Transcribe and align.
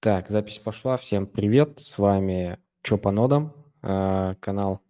Так, 0.00 0.30
запись 0.30 0.58
пошла. 0.58 0.96
Всем 0.96 1.26
привет. 1.26 1.78
С 1.78 1.98
вами 1.98 2.58
Чё 2.82 2.96
по 2.96 3.10
нодам, 3.10 3.52
э, 3.82 4.32
канал 4.40 4.80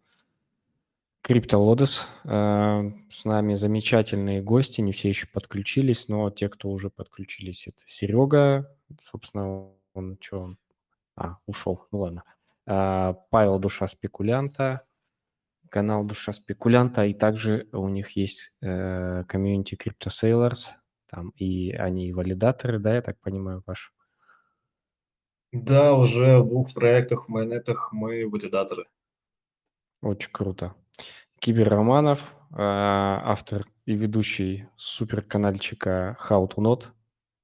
CryptoLotus. 1.26 2.06
Э, 2.22 2.92
С 3.08 3.24
нами 3.24 3.54
замечательные 3.54 4.40
гости, 4.40 4.80
не 4.80 4.92
все 4.92 5.08
еще 5.08 5.26
подключились, 5.26 6.06
но 6.06 6.30
те, 6.30 6.48
кто 6.48 6.70
уже 6.70 6.90
подключились, 6.90 7.66
это 7.66 7.82
Серега, 7.86 8.72
собственно, 9.00 9.72
он 9.94 10.16
что, 10.20 10.42
он? 10.42 10.58
А, 11.16 11.38
ушел, 11.44 11.88
ну 11.90 11.98
ладно. 11.98 12.22
Э, 12.68 13.14
Павел 13.30 13.58
Душа 13.58 13.88
Спекулянта, 13.88 14.86
канал 15.70 16.04
Душа 16.04 16.32
Спекулянта, 16.32 17.04
и 17.06 17.14
также 17.14 17.66
у 17.72 17.88
них 17.88 18.10
есть 18.10 18.52
комьюнити 18.60 19.74
Crypto 19.74 20.08
Sailors, 20.08 20.68
там 21.08 21.30
и 21.30 21.72
они 21.72 22.12
валидаторы, 22.12 22.78
да, 22.78 22.94
я 22.94 23.02
так 23.02 23.18
понимаю, 23.18 23.60
Паш? 23.62 23.92
Да, 25.52 25.94
уже 25.94 26.38
в 26.38 26.48
двух 26.48 26.72
проектах 26.74 27.24
в 27.24 27.28
майонетах 27.28 27.92
мы 27.92 28.28
валидаторы. 28.28 28.86
Очень 30.02 30.30
круто. 30.32 30.74
Кибер 31.40 31.68
Романов, 31.68 32.34
э, 32.52 32.56
автор 32.58 33.66
и 33.86 33.94
ведущий 33.94 34.66
суперканальчика 34.76 36.16
How 36.28 36.48
to 36.48 36.56
Not, 36.58 36.84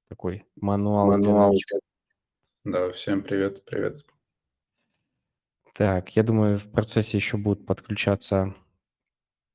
такой 0.09 0.45
мануал. 0.55 1.07
Мануал. 1.07 1.55
Да, 2.63 2.91
всем 2.91 3.23
привет, 3.23 3.65
привет. 3.65 4.05
Так, 5.73 6.15
я 6.15 6.23
думаю, 6.23 6.57
в 6.59 6.71
процессе 6.71 7.17
еще 7.17 7.37
будут 7.37 7.65
подключаться 7.65 8.55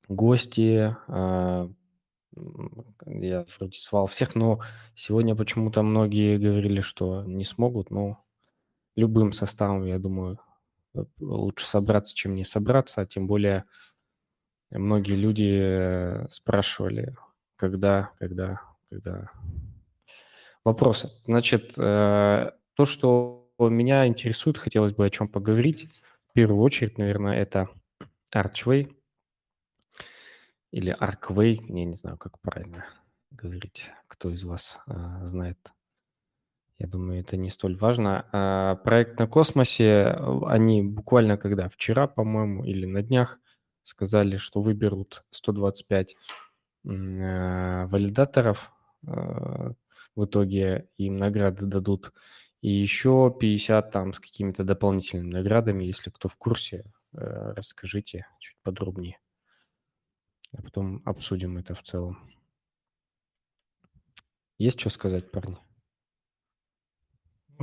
гости. 0.09 0.97
м, 1.09 1.77
Я 3.07 3.45
вроде 3.59 3.79
звал 3.79 4.07
всех, 4.07 4.35
но 4.35 4.61
сегодня 4.95 5.37
почему-то 5.37 5.83
многие 5.83 6.39
говорили, 6.39 6.81
что 6.81 7.25
не 7.25 7.45
смогут. 7.45 7.91
Но 7.91 8.25
любым 8.97 9.33
составом, 9.33 9.85
я 9.85 9.99
думаю, 9.99 10.39
э, 10.95 11.05
лучше 11.21 11.67
собраться, 11.67 12.15
чем 12.15 12.35
не 12.35 12.45
собраться. 12.45 13.01
А 13.01 13.07
тем 13.07 13.27
более 13.27 13.65
многие 14.71 15.15
люди 15.15 15.59
э, 15.61 16.29
спрашивали, 16.31 17.17
когда, 17.57 18.11
когда, 18.19 18.61
когда. 18.91 19.31
Вопросы. 20.65 21.11
Значит, 21.23 21.73
э, 21.77 22.51
то, 22.75 22.87
что 22.87 23.51
меня 23.59 24.07
интересует, 24.07 24.59
хотелось 24.59 24.95
бы 24.95 25.05
о 25.05 25.11
чем 25.11 25.29
поговорить. 25.29 25.89
В 26.31 26.33
первую 26.35 26.63
очередь, 26.63 26.99
наверное, 26.99 27.37
это 27.37 27.69
Archway 28.35 28.95
или 30.71 30.97
Arcway, 30.99 31.59
я 31.69 31.85
не 31.85 31.95
знаю, 31.95 32.17
как 32.17 32.41
правильно 32.41 32.87
говорить, 33.31 33.91
кто 34.09 34.31
из 34.31 34.45
вас 34.45 34.79
э, 34.87 35.21
знает. 35.25 35.59
Я 36.83 36.89
думаю, 36.89 37.21
это 37.21 37.37
не 37.37 37.49
столь 37.49 37.77
важно. 37.77 38.27
А, 38.33 38.75
проект 38.75 39.17
на 39.21 39.29
космосе, 39.29 40.19
они 40.47 40.83
буквально 40.83 41.37
когда, 41.37 41.69
вчера, 41.69 42.09
по-моему, 42.09 42.65
или 42.65 42.87
на 42.87 43.03
днях 43.03 43.39
сказали, 43.85 44.37
что 44.37 44.61
выберут 44.61 45.25
125 45.31 46.17
м, 46.85 47.21
э, 47.21 47.87
валидаторов, 47.87 48.73
э, 49.07 49.73
в 50.17 50.25
итоге 50.25 50.89
им 50.97 51.19
награды 51.19 51.67
дадут, 51.67 52.13
и 52.63 52.73
еще 52.73 53.33
50 53.39 53.93
там 53.93 54.13
с 54.13 54.19
какими-то 54.19 54.65
дополнительными 54.65 55.31
наградами, 55.31 55.85
если 55.85 56.11
кто 56.11 56.29
в 56.29 56.37
курсе, 56.37 56.85
э, 57.13 57.53
расскажите 57.55 58.27
чуть 58.41 58.57
подробнее. 58.65 59.21
А 60.53 60.63
потом 60.63 61.01
обсудим 61.05 61.59
это 61.59 61.77
в 61.77 61.83
целом. 61.85 62.19
Есть 64.59 64.81
что 64.81 64.91
сказать, 64.91 65.31
парни? 65.31 65.59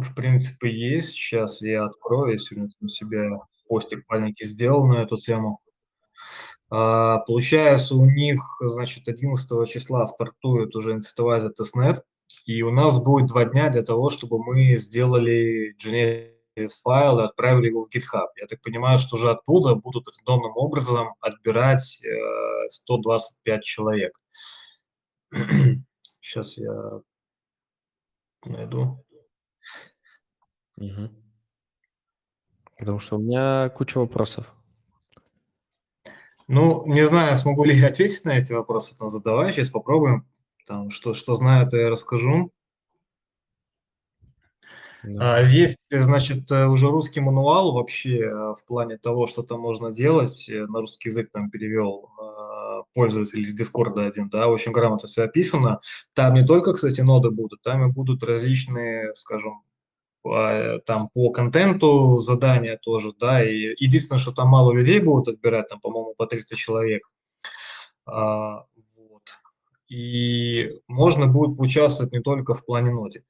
В 0.02 0.16
принципе, 0.16 0.72
есть. 0.72 1.14
Сейчас 1.14 1.61
я 1.61 1.86
открою. 1.86 2.33
Я 2.33 2.38
сегодня 2.38 2.69
у 2.81 2.88
себя 2.88 3.39
постик 3.67 4.03
маленький 4.08 4.45
сделал 4.45 4.86
на 4.86 5.03
эту 5.03 5.17
тему. 5.17 5.59
А, 6.70 7.20
Получается, 7.20 7.95
у 7.95 8.05
них, 8.05 8.42
значит, 8.61 9.08
11 9.08 9.70
числа 9.70 10.08
стартует 10.08 10.76
уже 10.76 10.93
институвазия 10.93 11.49
тестнет, 11.49 12.04
и 12.45 12.61
у 12.61 12.71
нас 12.71 12.98
будет 12.98 13.27
два 13.27 13.45
дня 13.45 13.70
для 13.70 13.82
того, 13.82 14.09
чтобы 14.09 14.43
мы 14.43 14.76
сделали 14.76 15.76
Genesis 15.83 16.70
файл 16.83 17.20
и 17.20 17.23
отправили 17.23 17.67
его 17.67 17.86
в 17.86 17.95
GitHub. 17.95 18.27
Я 18.39 18.48
так 18.48 18.61
понимаю, 18.61 18.99
что 18.99 19.15
уже 19.15 19.32
оттуда 19.32 19.76
будут 19.76 20.08
рандомным 20.08 20.54
образом 20.55 21.15
отбирать 21.20 22.04
э, 22.04 22.70
125 22.70 23.64
человек. 23.64 24.20
Сейчас 26.21 26.58
я 26.58 27.02
найду. 28.45 29.04
Мгм. 30.79 31.11
Потому 32.77 32.99
что 32.99 33.17
у 33.17 33.21
меня 33.21 33.69
куча 33.69 33.99
вопросов. 33.99 34.45
Ну, 36.47 36.85
не 36.87 37.05
знаю, 37.05 37.35
смогу 37.35 37.65
ли 37.65 37.75
я 37.75 37.87
ответить 37.87 38.25
на 38.25 38.37
эти 38.37 38.53
вопросы, 38.53 38.97
там 38.97 39.09
задавай, 39.09 39.51
сейчас 39.51 39.69
попробуем. 39.69 40.25
Там, 40.65 40.89
что, 40.89 41.13
что 41.13 41.35
знаю, 41.35 41.69
то 41.69 41.77
я 41.77 41.89
расскажу. 41.89 42.51
Да. 45.03 45.37
А, 45.37 45.41
Есть, 45.41 45.79
значит, 45.89 46.51
э, 46.51 46.67
уже 46.67 46.87
русский 46.87 47.21
мануал 47.21 47.73
вообще 47.73 48.19
э, 48.19 48.31
в 48.31 48.63
плане 48.65 48.97
того, 48.97 49.27
что 49.27 49.43
там 49.43 49.61
можно 49.61 49.91
делать. 49.91 50.49
Э, 50.49 50.65
На 50.67 50.81
русский 50.81 51.09
язык 51.09 51.29
там 51.31 51.49
перевел 51.49 52.09
э, 52.19 52.83
пользователь 52.93 53.41
из 53.41 53.55
Дискорда 53.55 54.05
один, 54.05 54.29
да, 54.29 54.47
очень 54.47 54.71
грамотно 54.71 55.07
все 55.07 55.23
описано. 55.23 55.79
Там 56.13 56.33
не 56.33 56.45
только, 56.45 56.73
кстати, 56.73 57.01
ноды 57.01 57.29
будут, 57.31 57.61
там 57.61 57.87
и 57.87 57.91
будут 57.93 58.23
различные, 58.23 59.13
скажем, 59.15 59.53
а, 59.53 59.68
там 60.23 61.09
по 61.13 61.31
контенту 61.31 62.19
задания 62.19 62.77
тоже, 62.81 63.13
да, 63.19 63.43
и 63.43 63.73
единственное, 63.77 64.19
что 64.19 64.31
там 64.31 64.49
мало 64.49 64.71
людей 64.73 64.99
будут 64.99 65.27
отбирать, 65.35 65.67
там, 65.69 65.80
по-моему, 65.80 66.13
по 66.17 66.25
30 66.27 66.57
человек. 66.57 67.03
А, 68.05 68.65
вот. 68.95 69.23
И 69.87 70.79
можно 70.87 71.27
будет 71.27 71.58
поучаствовать 71.58 72.11
не 72.11 72.21
только 72.21 72.53
в 72.53 72.65
плане 72.65 72.91
ноде. 72.91 73.23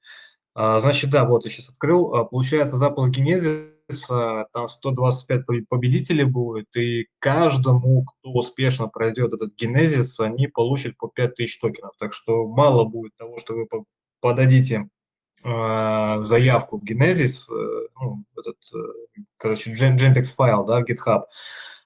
А, 0.55 0.79
Значит, 0.79 1.11
да, 1.11 1.25
вот 1.25 1.45
я 1.45 1.51
сейчас 1.51 1.69
открыл. 1.69 2.13
А, 2.15 2.25
Получается, 2.25 2.75
запуск 2.75 3.09
Генезиса, 3.11 4.47
там 4.53 4.67
125 4.67 5.45
поб- 5.47 5.65
победителей 5.69 6.23
будет, 6.25 6.75
и 6.75 7.07
каждому, 7.19 8.05
кто 8.05 8.31
успешно 8.31 8.87
пройдет 8.87 9.33
этот 9.33 9.55
Генезис, 9.55 10.19
они 10.19 10.47
получат 10.47 10.97
по 10.97 11.07
5000 11.07 11.59
токенов. 11.59 11.91
Так 11.97 12.13
что 12.13 12.47
мало 12.47 12.83
будет 12.85 13.15
того, 13.17 13.37
что 13.37 13.53
вы 13.53 13.65
по- 13.67 13.85
подадите 14.21 14.77
а, 14.79 14.98
заявку 15.43 16.77
в 16.77 16.83
Генезис, 16.83 17.49
э, 17.49 17.87
ну, 17.99 18.23
этот, 18.37 18.57
э, 18.73 19.21
короче, 19.37 19.73
Gen- 19.73 19.97
Gentex 19.97 20.33
файл, 20.35 20.65
да, 20.65 20.79
в 20.81 20.83
GitHub. 20.83 21.23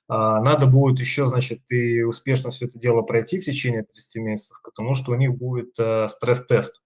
Надо 0.09 0.67
будет 0.67 0.99
еще, 0.99 1.25
значит, 1.27 1.61
и 1.69 2.03
успешно 2.03 2.51
все 2.51 2.65
это 2.65 2.77
дело 2.77 3.01
пройти 3.03 3.39
в 3.39 3.45
течение 3.45 3.83
30 3.83 4.21
месяцев, 4.21 4.59
потому 4.63 4.95
что 4.95 5.11
у 5.13 5.15
них 5.15 5.33
будет 5.33 5.79
э, 5.79 6.07
стресс-тест. 6.09 6.83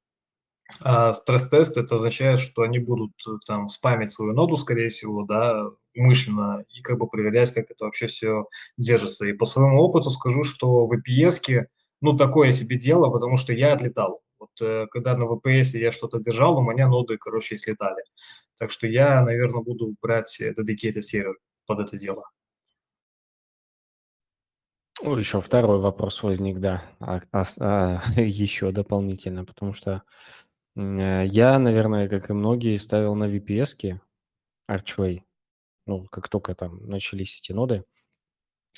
А 0.81 1.13
стресс-тест 1.13 1.77
это 1.77 1.95
означает, 1.95 2.39
что 2.39 2.61
они 2.61 2.77
будут 2.79 3.13
э, 3.27 3.31
там 3.45 3.69
спамить 3.69 4.11
свою 4.11 4.33
ноду, 4.33 4.55
скорее 4.57 4.89
всего, 4.89 5.23
да, 5.23 5.65
умышленно, 5.95 6.63
и 6.69 6.81
как 6.81 6.99
бы 6.99 7.07
проверять, 7.07 7.53
как 7.53 7.71
это 7.71 7.85
вообще 7.85 8.07
все 8.07 8.45
держится. 8.77 9.25
И 9.25 9.33
по 9.33 9.45
своему 9.45 9.81
опыту 9.81 10.11
скажу, 10.11 10.43
что 10.43 10.85
в 10.85 10.93
VPS, 10.93 11.65
ну, 12.01 12.15
такое 12.15 12.51
себе 12.51 12.77
дело, 12.77 13.09
потому 13.09 13.37
что 13.37 13.53
я 13.53 13.73
отлетал. 13.73 14.21
Вот 14.39 14.49
э, 14.61 14.87
когда 14.91 15.15
на 15.17 15.23
VPS 15.23 15.77
я 15.77 15.91
что-то 15.91 16.19
держал, 16.19 16.57
у 16.57 16.61
меня 16.61 16.87
ноды, 16.87 17.17
короче, 17.17 17.57
слетали. 17.57 18.03
Так 18.57 18.71
что 18.71 18.87
я, 18.87 19.21
наверное, 19.23 19.61
буду 19.61 19.95
брать 20.01 20.39
э, 20.41 20.53
dedicated 20.53 21.01
сервер 21.01 21.37
под 21.65 21.79
это 21.79 21.97
дело. 21.97 22.23
Ну, 25.01 25.15
еще 25.15 25.41
второй 25.41 25.79
вопрос 25.79 26.23
возник, 26.23 26.59
да, 26.59 26.83
а- 26.99 27.21
а 27.31 27.43
а, 27.59 28.01
еще 28.19 28.71
дополнительно, 28.71 29.45
потому 29.45 29.73
что 29.73 30.03
э, 30.75 31.25
я, 31.25 31.59
наверное, 31.59 32.09
как 32.09 32.29
и 32.29 32.33
многие, 32.33 32.77
ставил 32.77 33.13
на 33.15 33.25
VPS-ки 33.25 34.01
Archway, 34.69 35.21
ну, 35.85 36.05
как 36.05 36.29
только 36.29 36.55
там 36.55 36.85
начались 36.87 37.39
эти 37.39 37.51
ноды. 37.51 37.83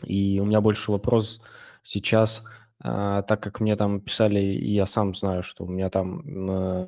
И 0.04 0.40
у 0.40 0.46
меня 0.46 0.62
больше 0.62 0.92
вопрос 0.92 1.42
сейчас, 1.84 2.46
а, 2.82 3.24
так 3.24 3.42
как 3.44 3.60
мне 3.60 3.76
там 3.76 4.00
писали, 4.02 4.40
я 4.40 4.86
сам 4.86 5.14
знаю, 5.14 5.44
что 5.44 5.66
у 5.66 5.68
меня 5.68 5.90
там 5.90 6.50
э, 6.50 6.88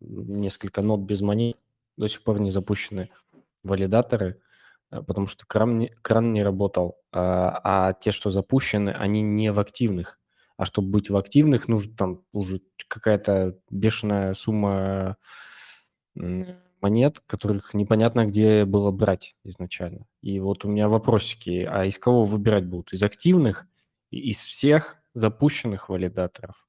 несколько 0.00 0.82
нод 0.82 1.00
без 1.00 1.20
монет, 1.22 1.56
до 1.96 2.08
сих 2.08 2.22
пор 2.22 2.40
не 2.40 2.50
запущены 2.50 3.10
валидаторы, 3.62 4.40
э, 4.90 5.02
потому 5.02 5.26
что 5.26 5.46
кран 5.46 5.78
не, 5.78 5.88
кран 6.02 6.32
не 6.32 6.42
работал, 6.42 6.98
а, 7.12 7.60
а 7.64 7.92
те, 7.94 8.12
что 8.12 8.30
запущены, 8.30 8.90
они 8.90 9.22
не 9.22 9.52
в 9.52 9.58
активных. 9.58 10.18
А 10.58 10.64
чтобы 10.64 10.90
быть 10.90 11.10
в 11.10 11.16
активных, 11.16 11.68
нужно 11.68 11.94
там 11.96 12.22
уже 12.32 12.62
какая-то 12.88 13.58
бешеная 13.70 14.32
сумма 14.34 15.16
монет, 16.80 17.20
которых 17.26 17.74
непонятно 17.74 18.26
где 18.26 18.64
было 18.64 18.90
брать 18.90 19.34
изначально. 19.44 20.06
И 20.22 20.40
вот 20.40 20.64
у 20.64 20.68
меня 20.68 20.88
вопросики, 20.88 21.66
а 21.70 21.84
из 21.84 21.98
кого 21.98 22.24
выбирать 22.24 22.66
будут? 22.66 22.92
Из 22.92 23.02
активных, 23.02 23.66
из 24.10 24.38
всех 24.38 24.96
запущенных 25.16 25.88
валидаторов? 25.88 26.68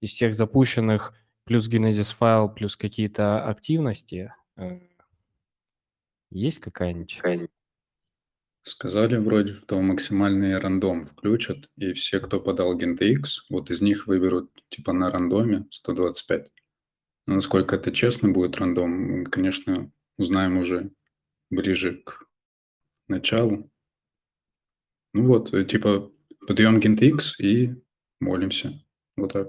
Из 0.00 0.10
всех 0.10 0.32
запущенных 0.32 1.12
плюс 1.44 1.68
Genesis 1.68 2.14
файл, 2.14 2.48
плюс 2.48 2.76
какие-то 2.76 3.44
активности, 3.44 4.32
э, 4.56 4.78
есть 6.30 6.60
какая-нибудь? 6.60 7.20
Сказали 8.62 9.16
вроде, 9.16 9.54
что 9.54 9.80
максимальный 9.80 10.58
рандом 10.58 11.06
включат, 11.06 11.70
и 11.76 11.92
все, 11.92 12.20
кто 12.20 12.38
подал 12.38 12.78
GentX, 12.78 13.22
вот 13.50 13.70
из 13.70 13.80
них 13.80 14.06
выберут 14.06 14.50
типа 14.68 14.92
на 14.92 15.10
рандоме 15.10 15.66
125. 15.70 16.50
Но 17.26 17.34
насколько 17.34 17.76
это 17.76 17.92
честно 17.92 18.28
будет 18.28 18.58
рандом, 18.58 18.90
мы, 18.90 19.24
конечно, 19.24 19.90
узнаем 20.18 20.58
уже 20.58 20.90
ближе 21.50 22.02
к 22.04 22.26
началу. 23.08 23.70
Ну 25.14 25.26
вот, 25.26 25.52
э, 25.54 25.64
типа 25.64 26.12
подъем 26.46 26.78
GentX 26.78 27.36
и 27.38 27.74
молимся. 28.20 28.72
Вот 29.16 29.32
так. 29.32 29.48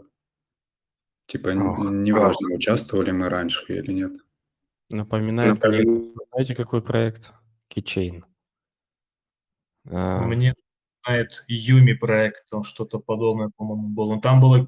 Типа 1.27 1.49
Ох, 1.49 1.79
неважно, 1.91 2.55
участвовали 2.55 3.11
мы 3.11 3.29
раньше 3.29 3.65
или 3.69 3.91
нет. 3.91 4.13
напоминает 4.89 5.63
мне, 5.63 6.13
знаете, 6.31 6.55
какой 6.55 6.81
проект? 6.81 7.31
Keychain. 7.71 8.23
А, 9.91 10.21
Мне 10.21 10.55
знает 11.05 11.43
Юми 11.47 11.93
проект, 11.93 12.49
там 12.49 12.63
что-то 12.63 12.99
подобное, 12.99 13.51
по-моему, 13.55 13.89
было. 13.89 14.15
Но 14.15 14.21
Там 14.21 14.41
было 14.41 14.67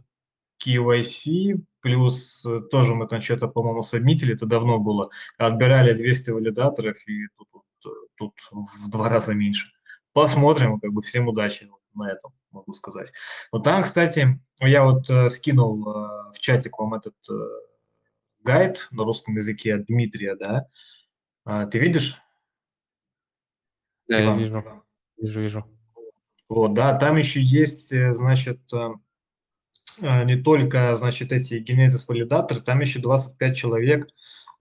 KYC, 0.63 1.59
плюс 1.80 2.45
э, 2.45 2.62
тоже 2.69 2.94
мы 2.94 3.07
там 3.07 3.21
что-то, 3.21 3.47
по-моему, 3.47 3.81
сабмитили, 3.81 4.36
это 4.36 4.45
давно 4.45 4.80
было. 4.80 5.09
Отбирали 5.39 5.94
200 5.94 6.30
валидаторов, 6.30 6.97
и 7.07 7.27
тут, 7.36 7.47
вот, 7.51 7.63
э, 7.86 7.89
тут 8.18 8.33
в 8.51 8.89
два 8.89 9.09
раза 9.09 9.33
меньше. 9.33 9.71
Посмотрим, 10.13 10.80
как 10.80 10.92
бы 10.94 11.01
всем 11.01 11.27
удачи 11.27 11.68
на 11.95 12.12
этом, 12.12 12.33
могу 12.51 12.74
сказать. 12.74 13.12
Вот 13.51 13.63
там, 13.63 13.83
кстати, 13.83 14.39
я 14.59 14.83
вот 14.83 15.09
э, 15.09 15.30
скинул 15.30 15.88
э, 15.88 16.31
в 16.33 16.39
чатик 16.39 16.77
вам 16.77 16.94
этот 16.94 17.15
э, 17.30 17.33
гайд 18.44 18.88
на 18.92 19.03
русском 19.03 19.36
языке 19.36 19.75
от 19.75 19.86
Дмитрия, 19.86 20.36
да? 20.36 20.68
А, 21.44 21.65
ты 21.65 21.80
видишь? 21.80 22.18
да, 24.07 24.18
я 24.19 24.25
Иван? 24.25 24.39
вижу, 24.39 24.83
вижу, 25.18 25.42
вижу. 25.42 25.65
Вот, 26.50 26.74
да, 26.74 26.94
там 26.98 27.15
еще 27.15 27.42
есть, 27.42 27.94
э, 27.94 28.13
значит, 28.13 28.59
э, 28.74 28.89
э, 30.01 30.24
не 30.25 30.36
только, 30.36 30.95
значит, 30.95 31.31
эти 31.31 31.56
генезис 31.56 32.07
валидаторы, 32.07 32.59
там 32.59 32.81
еще 32.81 33.00
25 33.00 33.56
человек 33.56 34.09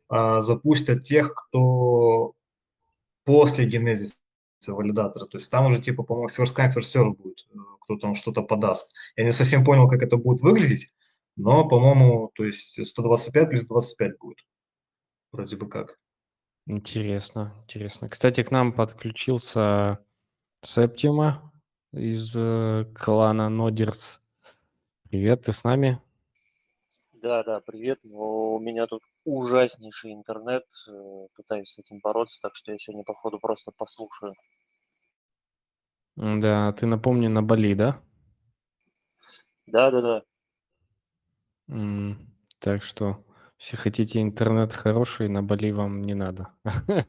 а, 0.09 0.41
запустят 0.41 1.03
тех, 1.03 1.35
кто 1.35 2.35
после 3.25 3.67
генезиса 3.67 4.17
валидатора. 4.69 5.27
То 5.27 5.39
есть 5.39 5.51
там 5.51 5.67
уже 5.67 5.81
типа, 5.81 6.03
по-моему, 6.03 6.29
first 6.29 6.57
come, 6.57 6.71
first 6.75 6.95
serve 6.95 7.17
будет, 7.17 7.47
э, 7.53 7.59
кто 7.81 7.97
там 7.97 8.15
что-то 8.15 8.43
подаст. 8.43 8.95
Я 9.17 9.25
не 9.25 9.33
совсем 9.33 9.65
понял, 9.65 9.89
как 9.89 10.03
это 10.03 10.17
будет 10.17 10.43
выглядеть, 10.43 10.93
но, 11.37 11.67
по-моему, 11.67 12.31
то 12.35 12.45
есть 12.45 12.85
125 12.85 13.49
плюс 13.49 13.67
25 13.67 14.19
будет. 14.19 14.39
Вроде 15.33 15.57
бы 15.57 15.69
как. 15.69 15.99
Интересно, 16.67 17.55
интересно. 17.65 18.09
Кстати, 18.09 18.43
к 18.43 18.51
нам 18.51 18.73
подключился 18.73 19.99
Септима 20.63 21.53
из 21.93 22.35
э, 22.37 22.85
клана 22.95 23.49
Нодерс. 23.49 24.21
Привет, 25.09 25.43
ты 25.43 25.53
с 25.53 25.65
нами? 25.65 25.99
Да, 27.13 27.43
да, 27.43 27.61
привет. 27.61 27.99
Но 28.05 28.55
у 28.55 28.59
меня 28.61 28.87
тут 28.87 29.03
ужаснейший 29.25 30.13
интернет. 30.13 30.65
э, 30.89 31.27
Пытаюсь 31.37 31.73
с 31.73 31.79
этим 31.79 32.01
бороться, 32.01 32.39
так 32.43 32.55
что 32.57 32.73
я 32.73 32.79
сегодня, 32.79 33.05
походу, 33.05 33.39
просто 33.41 33.73
послушаю. 33.73 34.35
Да, 36.45 36.73
ты 36.73 36.87
напомни 36.87 37.27
на 37.27 37.43
Бали, 37.43 37.75
да? 37.75 38.01
Да, 39.67 39.91
да, 39.91 40.01
да. 40.03 40.23
М, 41.69 42.29
Так 42.59 42.83
что, 42.83 43.25
если 43.59 43.77
хотите 43.77 44.21
интернет 44.21 44.73
хороший, 44.75 45.29
на 45.29 45.43
Бали 45.43 45.71
вам 45.73 46.03
не 46.03 46.15
надо. 46.15 46.49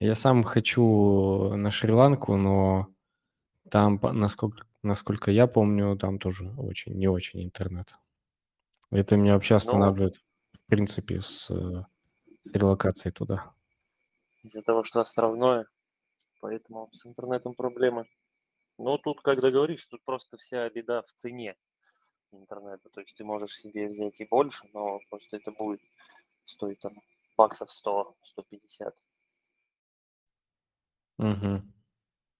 Я 0.00 0.14
сам 0.14 0.42
хочу 0.44 1.54
на 1.56 1.70
Шри-Ланку, 1.70 2.36
но 2.36 2.88
там, 3.70 4.00
насколько, 4.02 4.66
насколько 4.82 5.30
я 5.32 5.46
помню, 5.48 5.96
там 5.98 6.18
тоже 6.18 6.52
очень, 6.58 6.94
не 6.94 7.08
очень 7.08 7.44
интернет. 7.44 7.94
Это 8.90 9.16
меня 9.16 9.34
вообще 9.34 9.54
Ну, 9.62 9.92
останавливает, 9.94 10.22
в 10.66 10.68
принципе, 10.68 11.20
с, 11.20 11.48
э, 11.50 11.84
с 12.42 12.52
релокацией 12.52 13.12
туда. 13.12 13.52
из-за 14.42 14.62
того, 14.62 14.84
что 14.84 15.00
островное, 15.00 15.66
поэтому 16.40 16.88
с 16.92 17.04
интернетом 17.06 17.54
проблемы. 17.54 18.06
Но 18.78 18.98
тут, 18.98 19.20
когда 19.20 19.50
говоришь, 19.50 19.86
тут 19.86 20.04
просто 20.04 20.36
вся 20.36 20.68
беда 20.70 21.02
в 21.02 21.12
цене 21.12 21.56
интернета. 22.32 22.88
То 22.90 23.00
есть 23.00 23.16
ты 23.16 23.24
можешь 23.24 23.56
себе 23.56 23.88
взять 23.88 24.20
и 24.20 24.24
больше, 24.24 24.68
но 24.72 25.00
просто 25.10 25.36
это 25.36 25.50
будет 25.50 25.80
стоить 26.44 26.78
там 26.80 26.94
баксов 27.36 27.70
100-150. 27.72 28.94
Мгм. 31.18 31.72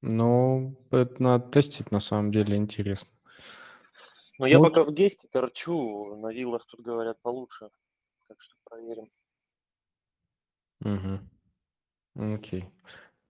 Ну, 0.03 0.77
это 0.91 1.23
надо 1.23 1.49
тестить, 1.51 1.91
на 1.91 2.01
самом 2.01 2.31
деле 2.31 2.57
интересно. 2.57 3.11
Но 4.39 4.47
я 4.47 4.59
Ну, 4.59 4.65
пока 4.65 4.85
в 4.85 4.93
гесте 4.93 5.29
торчу, 5.29 6.15
на 6.17 6.33
виллах 6.33 6.67
тут 6.67 6.81
говорят 6.81 7.21
получше. 7.23 7.71
Так 8.29 8.41
что 8.41 8.57
проверим. 8.65 9.11
Мгм. 10.81 11.31
Окей. 12.15 12.67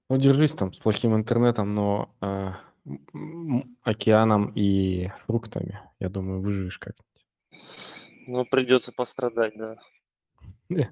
Ну, 0.09 0.17
держись 0.19 0.55
там 0.55 0.73
с 0.73 0.79
плохим 0.79 1.15
интернетом, 1.17 1.75
но 1.75 2.15
а, 2.21 2.61
м- 3.13 3.77
океаном 3.83 4.53
и 4.55 5.09
фруктами, 5.27 5.81
я 5.99 6.09
думаю, 6.09 6.41
выживешь 6.41 6.79
как-нибудь. 6.79 7.27
Ну, 8.29 8.45
придется 8.45 8.93
пострадать, 8.93 9.55
да. 9.57 9.77
Э. 10.71 10.85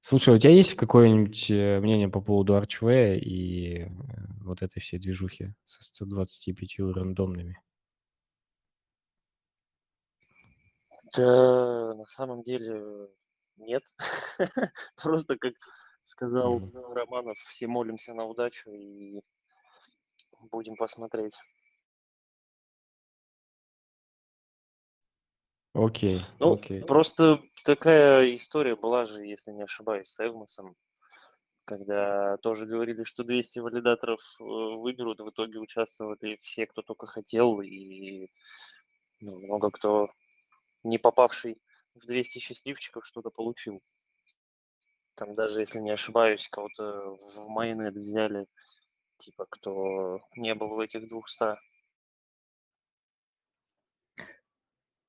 Слушай, 0.00 0.34
у 0.34 0.38
тебя 0.38 0.52
есть 0.52 0.74
какое-нибудь 0.74 1.50
э, 1.50 1.80
мнение 1.80 2.08
по 2.08 2.20
поводу 2.20 2.56
Archway 2.56 3.18
и 3.18 3.82
э, 3.82 3.88
вот 4.42 4.62
этой 4.62 4.80
всей 4.80 4.98
движухи 4.98 5.52
со 5.64 5.84
125 5.84 6.78
рандомными? 6.94 7.60
Да, 11.16 11.94
на 11.94 12.04
самом 12.06 12.42
деле 12.42 13.08
нет. 13.56 13.82
Просто, 14.96 15.36
как 15.36 15.54
сказал 16.02 16.60
Мгм. 16.60 16.92
Романов, 16.94 17.38
все 17.38 17.66
молимся 17.66 18.14
на 18.14 18.24
удачу 18.24 18.70
и 18.70 19.20
будем 20.50 20.76
посмотреть. 20.76 21.34
Окей, 25.74 26.22
Ну, 26.40 26.54
окей. 26.54 26.82
просто 26.82 27.40
такая 27.64 28.34
история 28.36 28.74
была 28.74 29.06
же, 29.06 29.24
если 29.24 29.52
не 29.52 29.62
ошибаюсь, 29.62 30.08
с 30.08 30.18
Эвмосом, 30.18 30.74
когда 31.64 32.36
тоже 32.38 32.66
говорили, 32.66 33.04
что 33.04 33.22
200 33.22 33.60
валидаторов 33.60 34.20
э, 34.40 34.44
выберут, 34.44 35.20
в 35.20 35.28
итоге 35.30 35.58
участвовали 35.58 36.36
все, 36.40 36.66
кто 36.66 36.82
только 36.82 37.06
хотел, 37.06 37.60
и 37.60 38.28
ну, 39.20 39.38
много 39.38 39.70
кто, 39.70 40.10
не 40.82 40.98
попавший 40.98 41.60
в 41.94 42.06
200 42.06 42.38
счастливчиков, 42.38 43.06
что-то 43.06 43.30
получил. 43.30 43.82
Там 45.14 45.34
даже, 45.34 45.60
если 45.60 45.80
не 45.80 45.90
ошибаюсь, 45.90 46.48
кого-то 46.48 47.18
в 47.34 47.48
майонет 47.48 47.94
взяли, 47.94 48.46
типа, 49.18 49.46
кто 49.50 50.20
не 50.36 50.54
был 50.54 50.68
в 50.68 50.80
этих 50.80 51.08
200. 51.08 51.58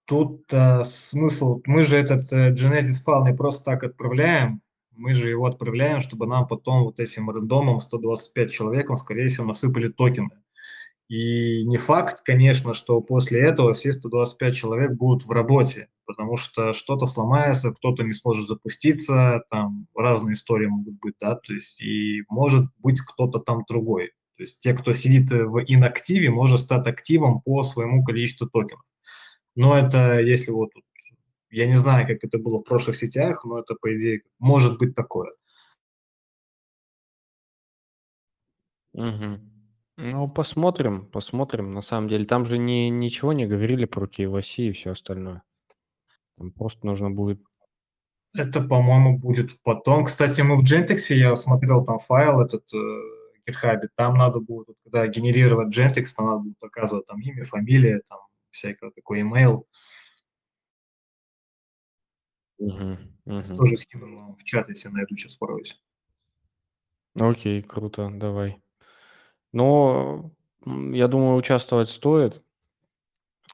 Тут 0.06 0.52
э, 0.52 0.84
смысл, 0.84 1.62
мы 1.66 1.84
же 1.84 1.96
этот 1.96 2.34
э, 2.34 2.52
Genesis 2.54 3.04
файл 3.04 3.24
не 3.26 3.36
просто 3.36 3.66
так 3.66 3.84
отправляем, 3.84 4.64
мы 4.92 5.14
же 5.14 5.30
его 5.30 5.46
отправляем, 5.46 6.02
чтобы 6.02 6.26
нам 6.26 6.48
потом 6.48 6.84
вот 6.84 7.00
этим 7.00 7.30
рандомом 7.30 7.80
125 7.80 8.52
человеком, 8.52 8.98
скорее 8.98 9.28
всего, 9.28 9.46
насыпали 9.46 9.88
токены. 9.88 10.32
И 11.10 11.66
не 11.66 11.78
факт, 11.78 12.22
конечно, 12.24 12.76
что 12.76 13.02
после 13.02 13.42
этого 13.42 13.74
все 13.74 13.94
125 13.94 14.56
человек 14.56 14.92
будут 14.94 15.26
в 15.26 15.32
работе, 15.32 15.90
потому 16.06 16.38
что 16.38 16.72
что-то 16.74 17.08
сломается, 17.08 17.72
кто-то 17.74 18.04
не 18.04 18.14
сможет 18.14 18.48
запуститься, 18.48 19.42
там 19.50 19.88
разные 19.96 20.34
истории 20.34 20.68
могут 20.68 21.00
быть, 21.00 21.16
да, 21.20 21.36
то 21.36 21.52
есть 21.54 21.82
и 21.82 22.22
может 22.30 22.66
быть 22.78 23.00
кто-то 23.02 23.40
там 23.40 23.64
другой. 23.68 24.12
То 24.38 24.44
есть 24.44 24.60
те, 24.60 24.74
кто 24.76 24.94
сидит 24.94 25.32
в 25.32 25.64
инактиве, 25.68 26.30
может 26.30 26.60
стать 26.60 26.86
активом 26.88 27.42
по 27.42 27.64
своему 27.64 28.04
количеству 28.04 28.48
токенов. 28.48 28.84
Но 29.56 29.78
это 29.78 30.20
если 30.22 30.52
вот, 30.52 30.72
я 31.52 31.66
не 31.68 31.76
знаю, 31.78 32.08
как 32.08 32.20
это 32.24 32.40
было 32.40 32.60
в 32.60 32.64
прошлых 32.66 32.98
сетях, 32.98 33.46
но 33.46 33.60
это, 33.60 33.76
по 33.82 33.96
идее, 33.98 34.22
может 34.40 34.78
быть 34.80 34.96
такое. 34.96 35.32
Мгм. 38.94 39.59
Ну, 40.02 40.30
посмотрим, 40.30 41.06
посмотрим. 41.08 41.74
На 41.74 41.82
самом 41.82 42.08
деле, 42.08 42.24
там 42.24 42.46
же 42.46 42.58
не, 42.58 42.90
ничего 42.90 43.34
не 43.34 43.46
говорили 43.46 43.84
про 43.84 44.06
KYC 44.06 44.70
и 44.70 44.72
все 44.72 44.92
остальное. 44.92 45.44
Там 46.38 46.54
просто 46.54 46.86
нужно 46.86 47.12
будет... 47.12 47.42
Это, 48.34 48.62
по-моему, 48.62 49.20
будет 49.20 49.62
потом. 49.62 50.06
Кстати, 50.06 50.40
мы 50.40 50.56
в 50.56 50.64
Gentex, 50.64 51.14
я 51.14 51.36
смотрел 51.36 51.84
там 51.84 52.00
файл 52.00 52.40
этот 52.40 52.64
э, 52.74 52.78
GitHub, 53.46 53.82
там 53.96 54.14
надо 54.16 54.40
будет, 54.40 54.78
когда 54.86 55.06
генерировать 55.08 55.78
Gentex, 55.78 56.06
там 56.16 56.28
надо 56.28 56.40
будет 56.44 56.60
показывать 56.60 57.06
там 57.06 57.20
имя, 57.20 57.44
фамилия, 57.44 58.02
там 58.08 58.20
всякое 58.52 58.92
такое, 58.92 59.22
email. 59.22 59.64
Угу, 62.58 62.98
угу. 63.26 63.56
Тоже 63.58 63.76
скину 63.76 64.38
в 64.40 64.44
чат, 64.46 64.70
если 64.70 64.88
найду, 64.88 65.14
сейчас 65.18 65.36
порвусь. 65.36 65.78
Окей, 67.16 67.62
круто, 67.62 68.10
давай. 68.14 68.62
Но 69.52 70.32
я 70.66 71.08
думаю, 71.08 71.38
участвовать 71.38 71.90
стоит 71.90 72.42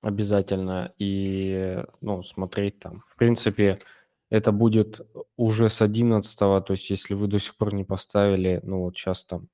обязательно 0.02 0.94
и, 0.98 1.84
ну, 2.02 2.24
смотреть 2.24 2.80
там. 2.80 3.04
В 3.08 3.16
принципе, 3.16 3.80
это 4.30 4.52
будет 4.52 5.02
уже 5.38 5.70
с 5.70 5.82
11 5.82 6.38
то 6.38 6.66
есть 6.70 6.90
если 6.90 7.14
вы 7.14 7.28
до 7.28 7.40
сих 7.40 7.56
пор 7.56 7.74
не 7.74 7.84
поставили, 7.84 8.60
ну, 8.64 8.82
вот 8.82 8.96
сейчас 8.96 9.24
там. 9.24 9.48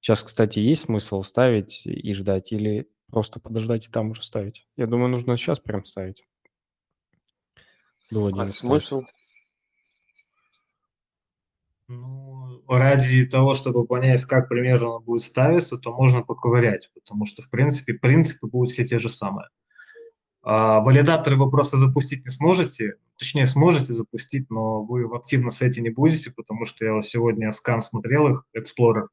Сейчас, 0.00 0.24
кстати, 0.24 0.58
есть 0.58 0.86
смысл 0.86 1.22
ставить 1.22 1.86
и 1.86 2.12
ждать 2.14 2.50
или 2.52 2.88
просто 3.10 3.38
подождать 3.38 3.86
и 3.86 3.90
там 3.90 4.10
уже 4.10 4.22
ставить? 4.22 4.66
Я 4.76 4.86
думаю, 4.86 5.10
нужно 5.10 5.36
сейчас 5.36 5.60
прям 5.60 5.84
ставить. 5.84 6.24
До 8.10 8.26
А 8.26 8.28
11 8.30 8.58
смысл? 8.58 9.02
Ну, 11.88 12.31
ради 12.78 13.24
того, 13.26 13.54
чтобы 13.54 13.86
понять, 13.86 14.24
как 14.24 14.48
примерно 14.48 14.96
он 14.96 15.04
будет 15.04 15.22
ставиться, 15.22 15.76
то 15.76 15.92
можно 15.92 16.22
поковырять, 16.22 16.90
потому 16.94 17.26
что, 17.26 17.42
в 17.42 17.50
принципе, 17.50 17.94
принципы 17.94 18.46
будут 18.46 18.70
все 18.70 18.84
те 18.84 18.98
же 18.98 19.08
самые. 19.08 19.48
А 20.42 20.80
валидаторы 20.80 21.36
вы 21.36 21.50
просто 21.50 21.76
запустить 21.76 22.24
не 22.24 22.30
сможете, 22.30 22.94
точнее, 23.16 23.46
сможете 23.46 23.92
запустить, 23.92 24.50
но 24.50 24.82
вы 24.82 25.06
в 25.06 25.14
активном 25.14 25.52
сете 25.52 25.80
не 25.80 25.90
будете, 25.90 26.32
потому 26.32 26.64
что 26.64 26.84
я 26.84 27.00
сегодня 27.02 27.52
скан 27.52 27.80
смотрел 27.80 28.28
их, 28.28 28.44
Explorer, 28.56 29.06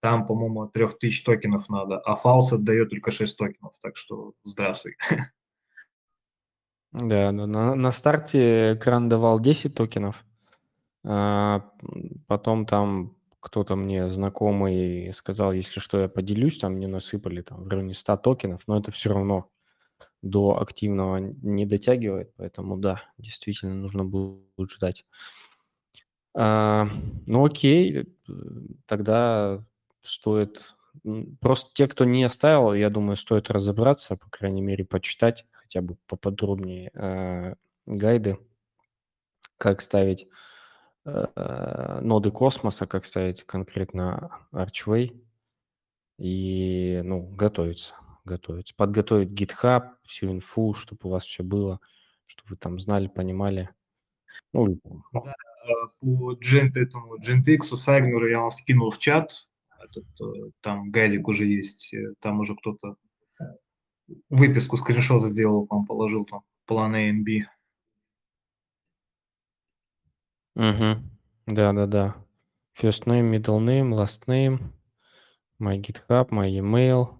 там, 0.00 0.26
по-моему, 0.26 0.66
3000 0.66 1.24
токенов 1.24 1.68
надо, 1.68 1.98
а 1.98 2.16
Faucet 2.16 2.58
дает 2.58 2.90
только 2.90 3.10
6 3.10 3.36
токенов, 3.36 3.72
так 3.82 3.96
что 3.96 4.32
здравствуй. 4.44 4.96
Да, 6.92 7.30
на, 7.30 7.76
на, 7.76 7.92
старте 7.92 8.74
экран 8.74 9.08
давал 9.08 9.38
10 9.38 9.74
токенов, 9.74 10.24
потом 11.02 12.66
там 12.66 13.16
кто-то 13.40 13.74
мне 13.74 14.08
знакомый 14.10 15.12
сказал, 15.14 15.52
если 15.52 15.80
что, 15.80 16.00
я 16.00 16.08
поделюсь, 16.08 16.58
там 16.58 16.74
мне 16.74 16.86
насыпали 16.86 17.40
там 17.40 17.64
в 17.64 17.68
районе 17.68 17.94
100 17.94 18.18
токенов, 18.18 18.62
но 18.66 18.78
это 18.78 18.92
все 18.92 19.10
равно 19.10 19.50
до 20.22 20.60
активного 20.60 21.16
не 21.16 21.64
дотягивает, 21.64 22.32
поэтому 22.36 22.76
да, 22.76 23.02
действительно 23.16 23.74
нужно 23.74 24.04
будет 24.04 24.70
ждать. 24.70 25.06
А, 26.34 26.88
ну 27.26 27.44
окей, 27.44 28.14
тогда 28.86 29.64
стоит... 30.02 30.74
Просто 31.40 31.70
те, 31.72 31.86
кто 31.86 32.04
не 32.04 32.24
оставил, 32.24 32.74
я 32.74 32.90
думаю, 32.90 33.16
стоит 33.16 33.48
разобраться, 33.50 34.16
по 34.16 34.28
крайней 34.28 34.60
мере, 34.60 34.84
почитать 34.84 35.46
хотя 35.52 35.82
бы 35.82 35.96
поподробнее 36.08 36.90
э, 36.92 37.54
гайды, 37.86 38.38
как 39.56 39.80
ставить 39.80 40.26
ноды 41.04 42.30
космоса, 42.30 42.86
как 42.86 43.04
ставить 43.04 43.42
конкретно 43.44 44.46
Archway 44.52 45.18
и, 46.18 47.00
ну, 47.02 47.22
готовиться, 47.22 47.94
готовиться. 48.24 48.74
Подготовить 48.76 49.32
GitHub, 49.32 49.92
всю 50.02 50.30
инфу, 50.30 50.74
чтобы 50.74 51.00
у 51.04 51.08
вас 51.08 51.24
все 51.24 51.42
было, 51.42 51.80
чтобы 52.26 52.50
вы 52.50 52.56
там 52.56 52.78
знали, 52.78 53.08
понимали. 53.08 53.70
Ну, 54.52 54.78
да, 55.12 55.34
по 56.00 56.34
Gent, 56.34 56.72
этому 56.76 57.16
GentX, 57.18 57.76
Сайгнеру 57.76 58.28
я 58.28 58.40
вам 58.40 58.50
скинул 58.50 58.90
в 58.90 58.98
чат, 58.98 59.48
этот, 59.82 60.04
э, 60.20 60.50
там 60.60 60.90
гайдик 60.90 61.28
уже 61.28 61.46
есть, 61.46 61.94
э, 61.94 62.14
там 62.20 62.40
уже 62.40 62.54
кто-то 62.56 62.96
выписку, 64.28 64.76
скриншот 64.76 65.24
сделал, 65.24 65.66
вам 65.70 65.86
положил 65.86 66.24
там 66.24 66.42
план 66.66 66.94
A. 66.94 67.12
Угу. 70.60 71.02
Да-да-да. 71.46 72.16
First 72.78 73.06
name, 73.06 73.30
middle 73.30 73.60
name, 73.60 73.94
last 73.94 74.26
name, 74.26 74.74
my 75.58 75.80
GitHub, 75.80 76.28
my 76.28 76.50
email, 76.50 77.18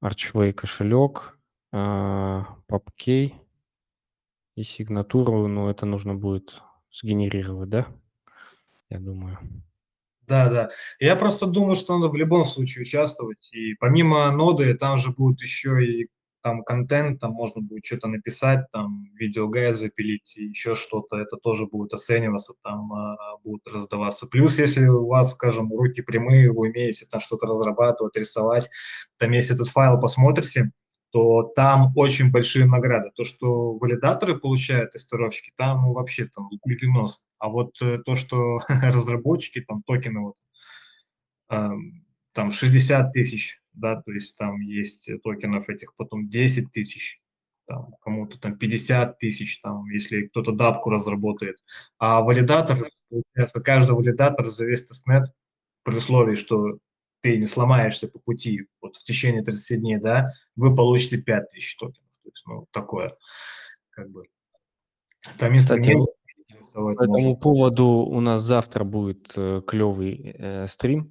Archway 0.00 0.52
кошелек, 0.52 1.36
PubKey 1.74 3.34
и 4.54 4.62
сигнатуру, 4.62 5.48
но 5.48 5.68
это 5.68 5.86
нужно 5.86 6.14
будет 6.14 6.62
сгенерировать, 6.92 7.68
да? 7.68 7.86
Я 8.90 9.00
думаю. 9.00 9.38
Да, 10.28 10.48
да. 10.48 10.70
Я 11.00 11.16
просто 11.16 11.46
думаю, 11.46 11.74
что 11.74 11.98
надо 11.98 12.12
в 12.12 12.16
любом 12.16 12.44
случае 12.44 12.82
участвовать. 12.82 13.52
И 13.52 13.74
помимо 13.74 14.30
ноды, 14.30 14.72
там 14.74 14.98
же 14.98 15.10
будет 15.10 15.42
еще 15.42 15.84
и 15.84 16.08
там 16.46 16.62
контент, 16.62 17.18
там 17.18 17.32
можно 17.32 17.60
будет 17.60 17.84
что-то 17.84 18.06
написать, 18.06 18.70
там 18.70 19.06
видеогайд 19.14 19.74
запилить, 19.74 20.36
еще 20.36 20.76
что-то, 20.76 21.16
это 21.16 21.38
тоже 21.38 21.66
будет 21.66 21.92
оцениваться, 21.92 22.54
там 22.62 22.92
а, 22.92 23.16
будут 23.42 23.66
раздаваться. 23.66 24.28
Плюс, 24.28 24.56
если 24.60 24.86
у 24.86 25.08
вас, 25.08 25.32
скажем, 25.32 25.72
руки 25.72 26.02
прямые, 26.02 26.52
вы 26.52 26.68
умеете 26.68 27.04
там 27.10 27.20
что-то 27.20 27.46
разрабатывать, 27.46 28.14
рисовать, 28.14 28.70
там 29.18 29.32
если 29.32 29.56
этот 29.56 29.66
файл 29.70 29.98
посмотрите, 29.98 30.70
то 31.10 31.42
там 31.56 31.90
очень 31.96 32.30
большие 32.30 32.66
награды. 32.66 33.10
То, 33.16 33.24
что 33.24 33.74
валидаторы 33.74 34.38
получают, 34.38 34.92
тестировщики, 34.92 35.52
там 35.56 35.92
вообще 35.94 36.26
там 36.26 36.48
гулькин 36.62 37.02
нос. 37.02 37.24
А 37.40 37.48
вот 37.48 37.74
э, 37.82 37.98
то, 37.98 38.14
что 38.14 38.60
разработчики, 38.68 39.62
там 39.62 39.82
токены, 39.82 40.20
вот, 40.20 40.36
э, 41.50 41.70
там 42.34 42.52
60 42.52 43.12
тысяч, 43.12 43.60
да, 43.76 44.00
то 44.02 44.12
есть 44.12 44.36
там 44.36 44.60
есть 44.60 45.08
токенов 45.22 45.68
этих, 45.68 45.94
потом 45.94 46.28
10 46.28 46.72
тысяч, 46.72 47.20
там, 47.66 47.94
кому-то 48.00 48.40
там 48.40 48.56
50 48.56 49.18
тысяч, 49.18 49.60
там, 49.60 49.88
если 49.90 50.26
кто-то 50.26 50.52
дапку 50.52 50.90
разработает. 50.90 51.56
А 51.98 52.22
валидатор, 52.22 52.88
получается, 53.08 53.60
каждый 53.60 53.94
валидатор 53.96 54.46
за 54.46 54.66
весь 54.66 54.84
testnet 54.84 55.24
при 55.82 55.96
условии, 55.96 56.36
что 56.36 56.78
ты 57.20 57.36
не 57.36 57.46
сломаешься 57.46 58.08
по 58.08 58.18
пути 58.18 58.68
вот 58.80 58.96
в 58.96 59.04
течение 59.04 59.42
30 59.42 59.80
дней, 59.80 59.98
да, 59.98 60.32
вы 60.54 60.74
получите 60.74 61.18
5000 61.18 61.76
токенов. 61.76 62.10
То 62.22 62.28
есть, 62.28 62.42
ну, 62.46 62.66
такое, 62.72 63.10
как 63.90 64.10
бы. 64.10 64.24
Там 65.38 65.56
Кстати, 65.56 65.94
по 66.72 66.92
этому 66.92 67.36
поводу 67.36 67.86
у 67.86 68.20
нас 68.20 68.42
завтра 68.42 68.84
будет 68.84 69.32
э, 69.36 69.62
клевый 69.66 70.36
э, 70.38 70.66
стрим 70.68 71.10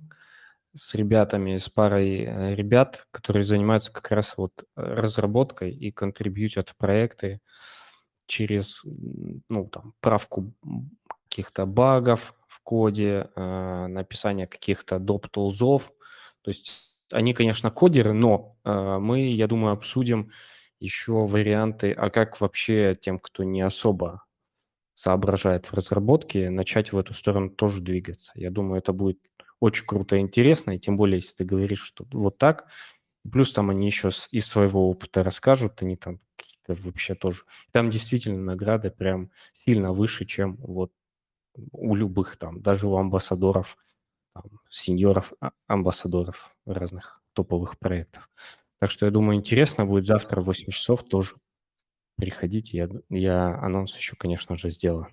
с 0.75 0.94
ребятами, 0.96 1.58
с 1.58 1.70
парой 1.70 2.24
э, 2.24 2.55
ребят, 2.55 3.08
которые 3.12 3.44
занимаются 3.44 3.91
как 3.91 4.12
раз 4.12 4.36
вот 4.38 4.51
разработкой 4.75 5.72
и 5.72 5.91
контрибьютят 5.91 6.70
в 6.70 6.77
проекты 6.77 7.39
через, 8.27 8.86
ну, 9.50 9.67
там, 9.70 9.94
правку 10.01 10.53
каких-то 11.29 11.65
багов, 11.65 12.34
коде, 12.65 13.29
э, 13.36 13.88
написание 13.88 14.48
каких-то 14.48 15.00
доп-тулзов. 15.00 15.94
То 16.41 16.50
есть 16.50 16.96
они, 17.12 17.34
конечно, 17.34 17.72
кодеры, 17.72 18.12
но 18.12 18.58
э, 18.65 18.98
мы, 19.00 19.29
я 19.29 19.48
думаю, 19.48 19.74
обсудим 19.74 20.32
еще 20.79 21.13
варианты, 21.13 21.94
а 21.94 22.10
как 22.10 22.41
вообще 22.41 22.98
тем, 23.00 23.20
кто 23.20 23.44
не 23.44 23.62
особо 23.62 24.24
соображает 24.96 25.67
в 25.67 25.74
разработке, 25.74 26.50
начать 26.50 26.91
в 26.91 26.98
эту 26.98 27.13
сторону 27.13 27.50
тоже 27.50 27.82
двигаться. 27.82 28.32
Я 28.36 28.50
думаю, 28.50 28.79
это 28.79 28.91
будет 28.91 29.20
очень 29.59 29.85
круто 29.85 30.15
и 30.15 30.19
интересно, 30.19 30.71
и 30.71 30.79
тем 30.79 30.97
более, 30.97 31.17
если 31.17 31.35
ты 31.35 31.43
говоришь, 31.45 31.83
что 31.83 32.05
вот 32.12 32.38
так. 32.38 32.67
Плюс 33.29 33.51
там 33.53 33.69
они 33.71 33.88
еще 33.88 34.09
из 34.31 34.45
своего 34.45 34.89
опыта 34.89 35.24
расскажут, 35.24 35.81
они 35.81 35.95
там 35.95 36.19
какие-то 36.35 36.81
вообще 36.83 37.15
тоже. 37.15 37.43
Там 37.71 37.89
действительно 37.89 38.39
награды 38.41 38.91
прям 38.91 39.31
сильно 39.53 39.93
выше, 39.93 40.25
чем 40.25 40.57
вот 40.57 40.91
у 41.71 41.95
любых 41.95 42.38
там, 42.38 42.62
даже 42.62 42.88
у 42.88 42.97
амбассадоров, 42.97 43.77
там, 44.33 44.43
сеньоров, 44.69 45.33
а, 45.39 45.51
амбассадоров 45.67 46.55
разных 46.65 47.24
топовых 47.33 47.79
проектов. 47.79 48.29
Так 48.79 48.91
что 48.91 49.05
я 49.05 49.12
думаю, 49.12 49.38
интересно 49.38 49.85
будет 49.85 50.05
завтра 50.05 50.41
в 50.41 50.45
8 50.45 50.71
часов 50.71 51.03
тоже. 51.03 51.35
Приходите, 52.17 52.77
я, 52.77 52.89
я 53.09 53.59
анонс 53.59 53.97
еще, 53.97 54.15
конечно 54.15 54.57
же, 54.57 54.69
сделаю. 54.69 55.07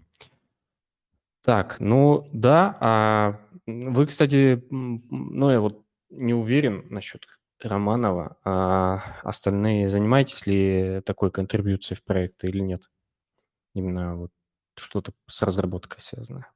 Так, 1.45 1.81
ну 1.81 2.29
да, 2.33 2.77
а 2.81 3.41
вы, 3.67 4.07
кстати, 4.07 4.63
ну 4.71 5.51
я 5.51 5.61
вот 5.61 5.85
не 6.11 6.35
уверен 6.35 6.87
насчет 6.91 7.27
Романова, 7.61 8.37
а 8.45 9.03
остальные 9.23 9.89
занимаетесь 9.89 10.47
ли 10.47 11.01
такой 11.05 11.31
контрибьюцией 11.31 11.97
в 11.97 12.05
проекты 12.05 12.49
или 12.49 12.59
нет? 12.59 12.91
Именно 13.75 14.17
вот 14.17 14.31
что-то 14.77 15.13
с 15.29 15.43
разработкой 15.43 16.03
связано? 16.03 16.47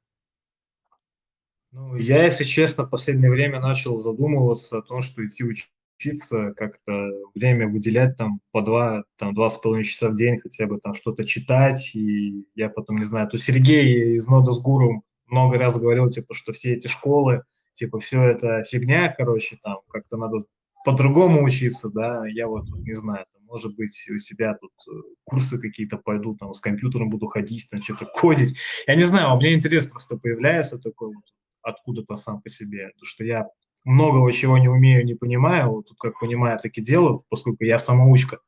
Ну, 1.71 1.95
я, 1.95 2.23
если 2.23 2.43
честно, 2.43 2.85
в 2.85 2.89
последнее 2.89 3.29
время 3.29 3.59
начал 3.59 3.99
задумываться 3.99 4.79
о 4.79 4.81
том, 4.81 5.01
что 5.01 5.25
идти 5.25 5.43
учиться, 5.43 6.53
как-то 6.55 7.09
время 7.35 7.67
выделять 7.67 8.15
там 8.15 8.39
по 8.51 8.61
два, 8.61 9.03
там 9.17 9.33
два 9.33 9.49
с 9.49 9.57
половиной 9.57 9.83
часа 9.83 10.09
в 10.09 10.15
день, 10.15 10.39
хотя 10.39 10.65
бы 10.65 10.79
там 10.79 10.93
что-то 10.93 11.25
читать, 11.25 11.95
и 11.95 12.45
я 12.55 12.69
потом, 12.69 12.97
не 12.97 13.03
знаю, 13.03 13.27
то 13.27 13.37
Сергей 13.37 14.15
из 14.15 14.27
Нода 14.27 14.51
с 14.51 14.61
Гуру 14.61 15.03
много 15.27 15.57
раз 15.57 15.77
говорил, 15.77 16.09
типа, 16.09 16.33
что 16.33 16.53
все 16.53 16.73
эти 16.73 16.87
школы, 16.87 17.43
типа, 17.73 17.99
все 17.99 18.23
это 18.23 18.63
фигня, 18.63 19.13
короче, 19.15 19.57
там, 19.61 19.79
как-то 19.89 20.17
надо 20.17 20.37
по-другому 20.85 21.43
учиться, 21.43 21.89
да, 21.89 22.25
я 22.27 22.47
вот 22.47 22.67
не 22.69 22.93
знаю, 22.93 23.25
может 23.47 23.75
быть, 23.75 24.07
у 24.13 24.17
себя 24.17 24.55
тут 24.55 24.71
э, 24.87 25.01
курсы 25.23 25.59
какие-то 25.59 25.97
пойдут, 25.97 26.39
там, 26.39 26.53
с 26.53 26.59
компьютером 26.59 27.09
буду 27.09 27.27
ходить, 27.27 27.67
там, 27.69 27.81
что-то 27.81 28.05
кодить. 28.05 28.57
Я 28.87 28.95
не 28.95 29.03
знаю, 29.03 29.33
у 29.33 29.39
меня 29.39 29.53
интерес 29.53 29.87
просто 29.87 30.17
появляется 30.17 30.77
такой 30.77 31.07
вот 31.09 31.23
откуда-то 31.61 32.15
сам 32.15 32.41
по 32.41 32.49
себе, 32.49 32.89
потому 32.89 33.05
что 33.05 33.23
я 33.23 33.47
многого 33.83 34.31
чего 34.31 34.57
не 34.57 34.67
умею, 34.67 35.05
не 35.05 35.13
понимаю, 35.13 35.71
вот 35.71 35.87
тут 35.87 35.97
как 35.97 36.19
понимаю, 36.19 36.59
так 36.61 36.77
и 36.77 36.81
делаю, 36.81 37.23
поскольку 37.29 37.63
я 37.63 37.79
самоучка, 37.79 38.39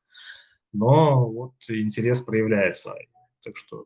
но 0.74 1.30
вот 1.30 1.54
интерес 1.68 2.20
проявляется, 2.22 2.96
так 3.44 3.58
что 3.58 3.86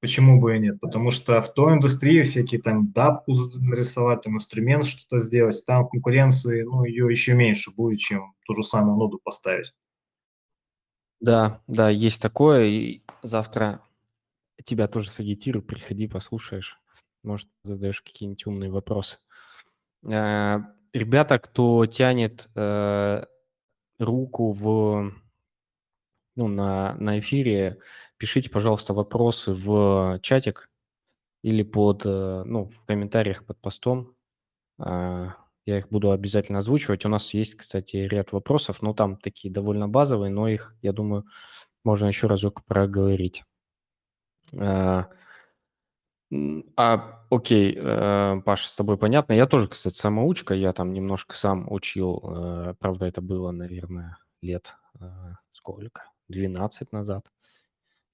Почему 0.00 0.40
бы 0.40 0.56
и 0.56 0.60
нет? 0.60 0.80
Потому 0.80 1.10
что 1.10 1.40
в 1.40 1.52
той 1.52 1.74
индустрии 1.74 2.22
всякие 2.22 2.62
там 2.62 2.92
дапку 2.92 3.32
нарисовать, 3.32 4.22
там 4.22 4.36
инструмент 4.36 4.86
что-то 4.86 5.18
сделать, 5.18 5.62
там 5.66 5.88
конкуренции, 5.88 6.62
ну, 6.62 6.84
ее 6.84 7.10
еще 7.10 7.34
меньше 7.34 7.72
будет, 7.72 7.98
чем 7.98 8.34
ту 8.46 8.54
же 8.54 8.62
самую 8.62 8.96
ноду 8.96 9.20
поставить. 9.22 9.74
Да, 11.20 11.62
да, 11.66 11.90
есть 11.90 12.22
такое. 12.22 12.66
И 12.66 13.02
завтра 13.22 13.82
тебя 14.64 14.86
тоже 14.86 15.10
сагитирую, 15.10 15.62
приходи, 15.62 16.06
послушаешь. 16.06 16.80
Может, 17.24 17.48
задаешь 17.64 18.02
какие-нибудь 18.02 18.46
умные 18.46 18.70
вопросы. 18.70 19.18
Э, 20.04 20.58
ребята, 20.92 21.38
кто 21.38 21.86
тянет 21.86 22.48
э, 22.54 23.24
руку 23.98 24.52
в, 24.52 25.12
ну, 26.36 26.48
на, 26.48 26.94
на 26.94 27.18
эфире, 27.18 27.78
пишите, 28.18 28.50
пожалуйста, 28.50 28.92
вопросы 28.92 29.52
в 29.52 30.18
чатик 30.22 30.70
или 31.42 31.62
под, 31.62 32.02
э, 32.04 32.42
ну, 32.44 32.66
в 32.66 32.84
комментариях 32.84 33.46
под 33.46 33.58
постом. 33.60 34.14
А, 34.78 35.36
я 35.66 35.78
их 35.78 35.88
буду 35.88 36.10
обязательно 36.10 36.58
озвучивать. 36.58 37.04
У 37.04 37.08
нас 37.08 37.32
есть, 37.32 37.54
кстати, 37.54 37.96
ряд 37.96 38.32
вопросов, 38.32 38.82
но 38.82 38.92
там 38.92 39.16
такие 39.16 39.52
довольно 39.52 39.88
базовые, 39.88 40.30
но 40.30 40.48
их, 40.48 40.74
я 40.82 40.92
думаю, 40.92 41.24
можно 41.84 42.06
еще 42.06 42.26
разок 42.26 42.64
проговорить. 42.64 43.44
А, 44.58 45.08
а 46.76 47.24
окей, 47.30 47.74
э, 47.76 48.40
Паша, 48.44 48.68
с 48.68 48.76
тобой 48.76 48.98
понятно. 48.98 49.32
Я 49.32 49.46
тоже, 49.46 49.68
кстати, 49.68 49.96
самоучка, 49.96 50.54
я 50.54 50.72
там 50.72 50.92
немножко 50.92 51.34
сам 51.34 51.70
учил. 51.70 52.22
Э, 52.24 52.74
правда, 52.78 53.06
это 53.06 53.22
было, 53.22 53.50
наверное, 53.52 54.18
лет 54.42 54.74
сколько? 55.52 56.04
12 56.28 56.92
назад 56.92 57.24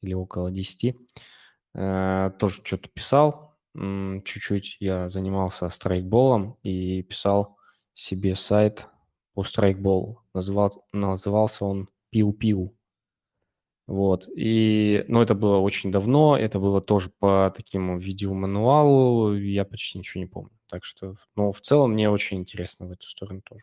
или 0.04 0.14
около 0.14 0.50
10. 0.50 0.96
Э, 1.74 2.30
тоже 2.38 2.60
что-то 2.64 2.88
писал, 2.88 3.54
чуть-чуть 3.74 4.76
я 4.78 5.08
занимался 5.08 5.68
страйкболом 5.68 6.58
и 6.62 7.02
писал 7.02 7.58
себе 7.94 8.36
сайт 8.36 8.86
по 9.34 9.42
страйкболу. 9.42 10.22
Называл, 10.32 10.86
назывался 10.92 11.64
он 11.64 11.88
Пиу-Пиу. 12.14 12.70
Вот. 13.86 14.28
И, 14.34 15.04
ну, 15.08 15.20
это 15.20 15.34
было 15.34 15.58
очень 15.58 15.92
давно, 15.92 16.38
это 16.38 16.58
было 16.58 16.80
тоже 16.80 17.10
по 17.18 17.52
такому 17.54 17.98
видеомануалу, 17.98 19.34
я 19.34 19.64
почти 19.64 19.98
ничего 19.98 20.22
не 20.22 20.26
помню. 20.26 20.56
Так 20.68 20.84
что, 20.84 21.16
ну, 21.36 21.52
в 21.52 21.60
целом 21.60 21.92
мне 21.92 22.08
очень 22.08 22.38
интересно 22.38 22.86
в 22.86 22.92
эту 22.92 23.06
сторону 23.06 23.42
тоже. 23.42 23.62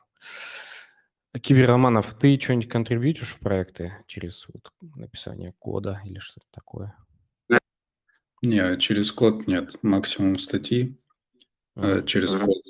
Киберроманов, 1.40 2.14
ты 2.20 2.38
что-нибудь 2.40 2.70
контрибьютишь 2.70 3.30
в 3.30 3.40
проекты 3.40 3.94
через 4.08 4.48
вот 4.50 4.70
написание 4.96 5.54
кода 5.60 6.02
или 6.04 6.20
что-то 6.20 6.48
такое? 6.52 6.96
Не, 8.42 8.78
через 8.78 9.12
код 9.12 9.48
нет. 9.48 9.78
Максимум 9.84 10.38
статьи. 10.38 10.98
Mm-hmm. 11.78 12.06
Через 12.06 12.32
код. 12.32 12.64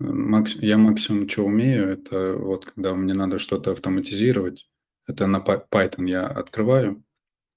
Макс... 0.00 0.54
Я 0.56 0.78
максимум, 0.78 1.28
что 1.28 1.44
умею, 1.44 1.88
это 1.88 2.34
вот 2.34 2.64
когда 2.64 2.94
мне 2.94 3.14
надо 3.14 3.38
что-то 3.38 3.72
автоматизировать, 3.72 4.68
это 5.06 5.26
на 5.26 5.38
Python 5.38 6.08
я 6.08 6.26
открываю 6.26 7.04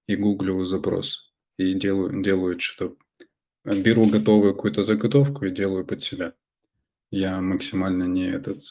и 0.06 0.15
гуглю 0.15 0.63
запрос. 0.63 1.34
И 1.58 1.74
делаю, 1.74 2.22
делаю 2.22 2.60
что-то. 2.60 2.96
Беру 3.63 4.08
готовую 4.08 4.56
какую-то 4.56 4.84
заготовку 4.84 5.46
и 5.46 5.51
делаю 5.51 5.86
под 5.86 6.01
себя. 6.01 6.34
Я 7.12 7.40
максимально 7.42 8.03
не 8.03 8.25
этот, 8.25 8.62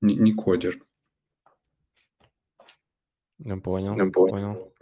не, 0.00 0.16
не 0.16 0.32
кодер. 0.32 0.82
Понял, 3.62 3.96
Я 3.96 4.10
понял. 4.10 4.72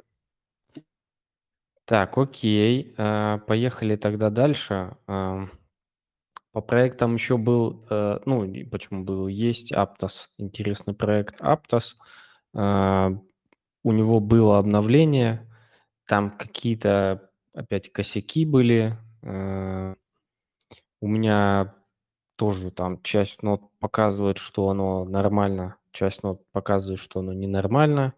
Так, 1.87 2.17
окей. 2.19 2.95
А, 2.99 3.39
поехали 3.39 3.97
тогда 3.97 4.31
дальше. 4.31 4.97
А, 5.07 5.49
по 6.53 6.61
проектам 6.61 7.15
еще 7.15 7.37
был, 7.37 7.85
э, 7.91 8.21
ну, 8.27 8.47
почему 8.71 9.05
был, 9.05 9.29
есть 9.29 9.73
Aptos, 9.73 10.29
интересный 10.39 10.95
проект 10.95 11.41
Aptos. 11.41 11.95
А, 12.55 13.11
у 13.83 13.93
него 13.93 14.21
было 14.21 14.59
обновление, 14.59 15.49
там 16.07 16.37
какие-то 16.37 17.31
опять 17.55 17.93
косяки 17.93 18.45
были. 18.45 18.97
У 19.23 21.07
меня 21.09 21.75
тоже 22.37 22.71
там 22.71 23.03
часть 23.03 23.43
нот 23.43 23.63
показывает, 23.81 24.39
что 24.39 24.69
оно 24.69 25.05
нормально, 25.05 25.77
часть 25.93 26.23
нот 26.23 26.43
показывает, 26.53 27.01
что 27.01 27.21
оно 27.21 27.33
ненормально 27.33 28.15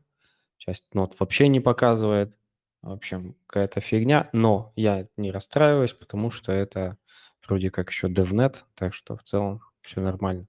часть 0.65 0.95
нот 0.95 1.19
вообще 1.19 1.49
не 1.49 1.59
показывает. 1.59 2.39
В 2.83 2.93
общем, 2.93 3.37
какая-то 3.47 3.81
фигня, 3.81 4.31
но 4.33 4.73
я 4.77 5.09
не 5.17 5.33
расстраиваюсь, 5.33 5.93
потому 5.93 6.31
что 6.31 6.53
это 6.53 6.99
вроде 7.47 7.71
как 7.71 7.91
еще 7.91 8.09
DevNet, 8.09 8.59
так 8.75 8.95
что 8.95 9.17
в 9.17 9.25
целом 9.25 9.61
все 9.81 10.01
нормально. 10.01 10.47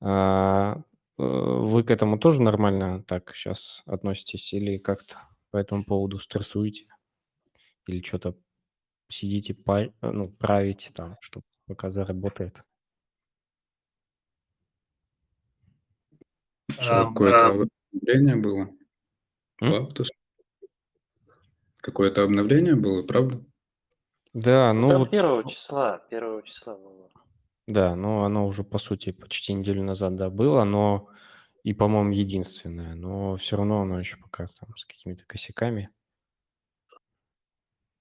А, 0.00 0.76
э, 1.18 1.22
вы 1.22 1.82
к 1.82 1.90
этому 1.90 2.18
тоже 2.18 2.40
нормально 2.40 3.02
так 3.04 3.34
сейчас 3.34 3.82
относитесь 3.86 4.52
или 4.52 4.78
как-то 4.78 5.16
по 5.50 5.56
этому 5.56 5.84
поводу 5.84 6.20
стрессуете? 6.20 6.86
Или 7.86 8.02
что-то 8.04 8.36
сидите, 9.08 9.54
пар... 9.54 9.92
ну, 10.00 10.28
правите 10.28 10.90
там, 10.92 11.16
чтобы 11.20 11.44
пока 11.66 11.90
заработает? 11.90 12.62
Что, 16.70 17.08
какое-то 17.08 17.46
обновление 17.92 18.36
было? 18.36 18.77
Лаптус. 19.60 20.10
Какое-то 21.78 22.22
обновление 22.24 22.74
было, 22.74 23.02
правда? 23.02 23.40
Да, 24.34 24.72
ну, 24.72 24.82
Ну, 24.82 24.88
там 24.88 24.98
вот, 25.00 25.10
первого 25.10 25.48
числа, 25.48 25.98
первого 26.10 26.42
числа 26.42 26.76
было. 26.76 27.08
да, 27.66 27.94
ну 27.96 28.24
оно 28.24 28.46
уже, 28.46 28.62
по 28.62 28.78
сути, 28.78 29.12
почти 29.12 29.52
неделю 29.54 29.82
назад, 29.82 30.16
да, 30.16 30.28
было, 30.30 30.64
но 30.64 31.08
и, 31.64 31.72
по-моему, 31.72 32.10
единственное, 32.12 32.94
но 32.94 33.36
все 33.36 33.56
равно 33.56 33.82
оно 33.82 33.98
еще 33.98 34.16
пока 34.16 34.46
там 34.46 34.76
с 34.76 34.84
какими-то 34.84 35.24
косяками. 35.26 35.88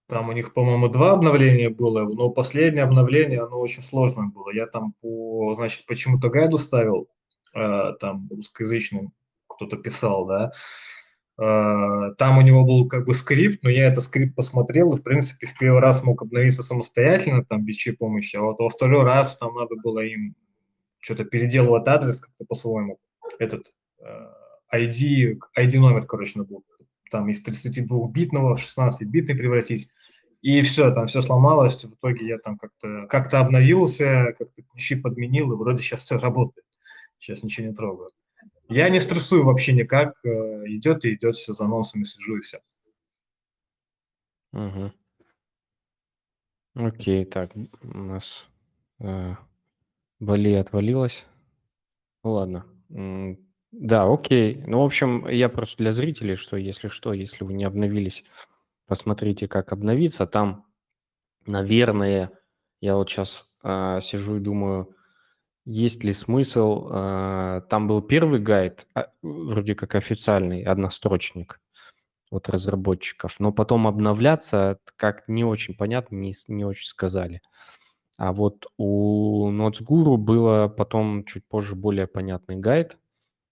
Там 0.07 0.29
у 0.29 0.31
них, 0.31 0.53
по-моему, 0.53 0.87
два 0.87 1.11
обновления 1.13 1.69
было, 1.69 2.03
но 2.03 2.29
последнее 2.29 2.83
обновление, 2.83 3.41
оно 3.41 3.59
очень 3.59 3.83
сложное 3.83 4.27
было. 4.27 4.51
Я 4.53 4.65
там 4.67 4.93
по, 5.01 5.53
значит, 5.53 5.85
почему-то 5.85 6.29
гайду 6.29 6.57
ставил, 6.57 7.09
э, 7.53 7.93
там 7.99 8.29
русскоязычным 8.31 9.11
кто-то 9.47 9.75
писал, 9.75 10.25
да, 10.25 10.51
там 11.38 12.38
у 12.39 12.41
него 12.41 12.65
был 12.65 12.88
как 12.88 13.06
бы 13.06 13.13
скрипт, 13.13 13.62
но 13.62 13.69
я 13.69 13.88
этот 13.88 14.04
скрипт 14.04 14.36
посмотрел 14.36 14.93
и, 14.93 14.97
в 14.97 15.04
принципе, 15.04 15.45
в 15.45 15.56
первый 15.58 15.82
раз 15.82 16.04
мог 16.04 16.23
обновиться 16.23 16.63
самостоятельно, 16.63 17.45
там, 17.45 17.63
без 17.63 17.76
чьей 17.76 17.95
помощи, 17.95 18.36
а 18.38 18.41
вот 18.41 18.58
во 18.58 18.69
второй 18.69 19.04
раз 19.04 19.38
там 19.38 19.54
надо 19.54 19.76
было 19.76 20.00
им 20.00 20.36
что-то 21.00 21.26
переделывать 21.26 21.88
адрес 21.88 22.19
как-то 22.19 22.43
по-своему, 22.45 22.97
этот 23.38 23.65
ID, 24.73 25.38
э, 25.56 25.63
ID 25.63 25.80
номер, 25.80 26.06
короче, 26.06 26.39
надо 26.39 26.50
было 26.50 26.62
там 27.10 27.30
из 27.30 27.45
32-битного 27.45 28.56
в 28.56 28.60
16-битный 28.60 29.36
превратить. 29.36 29.89
И 30.41 30.62
все, 30.62 30.91
там 30.91 31.08
все 31.08 31.21
сломалось. 31.21 31.84
В 31.84 31.93
итоге 31.93 32.28
я 32.28 32.38
там 32.38 32.58
как-то 32.58 33.08
как 33.08 33.34
обновился, 33.34 34.36
как-то 34.38 34.62
ключи 34.71 34.95
подменил, 34.95 35.52
и 35.52 35.56
вроде 35.56 35.82
сейчас 35.82 36.02
все 36.02 36.17
работает. 36.17 36.65
Сейчас 37.17 37.43
ничего 37.43 37.67
не 37.67 37.73
трогаю. 37.73 38.10
Я 38.69 38.89
не 38.89 38.99
стрессую 38.99 39.45
вообще 39.45 39.73
никак. 39.73 40.13
Э, 40.25 40.63
идет 40.67 41.06
и 41.06 41.13
идет, 41.13 41.36
все 41.36 41.53
за 41.53 41.65
носами 41.67 42.03
сижу 42.03 42.38
и 42.38 42.41
все. 42.41 42.60
Угу. 44.53 44.91
Окей, 46.75 47.25
так, 47.25 47.51
у 47.82 47.97
нас 47.97 48.47
э, 48.99 49.36
Бали 50.19 50.53
отвалилась. 50.53 51.25
Ну 52.23 52.32
ладно. 52.32 52.65
Да, 53.71 54.12
окей. 54.12 54.63
Ну, 54.65 54.82
в 54.82 54.86
общем, 54.86 55.27
я 55.27 55.49
просто 55.49 55.77
для 55.77 55.91
зрителей, 55.91 56.36
что 56.36 56.58
если 56.58 56.88
что, 56.88 57.13
если 57.13 57.43
вы 57.43 57.53
не 57.53 57.63
обновились, 57.63 58.23
посмотрите, 58.88 59.47
как 59.47 59.71
обновиться. 59.71 60.25
Там, 60.25 60.65
наверное, 61.45 62.32
я 62.82 62.95
вот 62.95 63.10
сейчас 63.10 63.49
э, 63.63 63.99
сижу 64.01 64.38
и 64.38 64.39
думаю, 64.39 64.95
есть 65.67 66.03
ли 66.03 66.13
смысл? 66.13 66.88
А, 66.91 67.62
там 67.69 67.88
был 67.88 68.01
первый 68.01 68.39
гайд, 68.39 68.88
а, 68.95 69.08
вроде 69.21 69.75
как 69.75 69.95
официальный, 69.95 70.63
однострочник 70.63 71.60
от 72.32 72.49
разработчиков, 72.49 73.39
но 73.39 73.51
потом 73.53 73.88
обновляться 73.88 74.80
как 74.97 75.27
не 75.27 75.45
очень 75.45 75.75
понятно, 75.75 76.15
не, 76.17 76.34
не 76.49 76.65
очень 76.65 76.88
сказали. 76.88 77.41
А 78.17 78.34
вот 78.34 78.67
у 78.77 79.51
NotesGuru 79.51 80.17
было 80.17 80.67
потом 80.69 81.23
чуть 81.25 81.45
позже 81.47 81.75
более 81.75 82.08
понятный 82.08 82.58
гайд 82.58 82.97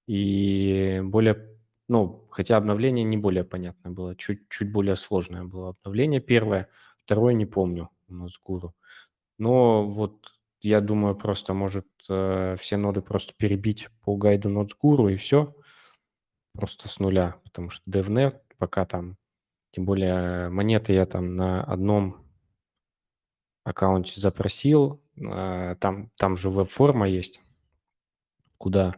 и 0.08 1.02
более 1.06 1.50
Ну, 1.90 2.28
хотя 2.32 2.58
обновление 2.58 3.06
не 3.06 3.18
более 3.18 3.44
понятное 3.46 3.92
было, 3.92 4.16
чуть, 4.16 4.50
чуть 4.50 4.72
более 4.72 4.96
сложное 4.98 5.44
было 5.46 5.70
обновление 5.72 6.22
первое, 6.22 6.70
второе 7.06 7.34
не 7.36 7.46
помню 7.48 7.90
у 8.10 8.28
гуру. 8.46 8.76
Но 9.38 9.86
вот 9.88 10.35
я 10.66 10.82
думаю, 10.82 11.16
просто 11.16 11.54
может 11.54 11.88
э, 12.10 12.56
все 12.60 12.78
ноды 12.78 13.02
просто 13.02 13.34
перебить 13.38 13.90
по 14.02 14.16
гайду 14.16 14.50
Nodesguru 14.50 15.14
и 15.14 15.16
все, 15.16 15.56
просто 16.54 16.88
с 16.88 17.00
нуля, 17.00 17.38
потому 17.44 17.70
что 17.70 17.90
DevNet 17.90 18.40
пока 18.58 18.86
там, 18.86 19.18
тем 19.72 19.86
более 19.86 20.50
монеты 20.50 20.94
я 20.94 21.06
там 21.06 21.36
на 21.36 21.64
одном 21.64 22.26
аккаунте 23.64 24.20
запросил, 24.20 25.02
э, 25.18 25.76
там, 25.80 26.12
там 26.18 26.38
же 26.38 26.50
веб-форма 26.50 27.08
есть, 27.08 27.42
куда 28.58 28.96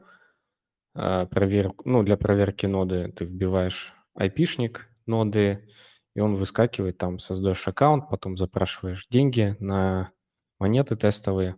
э, 0.95 1.25
проверку, 1.27 1.87
ну, 1.89 2.03
для 2.03 2.17
проверки 2.17 2.65
ноды 2.65 3.11
ты 3.15 3.25
вбиваешь 3.25 3.93
айпишник 4.13 4.89
ноды, 5.05 5.67
и 6.15 6.19
он 6.19 6.35
выскакивает, 6.35 6.97
там 6.97 7.19
создаешь 7.19 7.67
аккаунт, 7.67 8.09
потом 8.09 8.37
запрашиваешь 8.37 9.07
деньги 9.07 9.55
на 9.59 10.11
монеты 10.59 10.95
тестовые, 10.95 11.57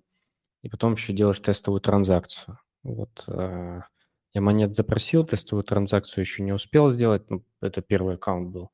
и 0.61 0.69
потом 0.69 0.93
еще 0.93 1.13
делаешь 1.13 1.39
тестовую 1.39 1.81
транзакцию. 1.81 2.59
Вот 2.83 3.23
э, 3.27 3.81
я 4.33 4.41
монет 4.41 4.75
запросил, 4.75 5.23
тестовую 5.23 5.63
транзакцию 5.63 6.23
еще 6.23 6.43
не 6.43 6.51
успел 6.51 6.89
сделать, 6.89 7.29
ну, 7.29 7.43
это 7.61 7.81
первый 7.81 8.15
аккаунт 8.15 8.51
был. 8.51 8.71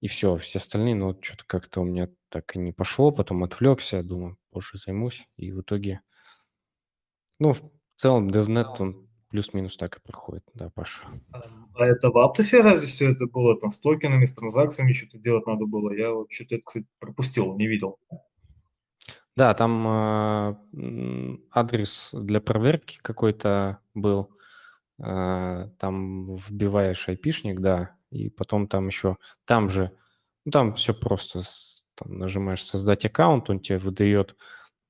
И 0.00 0.08
все, 0.08 0.36
все 0.36 0.58
остальные, 0.58 0.94
ну, 0.94 1.16
что-то 1.20 1.44
как-то 1.46 1.80
у 1.80 1.84
меня 1.84 2.08
так 2.28 2.54
и 2.54 2.58
не 2.58 2.72
пошло, 2.72 3.10
потом 3.10 3.44
отвлекся, 3.44 4.02
думаю, 4.02 4.36
позже 4.50 4.78
займусь, 4.78 5.26
и 5.36 5.52
в 5.52 5.62
итоге, 5.62 6.02
ну, 7.38 7.52
в 7.52 7.62
целом 7.96 8.28
DevNet, 8.28 8.76
он 8.78 9.08
плюс-минус 9.28 9.76
так 9.76 9.96
и 9.96 10.00
проходит, 10.00 10.44
да, 10.54 10.70
Паша. 10.70 11.04
А 11.74 11.86
это 11.86 12.10
в 12.10 12.18
Аптосе 12.18 12.60
разве 12.60 12.86
все 12.86 13.10
это 13.10 13.26
было? 13.26 13.58
Там 13.58 13.70
с 13.70 13.80
токенами, 13.80 14.24
с 14.24 14.32
транзакциями 14.32 14.92
что-то 14.92 15.18
делать 15.18 15.46
надо 15.46 15.66
было? 15.66 15.92
Я 15.92 16.12
вот 16.12 16.30
что-то 16.30 16.58
кстати, 16.64 16.86
пропустил, 17.00 17.56
не 17.56 17.66
видел. 17.66 17.98
Да, 19.36 19.52
там 19.54 19.86
э, 19.86 21.36
адрес 21.50 22.10
для 22.14 22.40
проверки 22.40 22.98
какой-то 23.02 23.78
был. 23.94 24.30
Э, 25.02 25.68
там 25.78 26.36
вбиваешь 26.36 27.08
айпишник, 27.08 27.60
да, 27.60 27.96
и 28.10 28.30
потом 28.30 28.68
там 28.68 28.88
еще, 28.88 29.18
там 29.46 29.68
же, 29.68 29.92
ну, 30.44 30.52
там 30.52 30.74
все 30.74 30.94
просто, 30.94 31.42
там 31.96 32.18
нажимаешь 32.18 32.64
создать 32.64 33.04
аккаунт, 33.06 33.50
он 33.50 33.60
тебе 33.60 33.78
выдает 33.78 34.36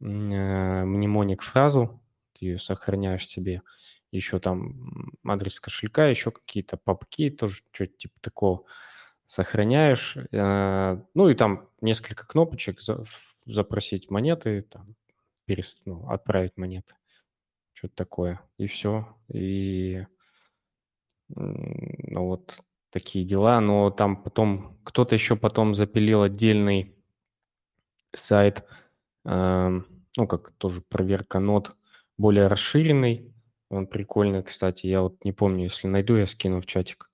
э, 0.00 0.04
мнемоник 0.06 1.42
фразу, 1.42 2.02
ты 2.34 2.46
ее 2.46 2.58
сохраняешь 2.58 3.26
себе, 3.26 3.62
еще 4.12 4.40
там 4.40 5.12
адрес 5.26 5.60
кошелька, 5.60 6.06
еще 6.08 6.30
какие-то 6.32 6.76
папки, 6.78 7.30
тоже 7.30 7.62
что-то 7.72 7.92
типа 7.98 8.14
такого 8.20 8.64
сохраняешь. 9.26 10.16
Э, 10.32 10.98
ну 11.14 11.28
и 11.28 11.34
там 11.34 11.68
несколько 11.80 12.26
кнопочек, 12.26 12.80
запросить 13.46 14.10
монеты, 14.10 14.62
там, 14.62 14.96
перес, 15.46 15.76
ну, 15.84 16.08
отправить 16.08 16.56
монеты, 16.56 16.94
что-то 17.72 17.94
такое, 17.94 18.40
и 18.58 18.66
все. 18.66 19.16
И 19.32 20.04
ну, 21.28 22.26
вот 22.26 22.60
такие 22.90 23.24
дела, 23.24 23.60
но 23.60 23.90
там 23.90 24.22
потом 24.22 24.78
кто-то 24.84 25.14
еще 25.14 25.36
потом 25.36 25.74
запилил 25.74 26.22
отдельный 26.22 26.94
сайт, 28.14 28.64
э, 29.24 29.80
ну, 30.16 30.26
как 30.26 30.52
тоже 30.52 30.82
проверка 30.82 31.38
нот, 31.40 31.76
более 32.16 32.46
расширенный, 32.46 33.34
он 33.68 33.86
прикольный, 33.86 34.42
кстати, 34.42 34.86
я 34.86 35.02
вот 35.02 35.24
не 35.24 35.32
помню, 35.32 35.64
если 35.64 35.88
найду, 35.88 36.16
я 36.16 36.26
скину 36.26 36.60
в 36.60 36.66
чатик. 36.66 37.10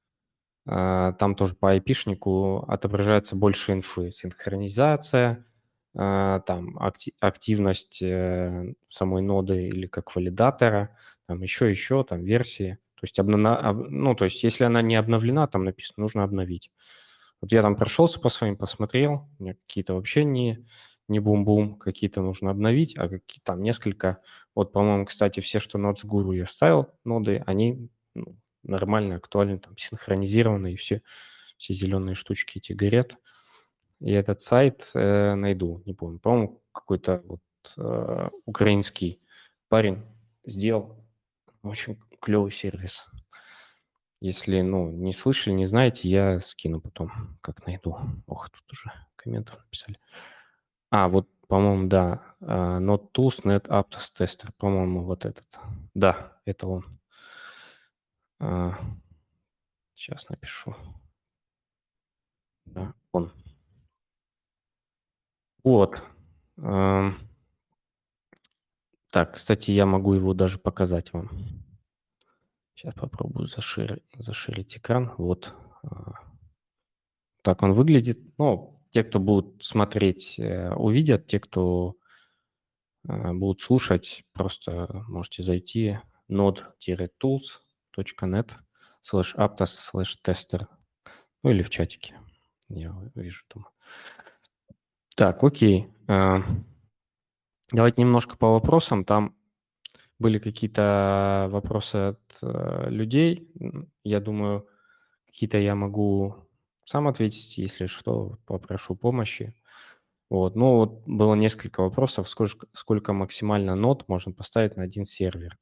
Э, 0.67 1.15
там 1.19 1.35
тоже 1.35 1.55
по 1.55 1.71
айпишнику 1.71 2.65
отображается 2.69 3.35
больше 3.35 3.73
инфы, 3.73 4.13
синхронизация, 4.13 5.31
а, 5.31 5.52
там 5.95 6.79
активность 7.21 8.01
э, 8.01 8.75
самой 8.89 9.23
ноды 9.23 9.69
или 9.69 9.87
как 9.87 10.17
валидатора, 10.17 10.97
там 11.27 11.43
еще, 11.43 11.69
еще, 11.69 12.03
там 12.05 12.23
версии. 12.25 12.79
То 12.95 13.05
есть, 13.05 13.19
обна... 13.19 13.73
ну, 13.73 14.15
то 14.15 14.25
есть 14.25 14.43
если 14.43 14.65
она 14.65 14.81
не 14.81 14.97
обновлена, 14.97 15.47
там 15.49 15.65
написано, 15.65 16.03
нужно 16.03 16.23
обновить. 16.23 16.71
Вот 17.41 17.53
я 17.53 17.61
там 17.61 17.77
прошелся 17.77 18.21
по 18.21 18.29
своим, 18.29 18.57
посмотрел, 18.57 19.29
у 19.39 19.43
меня 19.43 19.55
какие-то 19.67 19.95
вообще 19.95 20.25
не, 20.25 20.65
не 21.09 21.19
бум-бум, 21.19 21.75
какие-то 21.75 22.23
нужно 22.23 22.53
обновить, 22.53 22.97
а 22.97 23.09
какие 23.09 23.41
там 23.43 23.63
несколько, 23.63 24.19
вот, 24.55 24.73
по-моему, 24.73 25.05
кстати, 25.05 25.41
все, 25.41 25.59
что 25.59 25.79
Nodes 25.79 26.05
Guru 26.07 26.37
я 26.37 26.47
ставил, 26.47 26.89
ноды, 27.05 27.43
они 27.45 27.89
ну, 28.15 28.37
нормально, 28.63 29.17
актуальны, 29.17 29.59
там, 29.59 29.77
синхронизированы, 29.77 30.73
и 30.73 30.77
все, 30.77 31.03
все 31.59 31.75
зеленые 31.75 32.15
штучки 32.15 32.59
эти 32.59 32.73
горят. 32.73 33.17
И 34.03 34.11
этот 34.11 34.43
сайт 34.43 34.91
э, 34.95 35.35
найду, 35.35 35.83
не 35.87 35.95
помню. 35.95 36.19
По-моему, 36.19 36.61
какой-то 36.73 37.23
вот 37.25 37.41
э, 37.77 38.31
украинский 38.47 39.21
парень 39.69 40.03
сделал 40.45 40.97
очень 41.63 42.01
клевый 42.21 42.51
сервис. 42.51 43.07
Если, 44.21 44.61
ну, 44.61 44.91
не 44.91 45.13
слышали, 45.13 45.55
не 45.55 45.67
знаете, 45.67 46.09
я 46.09 46.41
скину 46.41 46.81
потом, 46.81 47.39
как 47.41 47.65
найду. 47.67 47.97
Ох, 48.27 48.51
тут 48.51 48.73
уже 48.73 48.93
комментов 49.17 49.59
написали. 49.59 49.99
А, 50.91 51.09
вот, 51.09 51.29
по-моему, 51.49 51.89
да, 51.89 52.23
uh, 52.41 52.79
Not 52.79 53.13
Tools, 53.13 53.43
Net 53.45 53.67
Aptos 53.67 54.13
Tester, 54.17 54.51
по-моему, 54.59 55.05
вот 55.05 55.25
этот. 55.25 55.47
Да, 55.95 56.39
это 56.45 56.69
он. 56.69 57.01
Uh, 58.41 58.75
сейчас 59.95 60.29
напишу. 60.29 60.77
Да, 62.65 62.95
он. 63.11 63.33
Вот. 65.65 66.03
Так, 69.13 69.35
кстати, 69.35 69.71
я 69.71 69.85
могу 69.85 70.15
его 70.15 70.33
даже 70.33 70.59
показать 70.59 71.13
вам. 71.13 71.29
Сейчас 72.75 72.95
попробую 72.95 73.47
заширить, 73.47 74.03
заширить 74.17 74.79
экран. 74.79 75.13
Вот. 75.19 75.55
А, 75.83 76.15
так 77.43 77.63
он 77.63 77.75
выглядит. 77.75 78.21
Ну, 78.39 78.81
те, 78.91 79.05
кто 79.05 79.21
будут 79.21 79.63
смотреть, 79.63 80.39
э, 80.39 80.73
увидят. 80.75 81.27
Те, 81.27 81.41
кто 81.41 81.97
э, 83.07 83.33
будут 83.35 83.61
слушать, 83.61 84.25
просто 84.33 85.05
можете 85.09 85.43
зайти 85.43 85.99
node-tools.net 86.31 88.51
slash 89.03 89.37
aptos 89.37 89.91
slash 89.93 90.17
tester. 90.25 90.69
Ну 91.43 91.51
или 91.51 91.63
в 91.63 91.71
чатике. 91.71 92.15
Я 92.69 92.95
вижу 93.15 93.45
там. 93.49 93.67
Так, 95.17 95.45
окей. 95.45 95.89
А, 96.09 96.43
давайте 97.71 98.01
немножко 98.03 98.37
по 98.37 98.53
вопросам. 98.53 99.05
Там 99.05 99.37
были 100.19 100.39
какие-то 100.39 101.49
вопросы 101.51 101.97
от 101.97 102.21
э, 102.43 102.87
людей. 102.89 103.51
Я 104.05 104.21
думаю, 104.21 104.67
какие-то 105.27 105.59
я 105.59 105.75
могу 105.75 106.49
сам 106.85 107.09
ответить, 107.09 107.59
если 107.59 107.87
что, 107.87 108.39
попрошу 108.47 108.95
помощи. 108.95 109.55
Вот. 110.31 110.57
Ну, 110.57 110.77
вот 110.77 111.03
было 111.07 111.35
несколько 111.35 111.83
вопросов, 111.83 112.29
сколько, 112.29 112.67
сколько 112.73 113.13
максимально 113.13 113.75
нот 113.75 114.09
можно 114.09 114.33
поставить 114.33 114.77
на 114.77 114.85
один 114.85 115.05
сервер. 115.05 115.59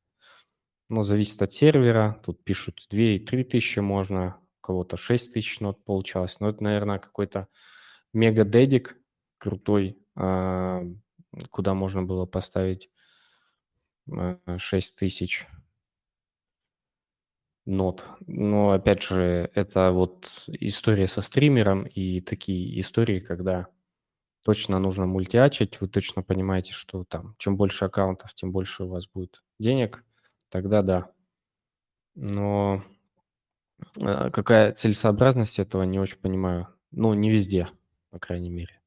Ну, 0.88 1.02
зависит 1.02 1.42
от 1.42 1.52
сервера. 1.52 2.20
Тут 2.24 2.44
пишут 2.44 2.86
2 2.90 3.00
и 3.00 3.18
3 3.18 3.44
тысячи 3.44 3.80
можно, 3.80 4.36
у 4.58 4.66
кого-то 4.66 4.96
6 4.96 5.32
тысяч 5.32 5.58
нот 5.58 5.84
получалось. 5.84 6.38
Но 6.38 6.48
это, 6.48 6.62
наверное, 6.62 6.98
какой-то 6.98 7.48
мега-дедик, 8.12 8.99
крутой, 9.40 9.98
а, 10.16 10.85
куда 11.50 11.74
можно 11.74 12.05
было 12.05 12.26
поставить 12.26 12.90
6 14.59 14.94
а, 14.94 14.98
тысяч 14.98 15.46
нот. 17.66 18.05
Но, 18.26 18.70
опять 18.72 19.03
же, 19.03 19.50
это 19.55 19.92
вот 19.92 20.44
история 20.48 21.07
со 21.07 21.22
стримером 21.22 21.85
и 21.85 22.20
такие 22.20 22.81
истории, 22.81 23.20
когда 23.20 23.68
точно 24.44 24.79
нужно 24.79 25.07
мультиачить, 25.07 25.81
вы 25.81 25.88
точно 25.88 26.22
понимаете, 26.22 26.72
что 26.72 27.05
там 27.05 27.35
чем 27.38 27.57
больше 27.57 27.87
аккаунтов, 27.87 28.35
тем 28.35 28.53
больше 28.53 28.85
у 28.85 28.88
вас 28.88 29.09
будет 29.09 29.42
денег, 29.59 30.05
тогда 30.50 30.83
да. 30.83 31.12
Но 32.14 32.83
а, 34.00 34.31
какая 34.31 34.72
целесообразность 34.72 35.59
этого, 35.59 35.83
не 35.85 35.98
очень 35.98 36.18
понимаю. 36.18 36.68
Ну, 36.90 37.14
не 37.14 37.31
везде, 37.31 37.68
по 38.11 38.18
крайней 38.18 38.50
мере. 38.50 38.79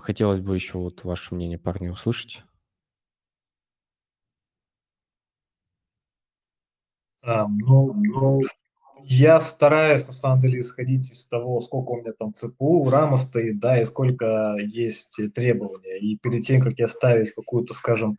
Хотелось 0.00 0.40
бы 0.40 0.54
еще 0.54 0.78
вот 0.78 1.04
ваше 1.04 1.34
мнение, 1.34 1.58
парни, 1.58 1.88
услышать. 1.88 2.42
Ну, 7.24 7.92
ну, 7.94 8.40
я 9.04 9.40
стараюсь, 9.40 10.06
на 10.08 10.12
самом 10.12 10.40
деле, 10.40 10.60
исходить 10.60 11.10
из 11.10 11.26
того, 11.26 11.60
сколько 11.60 11.92
у 11.92 12.00
меня 12.00 12.12
там 12.12 12.34
ЦПУ, 12.34 12.88
рама 12.90 13.16
стоит, 13.16 13.60
да, 13.60 13.80
и 13.80 13.84
сколько 13.84 14.56
есть 14.58 15.18
требования. 15.34 15.98
И 16.00 16.16
перед 16.16 16.44
тем, 16.44 16.60
как 16.60 16.78
я 16.78 16.88
ставить 16.88 17.32
какую-то, 17.32 17.74
скажем, 17.74 18.18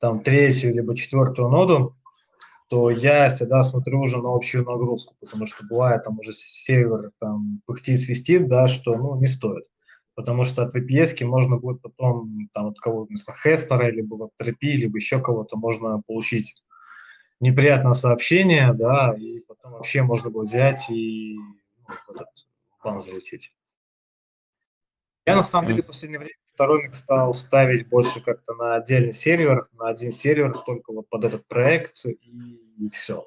там 0.00 0.22
третью 0.22 0.74
либо 0.74 0.96
четвертую 0.96 1.48
ноду, 1.50 1.94
то 2.68 2.90
я 2.90 3.28
всегда 3.28 3.62
смотрю 3.64 4.00
уже 4.00 4.16
на 4.16 4.34
общую 4.34 4.64
нагрузку, 4.64 5.14
потому 5.20 5.46
что 5.46 5.64
бывает 5.66 6.04
там 6.04 6.18
уже 6.18 6.32
сервер 6.32 7.10
там 7.20 7.60
пыхтит, 7.66 8.00
свистит, 8.00 8.48
да, 8.48 8.66
что 8.66 8.96
ну 8.96 9.20
не 9.20 9.26
стоит. 9.26 9.64
Потому 10.14 10.44
что 10.44 10.62
от 10.62 10.74
VPS 10.76 11.24
можно 11.24 11.56
будет 11.56 11.80
потом 11.80 12.48
там 12.52 12.66
от 12.66 12.78
кого-то, 12.78 13.14
Хестера, 13.42 13.90
либо 13.90 14.16
WebTrP, 14.16 14.56
либо 14.60 14.98
еще 14.98 15.20
кого-то 15.20 15.56
можно 15.56 16.02
получить 16.06 16.62
неприятное 17.40 17.94
сообщение, 17.94 18.72
да, 18.72 19.14
и 19.18 19.40
потом 19.40 19.72
вообще 19.72 20.02
можно 20.02 20.30
будет 20.30 20.48
взять 20.48 20.88
и 20.90 21.36
ну, 21.36 21.94
в 22.06 22.10
этот 22.10 22.28
план 22.80 23.00
залететь. 23.00 23.52
Я 25.24 25.36
на 25.36 25.42
самом 25.42 25.68
деле 25.68 25.82
в 25.82 25.86
последнее 25.86 26.18
время 26.18 26.34
сторонник 26.44 26.94
стал 26.94 27.32
ставить 27.32 27.88
больше 27.88 28.20
как-то 28.22 28.54
на 28.54 28.76
отдельный 28.76 29.12
сервер, 29.12 29.68
на 29.72 29.88
один 29.88 30.12
сервер 30.12 30.56
только 30.66 30.92
вот 30.92 31.08
под 31.08 31.24
этот 31.24 31.46
проект 31.46 32.04
и, 32.04 32.12
и 32.78 32.90
все. 32.90 33.26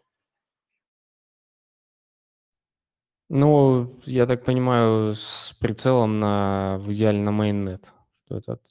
Ну, 3.29 3.99
я 4.03 4.27
так 4.27 4.45
понимаю, 4.45 5.15
с 5.15 5.55
прицелом 5.59 6.19
на 6.19 6.77
в 6.79 6.91
идеале 6.93 7.19
на 7.19 7.29
mainnet, 7.29 7.83
что 8.25 8.37
этот 8.37 8.61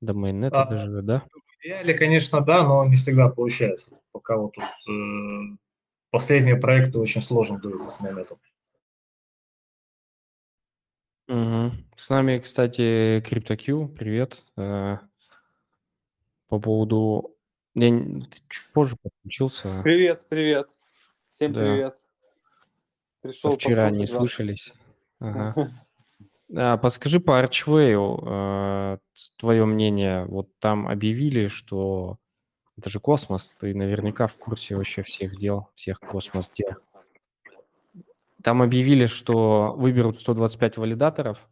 до 0.00 0.14
mainnet 0.14 0.50
а, 0.52 0.64
даже, 0.64 1.02
да? 1.02 1.24
В 1.30 1.64
идеале, 1.64 1.94
конечно, 1.94 2.40
да, 2.40 2.62
но 2.62 2.86
не 2.86 2.96
всегда 2.96 3.28
получается. 3.28 3.98
Пока 4.12 4.38
вот 4.38 4.54
тут 4.54 4.64
э, 4.64 5.56
последние 6.10 6.56
проекты 6.56 6.98
очень 6.98 7.20
сложно 7.20 7.58
даются 7.58 7.90
с 7.90 8.00
mainnet. 8.00 8.38
Угу. 11.28 11.72
С 11.96 12.08
нами, 12.08 12.38
кстати, 12.38 13.20
CryptoQ, 13.20 13.88
привет. 13.88 14.44
Э, 14.56 14.98
по 16.48 16.60
поводу... 16.60 17.36
Я 17.74 17.90
чуть 18.48 18.72
позже 18.72 18.96
подключился. 19.02 19.82
Привет, 19.82 20.26
привет. 20.30 20.70
Всем 21.28 21.52
Да. 21.52 21.60
привет. 21.60 22.05
Пришел 23.26 23.52
Со 23.52 23.56
вчера 23.56 23.90
не 23.90 24.06
слышались. 24.06 24.72
Ага. 25.20 25.72
А, 26.54 26.76
подскажи 26.76 27.18
по 27.18 27.42
Archway, 27.42 27.96
э, 27.96 28.98
твое 29.36 29.64
мнение. 29.64 30.26
Вот 30.26 30.48
там 30.60 30.86
объявили, 30.86 31.48
что 31.48 32.18
это 32.78 32.88
же 32.88 33.00
космос, 33.00 33.52
ты 33.58 33.74
наверняка 33.74 34.28
в 34.28 34.36
курсе 34.36 34.76
вообще 34.76 35.02
всех 35.02 35.32
дел, 35.32 35.70
всех 35.74 35.98
космос 35.98 36.48
дел. 36.54 36.76
Там 38.44 38.62
объявили, 38.62 39.06
что 39.06 39.74
выберут 39.76 40.20
125 40.20 40.76
валидаторов 40.76 41.48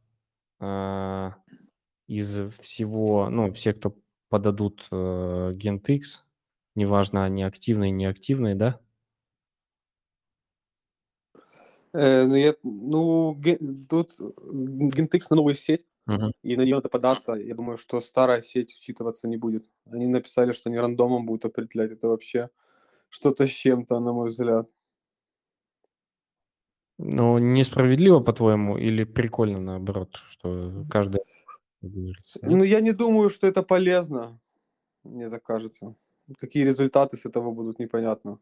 э, 0.60 1.30
из 2.06 2.52
всего, 2.60 3.28
ну, 3.30 3.52
все, 3.52 3.72
кто 3.72 3.96
подадут 4.28 4.86
э, 4.92 5.54
GentX, 5.54 6.02
неважно, 6.76 7.24
они 7.24 7.42
активные, 7.42 7.90
неактивные, 7.90 8.54
да? 8.54 8.78
Э, 11.94 12.24
ну, 12.24 12.34
я, 12.34 12.54
ну, 12.64 13.34
ген, 13.34 13.86
тут 13.88 14.10
GentX 14.20 15.20
на 15.30 15.36
новую 15.36 15.54
сеть, 15.54 15.86
uh-huh. 16.08 16.32
и 16.42 16.56
на 16.56 16.62
нее 16.62 16.74
надо 16.74 16.88
податься. 16.88 17.34
Я 17.34 17.54
думаю, 17.54 17.78
что 17.78 18.00
старая 18.00 18.42
сеть 18.42 18.74
учитываться 18.74 19.28
не 19.28 19.36
будет. 19.36 19.64
Они 19.86 20.06
написали, 20.08 20.52
что 20.52 20.70
они 20.70 20.78
рандомом 20.78 21.24
будут 21.24 21.44
определять. 21.44 21.92
Это 21.92 22.08
вообще 22.08 22.50
что-то 23.10 23.46
с 23.46 23.50
чем-то, 23.50 24.00
на 24.00 24.12
мой 24.12 24.28
взгляд. 24.28 24.66
Ну, 26.98 27.38
несправедливо, 27.38 28.20
по-твоему, 28.20 28.76
или 28.76 29.04
прикольно 29.04 29.60
наоборот, 29.60 30.16
что 30.30 30.84
каждый 30.90 31.20
Ну, 32.42 32.64
я 32.64 32.80
не 32.80 32.92
думаю, 32.92 33.30
что 33.30 33.46
это 33.46 33.62
полезно, 33.62 34.40
мне 35.04 35.30
так 35.30 35.44
кажется. 35.44 35.94
Какие 36.38 36.64
результаты 36.64 37.16
с 37.16 37.26
этого 37.26 37.52
будут, 37.52 37.78
непонятно. 37.78 38.38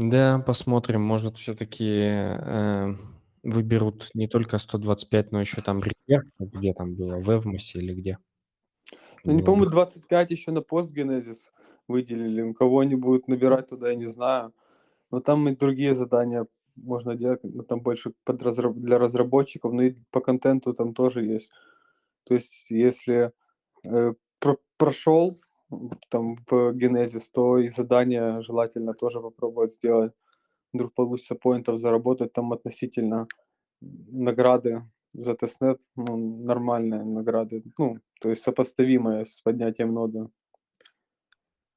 Да, 0.00 0.38
посмотрим, 0.38 1.02
может, 1.02 1.38
все-таки 1.38 1.84
э, 1.84 2.94
выберут 3.42 4.10
не 4.14 4.28
только 4.28 4.58
125, 4.58 5.32
но 5.32 5.40
еще 5.40 5.60
там 5.60 5.80
резерв, 5.82 6.24
где 6.38 6.72
там 6.72 6.94
было, 6.94 7.16
в 7.16 7.28
Эвмосе 7.28 7.80
или 7.80 7.94
где. 7.94 8.18
Ну, 9.24 9.32
не 9.32 9.42
помню, 9.42 9.68
25 9.68 10.30
еще 10.30 10.52
на 10.52 10.62
постгенезис 10.62 11.50
выделили. 11.88 12.52
Кого 12.52 12.78
они 12.78 12.94
будут 12.94 13.26
набирать 13.26 13.70
туда, 13.70 13.88
я 13.88 13.96
не 13.96 14.06
знаю. 14.06 14.54
Но 15.10 15.18
там 15.18 15.48
и 15.48 15.56
другие 15.56 15.96
задания 15.96 16.46
можно 16.76 17.16
делать, 17.16 17.40
ну, 17.42 17.64
там 17.64 17.80
больше 17.80 18.12
под 18.22 18.40
разраб- 18.40 18.78
для 18.78 18.98
разработчиков, 19.00 19.72
но 19.72 19.82
и 19.82 19.96
по 20.12 20.20
контенту 20.20 20.74
там 20.74 20.94
тоже 20.94 21.24
есть. 21.24 21.50
То 22.22 22.34
есть, 22.34 22.70
если 22.70 23.32
э, 23.84 24.12
про- 24.38 24.58
прошел 24.76 25.36
там 26.08 26.36
в 26.36 26.52
Genesis, 26.72 27.24
то 27.32 27.58
и 27.58 27.68
задание 27.68 28.42
желательно 28.42 28.94
тоже 28.94 29.20
попробовать 29.20 29.74
сделать. 29.74 30.12
Вдруг 30.72 30.94
получится 30.94 31.34
поинтов 31.34 31.78
заработать 31.78 32.32
там 32.32 32.52
относительно 32.52 33.26
награды 33.80 34.82
за 35.12 35.34
testnet, 35.34 35.80
ну, 35.96 36.16
нормальные 36.44 37.04
награды, 37.04 37.62
ну, 37.78 37.98
то 38.20 38.28
есть 38.28 38.42
сопоставимые 38.42 39.24
с 39.24 39.40
поднятием 39.40 39.94
ноды. 39.94 40.28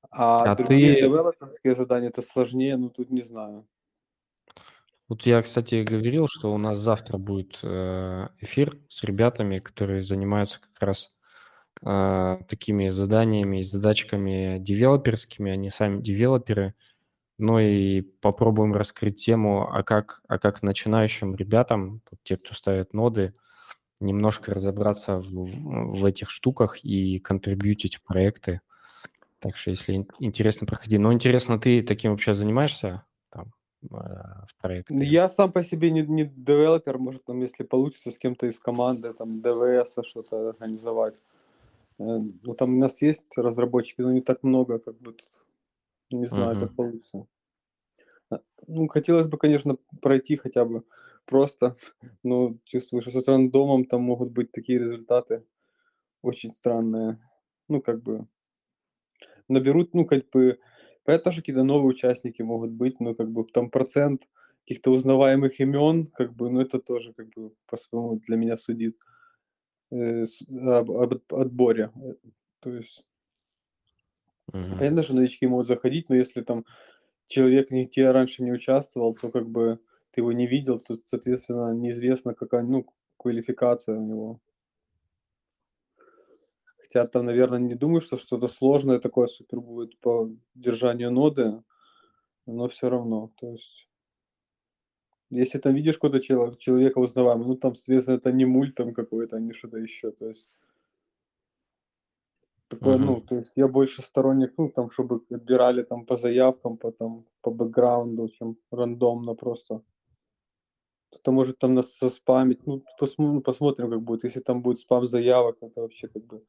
А, 0.09 0.51
а 0.51 0.55
другие 0.55 0.95
ты... 0.95 1.01
девелоперские 1.03 1.75
задания 1.75 2.09
это 2.09 2.21
сложнее, 2.21 2.75
ну 2.75 2.89
тут 2.89 3.09
не 3.09 3.21
знаю. 3.21 3.65
Вот 5.07 5.23
я, 5.23 5.41
кстати, 5.41 5.83
говорил, 5.83 6.27
что 6.29 6.53
у 6.53 6.57
нас 6.57 6.77
завтра 6.77 7.17
будет 7.17 7.59
э, 7.63 8.27
эфир 8.39 8.77
с 8.87 9.03
ребятами, 9.03 9.57
которые 9.57 10.03
занимаются 10.03 10.61
как 10.61 10.81
раз 10.81 11.13
э, 11.85 12.39
такими 12.47 12.89
заданиями 12.89 13.59
и 13.59 13.63
задачками 13.63 14.57
девелоперскими, 14.59 15.51
они 15.51 15.69
сами 15.69 16.01
девелоперы. 16.01 16.73
Ну 17.37 17.59
и 17.59 18.01
попробуем 18.01 18.73
раскрыть 18.73 19.23
тему, 19.23 19.67
а 19.71 19.83
как, 19.83 20.21
а 20.27 20.37
как 20.37 20.61
начинающим 20.61 21.35
ребятам, 21.35 22.01
те, 22.23 22.37
кто 22.37 22.53
ставит 22.53 22.93
ноды, 22.93 23.33
немножко 23.99 24.53
разобраться 24.53 25.17
в, 25.17 25.99
в 25.99 26.05
этих 26.05 26.29
штуках 26.29 26.83
и 26.83 27.19
контрибьютить 27.19 27.95
в 27.95 28.03
проекты. 28.03 28.61
Так 29.39 29.57
что, 29.57 29.71
если 29.71 30.05
интересно, 30.19 30.67
проходи. 30.67 30.97
Но 30.97 31.13
интересно, 31.13 31.59
ты 31.59 31.81
таким 31.81 32.11
вообще 32.11 32.33
занимаешься 32.33 33.05
там 33.31 33.53
а, 33.91 34.45
в 34.45 34.55
проекте? 34.61 34.95
Я 34.95 35.29
сам 35.29 35.51
по 35.51 35.63
себе 35.63 35.89
не, 35.89 36.01
не 36.01 36.25
девелопер, 36.25 36.99
может, 36.99 37.25
там, 37.25 37.41
если 37.41 37.63
получится 37.63 38.11
с 38.11 38.19
кем-то 38.19 38.45
из 38.45 38.59
команды, 38.59 39.13
там, 39.13 39.41
ДВС 39.41 39.95
что-то 40.03 40.49
организовать. 40.49 41.15
Э, 41.99 42.03
ну, 42.43 42.53
там 42.55 42.75
у 42.75 42.79
нас 42.79 43.01
есть 43.01 43.37
разработчики, 43.37 44.01
но 44.01 44.11
не 44.11 44.21
так 44.21 44.43
много, 44.43 44.79
как 44.79 44.97
бы 44.99 45.13
тут. 45.13 45.45
Не 46.11 46.25
знаю, 46.25 46.57
uh-huh. 46.57 46.61
как 46.61 46.75
получится. 46.75 47.25
А, 48.29 48.41
ну, 48.67 48.87
хотелось 48.87 49.27
бы, 49.27 49.37
конечно, 49.37 49.77
пройти 50.01 50.35
хотя 50.35 50.65
бы 50.65 50.83
просто, 51.25 51.75
но 52.23 52.57
чувствую, 52.65 53.01
что 53.01 53.21
со 53.21 53.31
рандомом 53.31 53.85
там 53.85 54.01
могут 54.01 54.31
быть 54.31 54.51
такие 54.51 54.79
результаты 54.79 55.45
очень 56.21 56.53
странные. 56.53 57.19
Ну, 57.67 57.81
как 57.81 58.01
бы, 58.03 58.27
наберут, 59.47 59.93
ну, 59.93 60.05
как 60.05 60.29
бы, 60.29 60.59
понятно, 61.03 61.31
что 61.31 61.41
какие-то 61.41 61.63
новые 61.63 61.89
участники 61.89 62.41
могут 62.41 62.71
быть, 62.71 62.99
но 62.99 63.15
как 63.15 63.31
бы 63.31 63.45
там 63.45 63.69
процент 63.69 64.27
каких-то 64.65 64.91
узнаваемых 64.91 65.59
имен, 65.59 66.07
как 66.07 66.33
бы, 66.33 66.49
ну, 66.49 66.61
это 66.61 66.79
тоже 66.79 67.13
как 67.13 67.29
бы 67.29 67.53
по-своему 67.67 68.19
для 68.27 68.37
меня 68.37 68.57
судит 68.57 68.95
об, 69.91 70.91
об 70.91 71.13
отборе. 71.33 71.91
То 72.59 72.69
есть, 72.71 73.03
uh-huh. 74.51 74.77
понятно, 74.77 75.03
что 75.03 75.13
новички 75.13 75.47
могут 75.47 75.67
заходить, 75.67 76.09
но 76.09 76.15
если 76.15 76.41
там 76.41 76.65
человек 77.27 77.71
нигде 77.71 78.11
раньше 78.11 78.43
не 78.43 78.51
участвовал, 78.51 79.15
то 79.15 79.29
как 79.29 79.49
бы 79.49 79.79
ты 80.11 80.21
его 80.21 80.31
не 80.31 80.47
видел, 80.47 80.79
то, 80.79 80.95
соответственно, 81.05 81.73
неизвестно, 81.73 82.33
какая, 82.33 82.63
ну, 82.63 82.85
квалификация 83.17 83.97
у 83.97 84.05
него. 84.05 84.39
Хотя 86.77 87.07
там, 87.07 87.25
наверное, 87.25 87.59
не 87.59 87.75
думаю, 87.75 88.01
что 88.01 88.17
что-то 88.17 88.47
сложное 88.47 88.99
такое 88.99 89.27
супер 89.27 89.61
будет 89.61 89.97
по 89.99 90.29
держанию 90.55 91.11
ноды, 91.11 91.63
но 92.45 92.67
все 92.67 92.89
равно. 92.89 93.31
То 93.39 93.51
есть, 93.51 93.87
если 95.31 95.59
там 95.59 95.73
видишь 95.73 95.95
какого-то 95.95 96.19
человека, 96.19 96.57
человека 96.57 96.99
узнаваемого, 96.99 97.47
ну 97.47 97.55
там, 97.55 97.75
соответственно, 97.75 98.17
это 98.17 98.31
не 98.31 98.45
мульт 98.45 98.75
там 98.75 98.93
какой-то, 98.93 99.37
а 99.37 99.39
не 99.39 99.53
что-то 99.53 99.77
еще. 99.77 100.11
То 100.11 100.27
есть, 100.27 100.49
такое, 102.67 102.97
uh-huh. 102.97 103.05
ну, 103.05 103.21
то 103.21 103.35
есть 103.35 103.51
я 103.55 103.67
больше 103.67 104.01
сторонник, 104.01 104.53
ну, 104.57 104.69
там, 104.69 104.91
чтобы 104.91 105.21
отбирали 105.29 105.83
там 105.83 106.05
по 106.05 106.17
заявкам, 106.17 106.77
по, 106.77 106.91
там, 106.91 107.25
по 107.41 107.51
бэкграунду, 107.51 108.29
чем 108.29 108.57
рандомно 108.71 109.33
просто. 109.35 109.81
Кто-то 111.09 111.31
может 111.31 111.59
там 111.59 111.73
нас 111.75 111.99
заспамить, 111.99 112.65
ну, 112.65 112.83
посмотрим, 112.99 113.41
посмотрим, 113.41 113.89
как 113.89 114.01
будет. 114.01 114.23
Если 114.23 114.41
там 114.41 114.61
будет 114.61 114.79
спам 114.79 115.07
заявок, 115.07 115.57
это 115.61 115.81
вообще 115.81 116.07
как 116.07 116.25
бы 116.25 116.43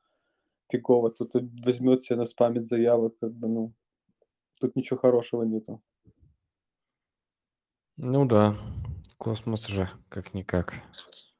фигово. 0.70 1.10
Кто-то 1.10 1.48
возьмет 1.64 2.02
себе 2.02 2.16
на 2.16 2.26
спамит 2.26 2.66
заявок, 2.66 3.14
как 3.20 3.32
бы, 3.32 3.48
ну, 3.48 3.72
тут 4.60 4.76
ничего 4.76 4.98
хорошего 4.98 5.44
нету. 5.44 5.80
Ну 7.96 8.24
да, 8.24 8.56
космос 9.18 9.66
же, 9.66 9.88
как-никак. 10.08 10.74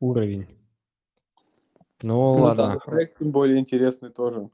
Уровень. 0.00 0.46
Ну, 2.02 2.34
ну 2.34 2.42
ладно. 2.42 2.74
Да, 2.74 2.78
проект 2.78 3.18
тем 3.18 3.32
более 3.32 3.58
интересный 3.58 4.10
тоже. 4.10 4.50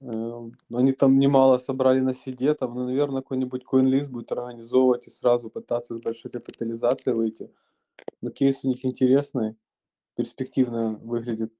Э, 0.00 0.50
Они 0.72 0.92
там 0.92 1.18
немало 1.18 1.58
собрали 1.58 2.00
на 2.00 2.14
сиде, 2.14 2.54
там, 2.54 2.74
ну, 2.74 2.86
наверное, 2.86 3.22
какой-нибудь 3.22 3.64
CoinList 3.70 4.08
будет 4.10 4.32
организовывать 4.32 5.06
и 5.06 5.10
сразу 5.10 5.48
пытаться 5.50 5.94
с 5.94 6.00
большой 6.00 6.30
капитализацией 6.30 7.14
выйти. 7.14 7.50
Но 8.20 8.30
кейс 8.30 8.64
у 8.64 8.68
них 8.68 8.84
интересный, 8.84 9.56
перспективно 10.16 10.98
выглядит. 11.02 11.52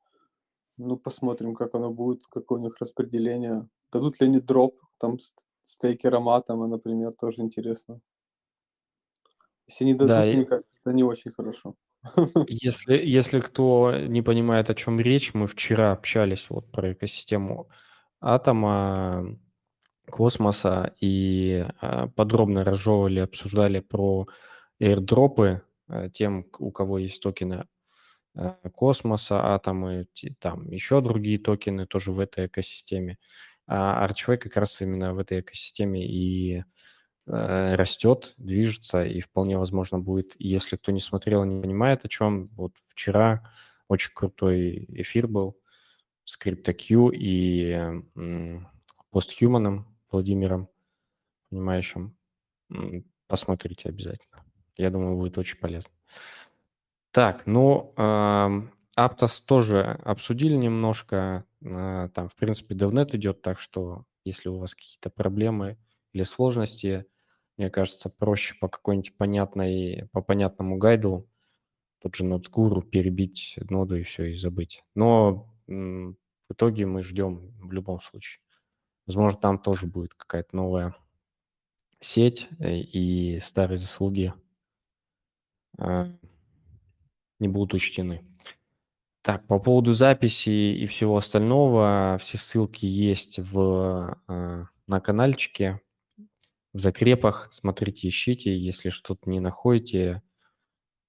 Ну, 0.76 0.96
посмотрим, 0.96 1.54
как 1.54 1.74
оно 1.74 1.90
будет, 1.92 2.26
какое 2.26 2.58
у 2.58 2.62
них 2.62 2.78
распределение. 2.78 3.68
Дадут 3.92 4.20
ли 4.20 4.26
они 4.26 4.40
дроп, 4.40 4.80
там, 4.98 5.20
с- 5.20 5.34
стейкер 5.62 6.14
Аматома, 6.14 6.66
например, 6.66 7.12
тоже 7.12 7.42
интересно. 7.42 8.00
Если 9.72 9.84
не 9.84 9.94
дадут, 9.94 10.08
Да, 10.08 10.44
кажется, 10.44 10.70
это 10.84 10.94
не 10.94 11.02
очень 11.04 11.32
хорошо. 11.32 11.74
Если, 12.48 12.96
если 12.96 13.40
кто 13.40 13.94
не 13.96 14.22
понимает, 14.22 14.70
о 14.70 14.74
чем 14.74 14.98
речь, 15.00 15.34
мы 15.34 15.46
вчера 15.46 15.92
общались 15.92 16.50
вот 16.50 16.70
про 16.70 16.92
экосистему 16.92 17.68
атома, 18.20 19.38
космоса 20.10 20.94
и 21.00 21.66
а, 21.80 22.08
подробно 22.08 22.64
разжевывали, 22.64 23.20
обсуждали 23.20 23.80
про 23.80 24.28
airdропы 24.80 25.62
а, 25.88 26.08
тем, 26.10 26.46
у 26.58 26.72
кого 26.72 26.98
есть 26.98 27.22
токены 27.22 27.66
а, 28.34 28.56
космоса, 28.74 29.54
атомы, 29.54 30.06
там 30.40 30.70
еще 30.70 31.00
другие 31.00 31.38
токены 31.38 31.86
тоже 31.86 32.12
в 32.12 32.20
этой 32.20 32.46
экосистеме. 32.46 33.18
А 33.66 34.06
Archway 34.08 34.36
как 34.38 34.56
раз 34.56 34.80
именно 34.82 35.14
в 35.14 35.18
этой 35.18 35.40
экосистеме 35.40 36.06
и 36.06 36.58
э, 36.60 36.64
растет, 37.26 38.34
движется, 38.36 39.04
и 39.04 39.20
вполне 39.20 39.58
возможно 39.58 39.98
будет, 39.98 40.34
если 40.38 40.76
кто 40.76 40.92
не 40.92 41.00
смотрел, 41.00 41.44
не 41.44 41.60
понимает, 41.62 42.04
о 42.04 42.08
чем, 42.08 42.46
вот 42.56 42.72
вчера 42.88 43.50
очень 43.88 44.12
крутой 44.14 44.86
эфир 44.88 45.28
был 45.28 45.56
с 46.24 46.38
CryptoQ 46.38 47.14
и 47.14 47.72
м, 48.16 48.68
постхуманом 49.10 49.88
Владимиром, 50.10 50.68
понимающим. 51.50 52.16
Посмотрите 53.26 53.88
обязательно. 53.88 54.44
Я 54.76 54.90
думаю, 54.90 55.16
будет 55.16 55.38
очень 55.38 55.58
полезно. 55.58 55.92
Так, 57.12 57.46
ну, 57.46 57.92
Aptos 58.98 59.42
тоже 59.44 59.98
обсудили 60.04 60.54
немножко. 60.54 61.44
а, 61.64 62.08
Там, 62.10 62.28
в 62.28 62.36
принципе, 62.36 62.74
DevNet 62.74 63.14
идет, 63.16 63.42
так 63.42 63.60
что 63.60 64.04
если 64.24 64.48
у 64.48 64.58
вас 64.58 64.74
какие-то 64.74 65.10
проблемы 65.10 65.78
или 66.12 66.22
сложности, 66.24 67.06
мне 67.56 67.70
кажется, 67.70 68.08
проще 68.10 68.54
по 68.60 68.68
какой-нибудь 68.68 69.16
понятной, 69.16 70.08
по 70.12 70.22
понятному 70.22 70.78
гайду 70.78 71.28
тот 72.00 72.16
же 72.16 72.24
NodeSguru 72.24 72.82
перебить 72.82 73.58
ноду 73.70 73.96
и 73.96 74.02
все, 74.02 74.24
и 74.24 74.34
забыть. 74.34 74.82
Но 74.94 75.48
в 75.66 76.52
итоге 76.52 76.86
мы 76.86 77.02
ждем 77.02 77.52
в 77.60 77.72
любом 77.72 78.00
случае. 78.00 78.40
Возможно, 79.06 79.38
там 79.38 79.58
тоже 79.58 79.86
будет 79.86 80.14
какая-то 80.14 80.56
новая 80.56 80.94
сеть, 82.00 82.48
э, 82.58 82.76
и 82.76 83.40
старые 83.40 83.78
заслуги 83.78 84.34
а, 85.78 86.10
не 87.38 87.48
будут 87.48 87.74
учтены. 87.74 88.24
Так, 89.22 89.46
по 89.46 89.60
поводу 89.60 89.92
записи 89.92 90.50
и 90.50 90.86
всего 90.86 91.16
остального, 91.16 92.18
все 92.20 92.38
ссылки 92.38 92.86
есть 92.86 93.38
в, 93.38 94.18
а, 94.26 94.66
на 94.86 95.00
каналчике, 95.00 95.80
в 96.72 96.78
закрепах. 96.78 97.48
Смотрите, 97.50 98.08
ищите. 98.08 98.56
Если 98.56 98.90
что-то 98.90 99.28
не 99.28 99.40
находите, 99.40 100.22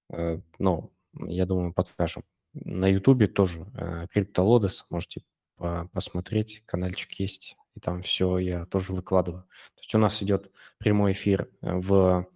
э, 0.10 0.40
ну, 0.60 0.94
я 1.14 1.46
думаю, 1.46 1.74
подскажем. 1.74 2.24
На 2.54 2.88
Ютубе 2.88 3.28
тоже 3.28 3.66
э, 3.76 4.08
CryptoLodes 4.14 4.84
можете 4.90 5.24
по- 5.56 5.90
посмотреть, 5.94 6.64
каналчик 6.66 7.14
есть, 7.14 7.56
и 7.76 7.80
там 7.80 8.02
все 8.02 8.38
я 8.38 8.66
тоже 8.66 8.94
выкладываю. 8.94 9.44
То 9.76 9.82
есть 9.82 9.96
у 9.96 9.98
нас 9.98 10.22
идет 10.22 10.52
прямой 10.78 11.14
эфир 11.14 11.50
э, 11.62 11.74
в, 11.76 12.28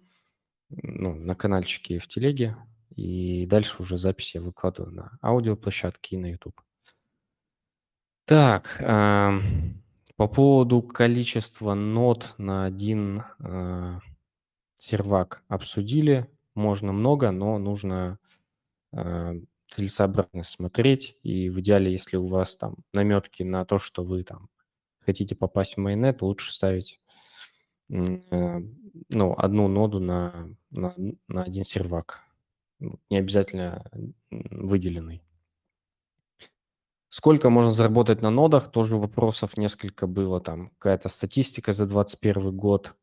ну, 0.70 1.14
на 1.14 1.34
каналчике 1.34 1.98
в 1.98 2.08
телеге, 2.08 2.56
и 2.96 3.46
дальше 3.46 3.82
уже 3.82 3.96
запись 3.96 4.34
я 4.34 4.40
выкладываю 4.40 4.92
на 4.92 5.18
аудиоплощадке 5.22 6.16
и 6.16 6.18
на 6.18 6.32
YouTube. 6.32 6.60
Так, 8.24 8.76
ам, 8.80 9.80
по 10.18 10.26
поводу 10.26 10.82
количества 10.82 11.74
нот 11.74 12.34
на 12.38 12.64
один 12.64 13.22
а, 13.38 14.00
сервак 14.76 15.44
обсудили. 15.46 16.28
Можно 16.56 16.92
много, 16.92 17.30
но 17.30 17.56
нужно 17.58 18.18
а, 18.92 19.34
целесообразно 19.68 20.42
смотреть. 20.42 21.16
И 21.22 21.48
в 21.48 21.60
идеале, 21.60 21.92
если 21.92 22.16
у 22.16 22.26
вас 22.26 22.56
там 22.56 22.78
наметки 22.92 23.44
на 23.44 23.64
то, 23.64 23.78
что 23.78 24.02
вы 24.02 24.24
там 24.24 24.48
хотите 24.98 25.36
попасть 25.36 25.76
в 25.76 25.80
майонет, 25.80 26.20
лучше 26.20 26.52
ставить 26.52 27.00
э, 27.88 28.60
ну, 29.10 29.34
одну 29.38 29.68
ноду 29.68 30.00
на, 30.00 30.50
на, 30.72 30.96
на 31.28 31.44
один 31.44 31.62
сервак. 31.62 32.24
Ну, 32.80 32.98
Не 33.08 33.18
обязательно 33.18 33.88
выделенный. 34.30 35.22
Сколько 37.10 37.48
можно 37.48 37.72
заработать 37.72 38.20
на 38.20 38.30
нодах? 38.30 38.70
Тоже 38.70 38.96
вопросов 38.96 39.56
несколько 39.56 40.06
было. 40.06 40.40
Там 40.40 40.70
какая-то 40.78 41.08
статистика 41.08 41.72
за 41.72 41.86
2021 41.86 42.56
год. 42.56 42.94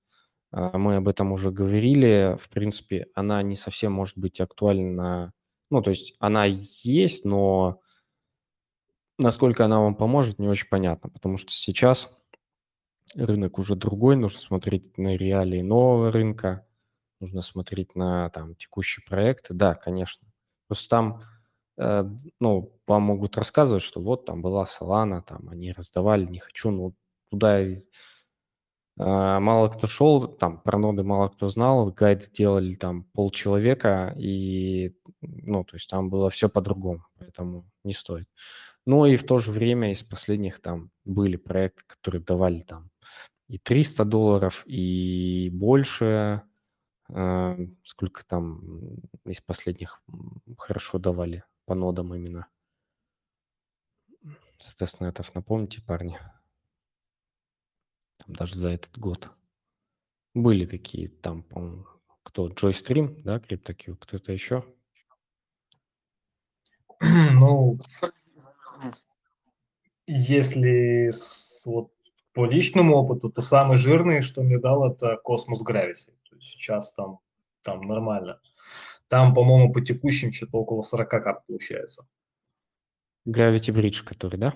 А, 0.52 0.78
Мы 0.78 0.98
об 0.98 1.08
этом 1.08 1.32
уже 1.32 1.52
говорили. 1.52 2.38
В 2.40 2.50
принципе, 2.50 3.08
она 3.16 3.42
не 3.42 3.56
совсем 3.56 3.92
может 3.92 4.18
быть 4.18 4.40
актуальна. 4.40 5.34
Ну, 5.72 5.82
то 5.82 5.90
есть 5.90 6.16
она 6.20 6.46
есть, 6.46 7.26
но 7.26 7.82
насколько 9.18 9.66
она 9.66 9.80
вам 9.80 9.96
поможет, 9.96 10.38
не 10.38 10.48
очень 10.48 10.70
понятно. 10.70 11.10
Потому 11.10 11.38
что 11.38 11.52
сейчас 11.52 12.16
рынок 13.16 13.58
уже 13.58 13.76
другой. 13.76 14.18
Нужно 14.18 14.40
смотреть 14.40 14.98
на 15.00 15.16
реалии 15.16 15.62
нового 15.62 16.12
рынка. 16.12 16.68
Нужно 17.20 17.42
смотреть 17.42 17.96
на 17.96 18.30
там 18.30 18.56
текущий 18.56 19.02
проект. 19.04 19.48
Да, 19.50 19.74
конечно. 19.74 20.28
Просто 20.68 20.90
там 20.90 21.22
ну, 21.78 22.74
вам 22.88 23.02
могут 23.04 23.38
рассказывать, 23.38 23.84
что 23.84 24.00
вот 24.02 24.26
там 24.26 24.42
была 24.42 24.66
Solana, 24.66 25.22
там 25.22 25.50
они 25.50 25.72
раздавали, 25.72 26.26
не 26.26 26.40
хочу, 26.40 26.72
ну, 26.72 26.94
туда 27.30 27.62
а, 28.98 29.40
мало 29.40 29.68
кто 29.70 29.88
шел, 29.88 30.28
там 30.28 30.60
про 30.62 30.78
ноды 30.78 31.04
мало 31.04 31.28
кто 31.28 31.50
знал, 31.50 31.92
гайды 31.92 32.28
делали 32.32 32.76
там 32.76 33.04
полчеловека, 33.14 34.14
и, 34.18 34.96
ну, 35.22 35.64
то 35.66 35.76
есть 35.76 35.90
там 35.90 36.10
было 36.10 36.30
все 36.30 36.48
по-другому, 36.50 37.06
поэтому 37.20 37.66
не 37.84 37.94
стоит. 37.94 38.28
Ну 38.86 39.06
и 39.06 39.18
в 39.18 39.26
то 39.26 39.38
же 39.40 39.52
время 39.52 39.92
из 39.92 40.04
последних 40.04 40.62
там 40.62 40.92
были 41.06 41.38
проекты, 41.38 41.84
которые 41.88 42.22
давали 42.22 42.62
там 42.62 42.90
и 43.50 43.58
300 43.60 44.06
долларов, 44.06 44.64
и 44.68 45.50
больше, 45.54 46.44
а, 47.10 47.58
сколько 47.84 48.26
там 48.26 48.62
из 49.26 49.42
последних 49.42 50.02
хорошо 50.58 51.00
давали 51.00 51.44
по 51.66 51.76
нодам 51.76 52.14
именно. 52.14 52.48
С 54.60 54.76
тестнетов, 54.76 55.34
напомните, 55.36 55.82
парни. 55.82 56.18
Там 58.18 58.36
даже 58.36 58.56
за 58.56 58.70
этот 58.70 58.98
год. 58.98 59.30
Были 60.34 60.66
такие 60.66 61.08
там, 61.08 61.44
по-моему, 61.44 61.86
кто? 62.24 62.50
Joystream, 62.50 63.22
да, 63.22 63.38
CryptoQ, 63.38 63.96
кто-то 63.98 64.32
еще? 64.32 64.64
Ну, 67.02 67.80
если 70.08 71.10
с- 71.12 71.66
вот 71.66 71.92
по 72.34 72.46
личному 72.46 72.96
опыту, 72.96 73.30
то 73.32 73.42
самый 73.42 73.78
жирный, 73.78 74.22
что 74.22 74.44
мне 74.44 74.60
дал, 74.60 74.92
это 74.92 75.20
Cosmos 75.26 75.60
Gravity. 75.68 76.14
Сейчас 76.40 76.94
там, 76.94 77.20
там 77.62 77.82
нормально. 77.82 78.40
Там, 79.08 79.34
по-моему, 79.34 79.72
по 79.72 79.82
текущим 79.82 80.32
что-то 80.32 80.58
около 80.58 80.82
40 80.82 81.10
карт 81.10 81.46
получается. 81.48 82.08
Gravity 83.28 83.74
Bridge, 83.74 84.04
который, 84.04 84.38
да? 84.38 84.54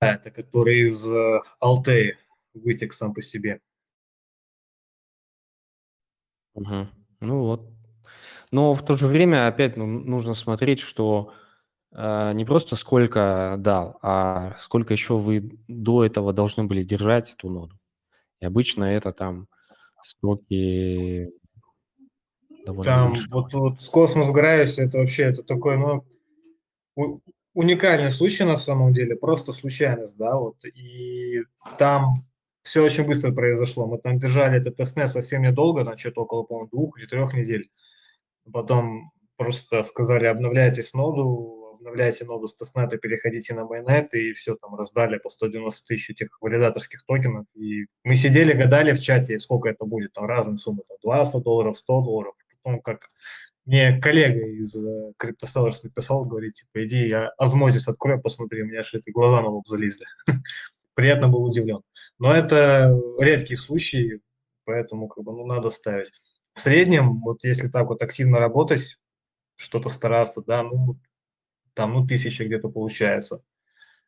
А 0.00 0.06
Это 0.06 0.30
который 0.30 0.82
из 0.82 1.06
э, 1.06 1.40
Алтеи 1.60 2.18
вытек 2.54 2.92
сам 2.92 3.14
по 3.14 3.22
себе. 3.22 3.60
Мгм. 6.54 6.90
Ну 7.20 7.40
вот. 7.40 7.70
Но 8.50 8.74
в 8.74 8.84
то 8.84 8.96
же 8.96 9.06
время 9.06 9.48
опять 9.48 9.76
ну, 9.76 9.86
нужно 9.86 10.34
смотреть, 10.34 10.80
что 10.80 11.32
э, 11.92 12.32
не 12.34 12.44
просто 12.44 12.76
сколько 12.76 13.56
дал, 13.58 13.98
а 14.02 14.56
сколько 14.58 14.92
еще 14.92 15.18
вы 15.18 15.58
до 15.68 16.04
этого 16.04 16.32
должны 16.32 16.64
были 16.64 16.82
держать 16.82 17.32
эту 17.32 17.50
ноду. 17.50 17.78
И 18.40 18.46
обычно 18.46 18.84
это 18.84 19.12
там 19.12 19.48
сроки 20.02 21.30
довольно 22.64 22.84
Там 22.84 23.14
вот, 23.30 23.52
вот 23.54 23.80
с 23.80 23.90
Cosmos 23.90 24.32
Gravity 24.32 24.84
это 24.84 24.98
вообще 24.98 25.24
это 25.24 25.42
такой, 25.42 25.76
ну, 25.76 26.04
уникальный 27.54 28.10
случай 28.10 28.44
на 28.44 28.56
самом 28.56 28.92
деле, 28.92 29.16
просто 29.16 29.52
случайность, 29.52 30.18
да, 30.18 30.36
вот. 30.36 30.56
И 30.64 31.42
там 31.78 32.14
все 32.62 32.82
очень 32.82 33.06
быстро 33.06 33.32
произошло. 33.32 33.86
Мы 33.86 33.98
там 33.98 34.18
держали 34.18 34.58
этот 34.58 34.76
тестнет 34.76 35.10
совсем 35.10 35.42
недолго, 35.42 35.84
там 35.84 35.96
что-то 35.96 36.22
около, 36.22 36.42
по-моему, 36.42 36.68
двух 36.70 36.98
или 36.98 37.06
трех 37.06 37.34
недель. 37.34 37.70
Потом 38.52 39.12
просто 39.36 39.82
сказали, 39.82 40.26
обновляйтесь 40.26 40.94
ноду, 40.94 41.64
обновляйте 41.74 42.24
ноду 42.24 42.48
с 42.48 42.56
testnet 42.56 42.87
а, 42.87 42.96
переходите 42.96 43.54
на 43.54 43.60
mainnet, 43.60 44.08
и 44.12 44.32
все, 44.32 44.56
там 44.56 44.74
раздали 44.74 45.18
по 45.18 45.28
190 45.28 45.86
тысяч 45.86 46.10
этих 46.10 46.40
валидаторских 46.40 47.04
токенов. 47.04 47.46
И 47.54 47.86
мы 48.02 48.16
сидели, 48.16 48.52
гадали 48.52 48.92
в 48.92 49.00
чате, 49.00 49.38
сколько 49.38 49.68
это 49.68 49.84
будет, 49.84 50.12
там 50.12 50.24
разные 50.24 50.56
суммы, 50.56 50.82
там 50.88 50.96
20 51.02 51.42
долларов, 51.42 51.78
100 51.78 52.00
долларов. 52.00 52.34
Потом 52.64 52.80
как 52.80 53.08
мне 53.66 53.98
коллега 53.98 54.46
из 54.46 54.74
CryptoSellers 55.22 55.80
э, 55.82 55.84
написал, 55.84 56.24
говорит, 56.24 56.54
типа, 56.54 56.84
иди, 56.84 57.08
я 57.08 57.28
Osmosis 57.38 57.88
открою, 57.88 58.20
посмотри, 58.20 58.62
у 58.62 58.66
меня 58.66 58.82
аж 58.82 58.98
эти 58.98 59.10
глаза 59.10 59.40
на 59.40 59.48
лоб 59.48 59.68
залезли. 59.68 60.06
Приятно 60.94 61.28
был 61.28 61.44
удивлен. 61.44 61.80
Но 62.18 62.34
это 62.34 62.98
редкие 63.18 63.56
случаи, 63.58 64.20
поэтому 64.64 65.08
как 65.08 65.24
бы, 65.24 65.32
ну, 65.32 65.46
надо 65.46 65.68
ставить. 65.68 66.10
В 66.54 66.60
среднем, 66.60 67.20
вот 67.20 67.44
если 67.44 67.68
так 67.68 67.88
вот 67.88 68.02
активно 68.02 68.38
работать, 68.38 68.98
что-то 69.56 69.88
стараться, 69.88 70.42
да, 70.46 70.62
ну, 70.62 70.98
там, 71.74 71.92
ну, 71.92 72.06
тысяча 72.06 72.44
где-то 72.44 72.68
получается. 72.68 73.42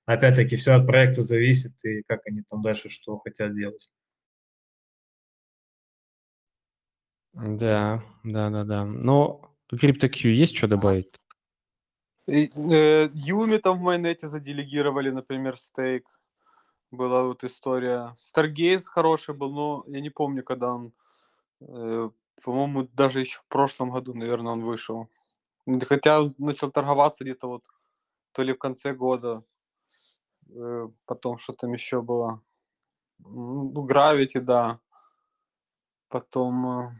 Опять-таки, 0.06 0.56
все 0.56 0.72
от 0.74 0.86
проекта 0.86 1.22
зависит, 1.22 1.72
и 1.84 2.02
как 2.06 2.20
они 2.26 2.42
там 2.42 2.62
дальше 2.62 2.88
что 2.88 3.18
хотят 3.18 3.54
делать. 3.54 3.90
Да, 7.36 8.02
да, 8.24 8.50
да, 8.50 8.64
да. 8.64 8.84
Но 8.84 9.52
CryptoQ 9.70 10.28
есть 10.28 10.56
что 10.56 10.68
добавить? 10.68 11.20
И, 12.26 12.50
э, 12.54 13.10
Юми 13.12 13.58
там 13.58 13.78
в 13.78 13.82
майонете 13.82 14.28
заделегировали, 14.28 15.10
например, 15.10 15.58
стейк. 15.58 16.08
Была 16.90 17.24
вот 17.24 17.44
история. 17.44 18.16
Stargaze 18.18 18.84
хороший 18.84 19.34
был, 19.34 19.52
но 19.52 19.84
я 19.86 20.00
не 20.00 20.10
помню, 20.10 20.42
когда 20.42 20.72
он... 20.72 20.92
Э, 21.60 22.10
по-моему, 22.42 22.88
даже 22.94 23.20
еще 23.20 23.40
в 23.40 23.48
прошлом 23.48 23.90
году, 23.90 24.14
наверное, 24.14 24.52
он 24.52 24.64
вышел. 24.64 25.08
Хотя 25.88 26.32
начал 26.38 26.70
торговаться 26.70 27.24
где-то 27.24 27.48
вот 27.48 27.64
то 28.32 28.42
ли 28.42 28.52
в 28.52 28.58
конце 28.58 28.94
года, 28.94 29.42
э, 30.48 30.88
потом 31.04 31.38
что 31.38 31.52
там 31.52 31.74
еще 31.74 32.00
было. 32.00 32.40
Ну, 33.18 33.86
Gravity, 33.86 34.40
да. 34.40 34.80
Потом... 36.08 36.92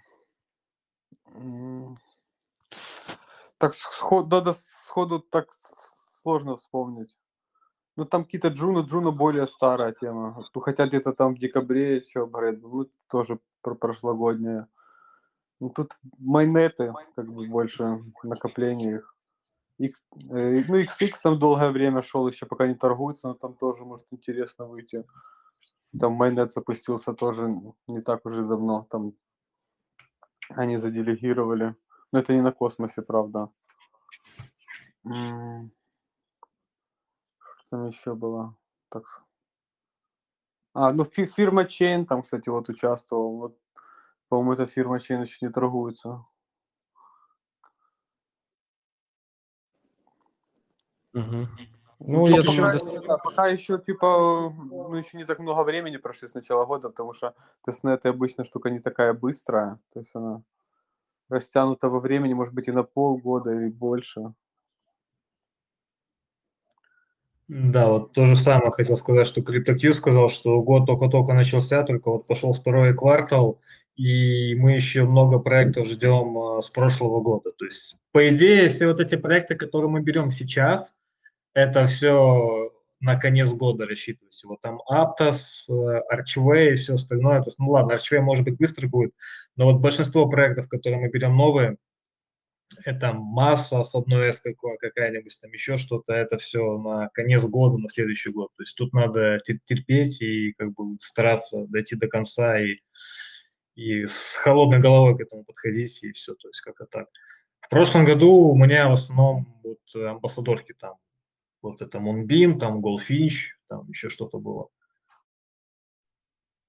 так 3.59 3.74
сход, 3.74 4.30
надо 4.30 4.53
сходу 4.53 5.20
так 5.20 5.49
сложно 6.22 6.57
вспомнить. 6.57 7.16
Ну, 7.97 8.05
там 8.05 8.24
какие-то 8.24 8.49
Juno, 8.48 8.80
Juno 8.80 9.11
более 9.11 9.47
старая 9.47 9.93
тема. 9.93 10.45
Ну, 10.55 10.61
хотя 10.61 10.87
где-то 10.87 11.12
там 11.12 11.34
в 11.34 11.39
декабре 11.39 11.97
еще 11.97 12.24
апгрейд 12.24 12.61
был, 12.61 12.70
ну, 12.70 12.91
тоже 13.09 13.39
про 13.62 13.74
прошлогодняя. 13.74 14.68
Ну, 15.61 15.70
тут 15.70 15.93
mainnet 16.18 16.76
ы, 16.76 16.92
как 17.14 17.32
бы 17.32 17.47
больше 17.47 18.03
накопления 18.22 18.97
их. 18.97 19.14
X, 19.78 20.05
э, 20.30 20.64
ну, 20.68 20.82
XX 20.82 21.12
там 21.22 21.39
долгое 21.39 21.70
время 21.70 22.03
шел, 22.03 22.28
еще 22.28 22.47
пока 22.47 22.66
не 22.66 22.74
торгуется, 22.74 23.28
но 23.28 23.34
там 23.34 23.55
тоже 23.55 23.84
может 23.84 24.07
интересно 24.11 24.66
выйти. 24.66 25.05
Там 25.99 26.12
mainnet 26.12 26.52
запустился 26.53 27.14
тоже 27.14 27.49
не 27.89 28.01
так 28.03 28.26
уже 28.26 28.43
давно. 28.43 28.87
Там 28.91 29.14
они 30.51 30.76
заделегировали. 30.76 31.74
Но 32.12 32.20
это 32.20 32.32
не 32.34 32.40
на 32.40 32.53
космосе, 32.53 33.03
правда. 33.03 33.51
Что 35.03 35.70
там 37.70 37.88
еще 37.88 38.14
было? 38.14 38.57
Так. 38.88 39.24
А, 40.74 40.92
ну 40.92 41.05
фирма 41.05 41.62
Chain 41.64 42.05
там, 42.07 42.22
кстати, 42.22 42.49
вот 42.49 42.68
участвовал. 42.68 43.38
Вот 43.38 43.59
по-моему, 44.28 44.53
эта 44.53 44.66
фирма 44.66 44.99
Chain 44.99 45.22
еще 45.22 45.38
не 45.40 45.53
торгуется. 45.53 46.24
Угу. 51.14 51.49
Ну, 51.99 52.26
я 52.28 52.42
думаю, 52.42 52.78
пока, 52.78 53.01
да, 53.01 53.18
пока 53.18 53.47
еще, 53.47 53.78
типа, 53.78 54.53
ну, 54.55 54.94
еще 54.94 55.16
не 55.16 55.24
так 55.24 55.38
много 55.38 55.62
времени 55.62 55.97
прошли 55.97 56.28
с 56.28 56.34
начала 56.34 56.66
года, 56.66 56.90
потому 56.90 57.14
что 57.14 57.34
тестнеты 57.64 58.11
обычно 58.11 58.44
штука 58.44 58.70
не 58.70 58.80
такая 58.80 59.14
быстрая, 59.14 59.78
то 59.94 60.01
есть 60.01 60.14
она 60.14 60.42
растянута 61.28 61.88
во 61.88 62.01
времени, 62.01 62.34
может 62.34 62.55
быть, 62.55 62.68
и 62.68 62.72
на 62.72 62.82
полгода 62.82 63.51
или 63.51 63.68
больше. 63.68 64.34
Да, 67.49 67.88
вот 67.88 68.12
то 68.12 68.26
же 68.26 68.34
самое 68.34 68.72
хотел 68.72 68.97
сказать, 68.97 69.26
что 69.26 69.40
CryptoQ 69.40 69.92
сказал, 69.92 70.28
что 70.28 70.61
год 70.62 70.86
только-только 70.86 71.32
начался, 71.32 71.84
только 71.84 72.11
вот 72.11 72.26
пошел 72.26 72.53
второй 72.53 72.92
квартал, 72.92 73.61
и 73.94 74.55
мы 74.57 74.72
еще 74.72 75.05
много 75.05 75.38
проектов 75.38 75.86
ждем 75.86 76.36
а, 76.36 76.61
с 76.61 76.68
прошлого 76.68 77.20
года. 77.20 77.53
То 77.53 77.64
есть, 77.64 77.97
по 78.11 78.28
идее, 78.28 78.68
все 78.68 78.88
вот 78.88 78.99
эти 78.99 79.16
проекты, 79.16 79.55
которые 79.55 79.88
мы 79.88 80.03
берем 80.03 80.32
сейчас, 80.32 80.99
это 81.57 81.86
все 81.86 82.70
на 83.00 83.16
конец 83.16 83.50
года 83.50 83.86
рассчитывается. 83.86 84.46
Вот 84.46 84.61
там 84.61 84.78
Aptos, 84.90 85.70
э, 85.70 86.02
Archway 86.12 86.72
и 86.72 86.74
все 86.74 86.94
остальное. 86.94 87.40
То 87.40 87.46
есть, 87.48 87.59
ну 87.59 87.70
ладно, 87.70 87.94
Archway 87.94 88.20
может 88.20 88.44
быть 88.44 88.59
быстро 88.59 88.86
будет, 88.88 89.14
но 89.57 89.64
вот 89.64 89.80
большинство 89.80 90.28
проектов, 90.28 90.68
которые 90.68 91.00
мы 91.00 91.09
берем 91.09 91.34
новые, 91.34 91.78
это 92.84 93.14
масса 93.14 93.82
с 93.84 93.94
одной 93.94 94.28
S 94.28 94.42
какая-нибудь, 94.42 95.38
там 95.40 95.50
еще 95.52 95.78
что-то, 95.78 96.12
это 96.12 96.36
все 96.36 96.76
на 96.76 97.09
конец 97.14 97.42
года, 97.44 97.78
на 97.78 97.88
следующий 97.88 98.32
год. 98.32 98.50
То 98.57 98.62
есть 98.62 98.76
тут 98.76 98.92
надо 98.92 99.38
терпеть 99.64 100.20
и 100.20 100.52
как 100.59 100.74
бы 100.74 100.98
стараться 101.00 101.64
дойти 101.68 101.96
до 101.96 102.09
конца 102.09 102.61
и, 102.61 102.74
и 103.76 104.04
с 104.04 104.36
холодной 104.36 104.80
головой 104.80 105.16
к 105.16 105.22
этому 105.22 105.44
подходить, 105.44 106.02
и 106.02 106.12
все, 106.12 106.34
то 106.34 106.48
есть 106.48 106.61
как-то 106.61 106.84
так. 106.84 107.09
В 107.61 107.70
прошлом 107.70 108.04
году 108.04 108.30
у 108.30 108.57
меня 108.57 108.88
в 108.88 108.92
основном 108.92 109.59
вот 109.62 109.78
амбассадорки 109.94 110.74
там, 110.78 110.96
вот 111.70 111.82
это 111.82 111.98
Moonbeam, 111.98 112.58
там 112.58 112.84
Goldfinch, 112.84 113.56
там 113.68 113.88
еще 113.88 114.08
что-то 114.08 114.38
было. 114.38 114.68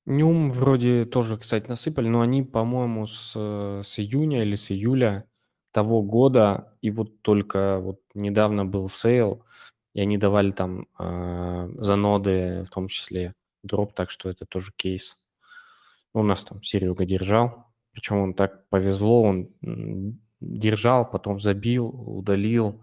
Nym 0.05 0.49
вроде 0.49 1.03
тоже, 1.03 1.37
кстати, 1.37 1.67
насыпали, 1.67 2.07
но 2.07 2.21
они, 2.21 2.41
по-моему, 2.41 3.07
с, 3.07 3.31
с 3.33 3.99
июня 3.99 4.41
или 4.41 4.55
с 4.55 4.71
июля 4.71 5.25
того 5.71 6.01
года, 6.01 6.73
и 6.81 6.89
вот 6.89 7.21
только 7.21 7.79
вот 7.79 7.99
недавно 8.13 8.65
был 8.65 8.89
sale, 8.89 9.45
и 9.93 9.99
они 9.99 10.17
давали 10.17 10.51
там 10.51 10.87
э, 10.97 11.69
за 11.75 11.95
ноды, 11.97 12.63
в 12.63 12.69
том 12.69 12.87
числе 12.87 13.33
дроп, 13.63 13.93
так 13.93 14.09
что 14.09 14.29
это 14.29 14.45
тоже 14.45 14.71
кейс. 14.75 15.17
У 16.13 16.23
нас 16.23 16.45
там 16.45 16.63
Серега 16.63 17.05
держал, 17.05 17.65
причем 17.91 18.17
он 18.17 18.33
так 18.33 18.67
повезло, 18.69 19.23
он 19.23 19.49
держал, 20.39 21.09
потом 21.09 21.39
забил, 21.39 21.87
удалил, 21.87 22.81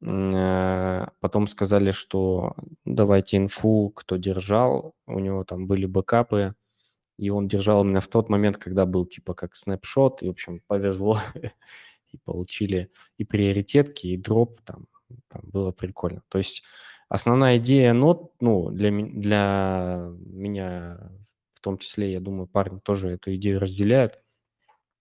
потом 0.00 1.48
сказали, 1.48 1.90
что 1.90 2.54
давайте 2.84 3.38
инфу, 3.38 3.90
кто 3.90 4.16
держал, 4.16 4.94
у 5.06 5.18
него 5.18 5.44
там 5.44 5.66
были 5.66 5.86
бэкапы, 5.86 6.54
и 7.18 7.30
он 7.30 7.48
держал 7.48 7.82
именно 7.82 8.00
в 8.00 8.08
тот 8.08 8.28
момент, 8.28 8.58
когда 8.58 8.84
был 8.84 9.06
типа 9.06 9.34
как 9.34 9.54
снапшот, 9.54 10.22
и, 10.22 10.26
в 10.26 10.30
общем, 10.30 10.60
повезло, 10.66 11.18
и 12.12 12.18
получили 12.18 12.90
и 13.16 13.24
приоритетки, 13.24 14.08
и 14.08 14.16
дроп, 14.16 14.60
там, 14.64 14.86
там 15.28 15.42
было 15.44 15.72
прикольно. 15.72 16.22
То 16.28 16.38
есть 16.38 16.62
основная 17.08 17.58
идея 17.58 17.92
нот, 17.94 18.32
ну, 18.40 18.70
для, 18.70 18.90
для 18.90 20.10
меня 20.20 21.10
в 21.54 21.60
том 21.60 21.78
числе, 21.78 22.12
я 22.12 22.20
думаю, 22.20 22.46
парни 22.46 22.80
тоже 22.80 23.10
эту 23.10 23.34
идею 23.34 23.60
разделяют, 23.60 24.20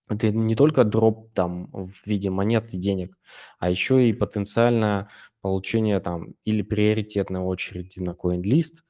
это 0.08 0.32
не 0.32 0.56
только 0.56 0.84
дроп 0.84 1.32
там 1.34 1.70
в 1.72 1.92
виде 2.06 2.30
монет 2.30 2.74
и 2.74 2.78
денег, 2.78 3.18
а 3.60 3.70
еще 3.70 4.08
и 4.08 4.14
потенциально 4.14 5.10
получение 5.42 6.00
там 6.00 6.36
или 6.44 6.62
приоритетной 6.62 7.40
очереди 7.40 8.00
на 8.00 8.12
CoinList, 8.12 8.82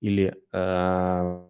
или 0.00 0.36
э, 0.52 1.46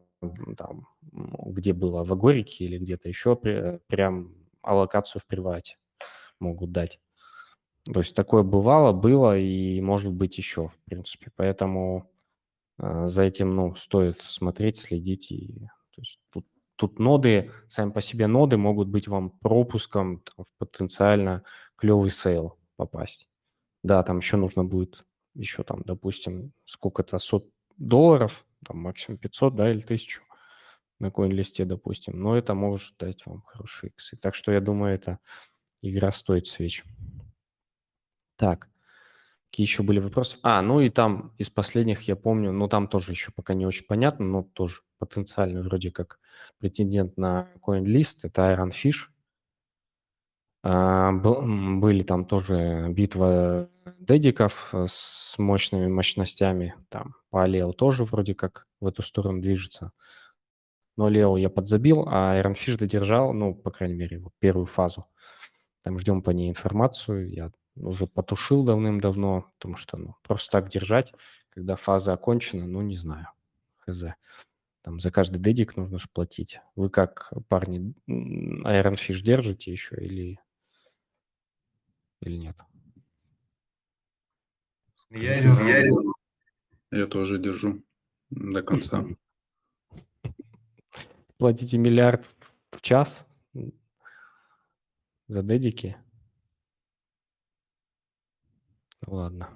там, 0.57 0.87
где 1.11 1.73
было 1.73 2.05
в 2.05 2.13
Агорике 2.13 2.65
или 2.65 2.79
где-то 2.79 3.09
еще, 3.09 3.37
при, 3.37 3.81
прям 3.89 4.35
аллокацию 4.63 5.21
в 5.21 5.27
привате 5.27 5.77
могут 6.41 6.73
дать. 6.73 6.99
То 7.93 8.01
есть 8.01 8.15
такое 8.15 8.43
бывало, 8.43 8.93
было 8.93 9.39
и 9.39 9.81
может 9.81 10.13
быть 10.13 10.39
еще, 10.39 10.69
в 10.69 10.79
принципе. 10.85 11.31
Поэтому 11.37 12.11
э, 12.79 13.07
за 13.07 13.25
этим, 13.25 13.55
ну, 13.55 13.75
стоит 13.75 14.23
смотреть, 14.23 14.79
следить. 14.79 15.31
И, 15.31 15.69
то 15.95 16.01
есть 16.01 16.19
тут, 16.33 16.47
тут 16.77 16.99
ноды, 16.99 17.53
сами 17.69 17.91
по 17.91 18.01
себе 18.01 18.27
ноды 18.27 18.57
могут 18.57 18.89
быть 18.89 19.09
вам 19.09 19.31
пропуском 19.31 20.21
там, 20.21 20.45
в 20.45 20.59
потенциально 20.59 21.45
клевый 21.77 22.11
sale 22.11 22.59
попасть. 22.77 23.29
Да, 23.83 24.03
там 24.03 24.19
еще 24.19 24.37
нужно 24.37 24.65
будет 24.65 25.05
еще 25.35 25.63
там, 25.63 25.83
допустим, 25.83 26.53
сколько-то 26.65 27.19
сот 27.19 27.49
долларов, 27.77 28.47
там 28.65 28.79
максимум 28.79 29.19
500, 29.19 29.55
да, 29.57 29.71
или 29.71 29.83
1000 29.83 30.23
на 31.01 31.11
CoinList 31.11 31.54
е, 31.54 31.65
допустим. 31.65 32.21
Но 32.21 32.37
это 32.37 32.55
может 32.55 32.97
дать 32.99 33.27
вам 33.27 33.43
хорошие 33.43 33.91
иксы. 33.91 34.17
Так 34.17 34.35
что 34.35 34.53
я 34.53 34.61
думаю, 34.61 34.95
это 34.95 35.19
игра 35.81 36.13
стоит 36.13 36.47
свеч. 36.47 36.85
Так, 38.37 38.69
какие 39.55 39.67
еще 39.67 39.85
были 39.85 40.01
вопросы? 40.01 40.37
А, 40.43 40.61
ну 40.63 40.81
и 40.81 40.91
там 40.91 41.33
из 41.39 41.49
последних 41.49 42.09
я 42.09 42.17
помню, 42.17 42.51
ну 42.51 42.67
там 42.67 42.89
тоже 42.89 43.13
еще 43.13 43.31
пока 43.31 43.55
не 43.55 43.67
очень 43.67 43.87
понятно, 43.87 44.25
но 44.25 44.43
тоже 44.43 44.81
потенциально 44.99 45.63
вроде 45.63 45.93
как 45.93 46.19
претендент 46.59 47.17
на 47.17 47.49
CoinList, 47.65 48.19
это 48.25 48.53
Iron 48.53 48.73
Fish. 48.73 49.07
А, 50.65 51.13
был, 51.13 51.43
были 51.79 52.03
там 52.03 52.25
тоже 52.25 52.89
битва 52.89 53.71
дедиков 54.01 54.71
э, 54.73 54.87
с 54.89 55.37
мощными 55.39 55.87
мощностями. 55.87 56.75
Там 56.89 57.15
по 57.31 57.47
Лео 57.47 57.73
тоже 57.73 58.03
вроде 58.03 58.35
как 58.35 58.67
в 58.81 58.89
эту 58.89 59.03
сторону 59.03 59.41
движется. 59.41 59.93
Но 60.97 61.09
Лео 61.09 61.37
я 61.37 61.49
подзабил, 61.49 62.09
а 62.09 62.41
Ironfish 62.41 62.77
додержал, 62.77 63.33
ну, 63.33 63.55
по 63.55 63.71
крайней 63.71 63.95
мере, 63.95 64.19
вот 64.19 64.33
первую 64.41 64.67
фазу. 64.67 65.07
Там 65.85 66.01
ждем 66.01 66.23
по 66.23 66.31
ней 66.31 66.51
информацию. 66.51 67.31
Я 67.31 67.53
уже 67.77 68.07
потушил 68.07 68.65
давным-давно, 68.65 69.51
потому 69.55 69.77
что 69.77 69.97
ну, 69.97 70.17
просто 70.23 70.51
так 70.51 70.69
держать, 70.69 71.13
когда 71.51 71.77
фаза 71.77 72.13
окончена, 72.13 72.67
ну, 72.67 72.83
не 72.83 72.97
знаю. 72.97 73.29
Хз. 73.79 74.05
Там 74.83 75.01
за 75.01 75.11
каждый 75.11 75.39
дедик 75.39 75.77
нужно 75.77 75.99
же 75.99 76.09
платить. 76.13 76.61
Вы 76.77 76.91
как, 76.91 77.33
парни, 77.49 77.95
Ironfish 78.07 79.23
держите 79.23 79.73
еще 79.73 79.97
или, 79.97 80.39
или 82.21 82.37
нет? 82.37 82.59
Я 85.11 85.41
держу. 85.41 85.67
Я, 85.67 85.83
держу. 85.83 86.15
я 86.91 87.07
тоже 87.07 87.39
держу 87.39 87.83
до 88.31 88.63
конца. 88.63 89.07
Платите 91.39 91.79
миллиард 91.79 92.29
в 92.71 92.81
час 92.81 93.27
за 95.29 95.43
дедики? 95.43 95.97
Ладно. 99.07 99.49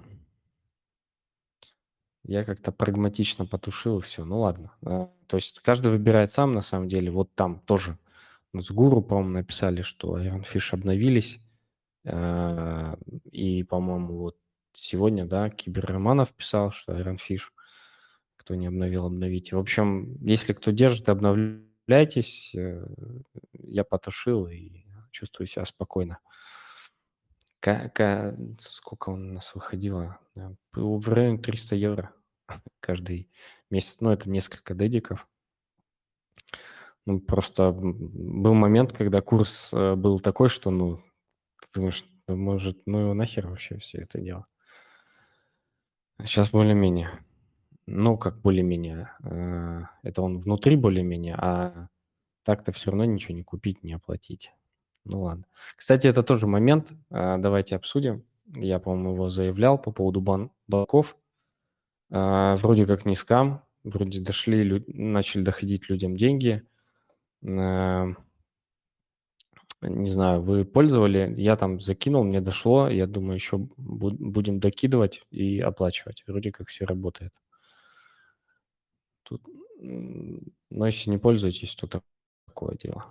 Я 2.23 2.43
как-то 2.43 2.71
прагматично 2.71 3.45
потушил 3.45 3.99
и 3.99 4.01
все. 4.01 4.23
Ну 4.25 4.41
ладно. 4.41 4.71
А, 4.85 5.09
то 5.27 5.37
есть 5.37 5.59
каждый 5.61 5.91
выбирает 5.91 6.31
сам 6.31 6.51
на 6.51 6.61
самом 6.61 6.87
деле. 6.87 7.11
Вот 7.11 7.33
там 7.33 7.59
тоже 7.61 7.97
с 8.53 8.71
Гуру, 8.71 9.01
по-моему, 9.01 9.31
написали, 9.31 9.81
что 9.81 10.19
Ironfish 10.19 10.73
обновились. 10.73 11.39
А, 12.05 12.97
и, 13.31 13.63
по-моему, 13.63 14.17
вот 14.17 14.37
сегодня, 14.73 15.25
да, 15.25 15.49
Киберроманов 15.49 16.33
писал, 16.33 16.71
что 16.71 16.93
Ironfish, 16.93 17.49
кто 18.35 18.55
не 18.55 18.67
обновил, 18.67 19.05
обновите. 19.05 19.55
В 19.55 19.59
общем, 19.59 20.17
если 20.23 20.53
кто 20.53 20.71
держит, 20.71 21.09
обновляйтесь. 21.09 22.53
Э, 22.55 22.85
я 23.53 23.83
потушил 23.83 24.47
и 24.47 24.83
чувствую 25.11 25.47
себя 25.47 25.65
спокойно. 25.65 26.19
К, 27.59 27.89
к, 27.89 28.37
сколько 28.59 29.09
у 29.09 29.15
нас 29.15 29.53
выходило? 29.53 30.19
В 30.73 31.09
районе 31.09 31.39
300 31.39 31.75
евро 31.75 32.13
каждый 32.79 33.29
месяц. 33.69 33.97
Ну, 33.99 34.11
это 34.11 34.29
несколько 34.29 34.73
дедиков. 34.73 35.27
Ну, 37.05 37.19
просто 37.19 37.71
был 37.71 38.53
момент, 38.53 38.93
когда 38.93 39.21
курс 39.21 39.73
э, 39.73 39.95
был 39.95 40.19
такой, 40.19 40.47
что, 40.47 40.69
ну, 40.69 41.01
ты 41.59 41.67
думаешь, 41.79 42.05
может, 42.27 42.85
ну 42.85 42.99
его 42.99 43.13
нахер 43.13 43.47
вообще 43.47 43.77
все 43.77 43.99
это 43.99 44.19
дело. 44.19 44.45
Сейчас 46.21 46.51
более-менее. 46.51 47.25
Ну, 47.87 48.17
как 48.17 48.41
более-менее. 48.41 49.09
Э, 49.23 49.85
это 50.03 50.21
он 50.21 50.37
внутри 50.37 50.75
более-менее, 50.75 51.35
а 51.35 51.89
так-то 52.43 52.71
все 52.71 52.91
равно 52.91 53.05
ничего 53.05 53.35
не 53.35 53.43
купить, 53.43 53.83
не 53.83 53.93
оплатить. 53.93 54.51
Ну 55.05 55.21
ладно. 55.23 55.45
Кстати, 55.75 56.07
это 56.07 56.23
тоже 56.23 56.47
момент, 56.47 56.91
э, 57.11 57.37
давайте 57.37 57.75
обсудим. 57.75 58.23
Я, 58.55 58.79
по-моему, 58.79 59.13
его 59.13 59.29
заявлял 59.29 59.77
по 59.77 59.91
поводу 59.91 60.21
бан 60.21 60.51
банков. 60.67 61.17
Э, 62.11 62.55
вроде 62.55 62.85
как 62.85 63.05
не 63.05 63.15
скам, 63.15 63.63
вроде 63.83 64.21
дошли, 64.21 64.83
начали 64.87 65.43
доходить 65.43 65.89
людям 65.89 66.17
деньги. 66.17 66.63
Не 69.81 70.09
знаю, 70.09 70.41
вы 70.41 70.65
пользовали, 70.65 71.33
я 71.37 71.55
там 71.55 71.79
закинул, 71.79 72.23
мне 72.25 72.41
дошло, 72.41 72.89
я 72.89 73.07
думаю, 73.07 73.35
еще 73.35 73.57
будем 73.77 74.59
докидывать 74.59 75.21
и 75.31 75.59
оплачивать. 75.61 76.23
Вроде 76.27 76.51
как 76.51 76.67
все 76.67 76.85
работает. 76.85 77.31
Тут, 79.23 79.41
но 79.79 80.85
если 80.85 81.09
не 81.11 81.17
пользуетесь, 81.17 81.75
то 81.75 81.87
такое 81.87 82.75
дело. 82.77 83.05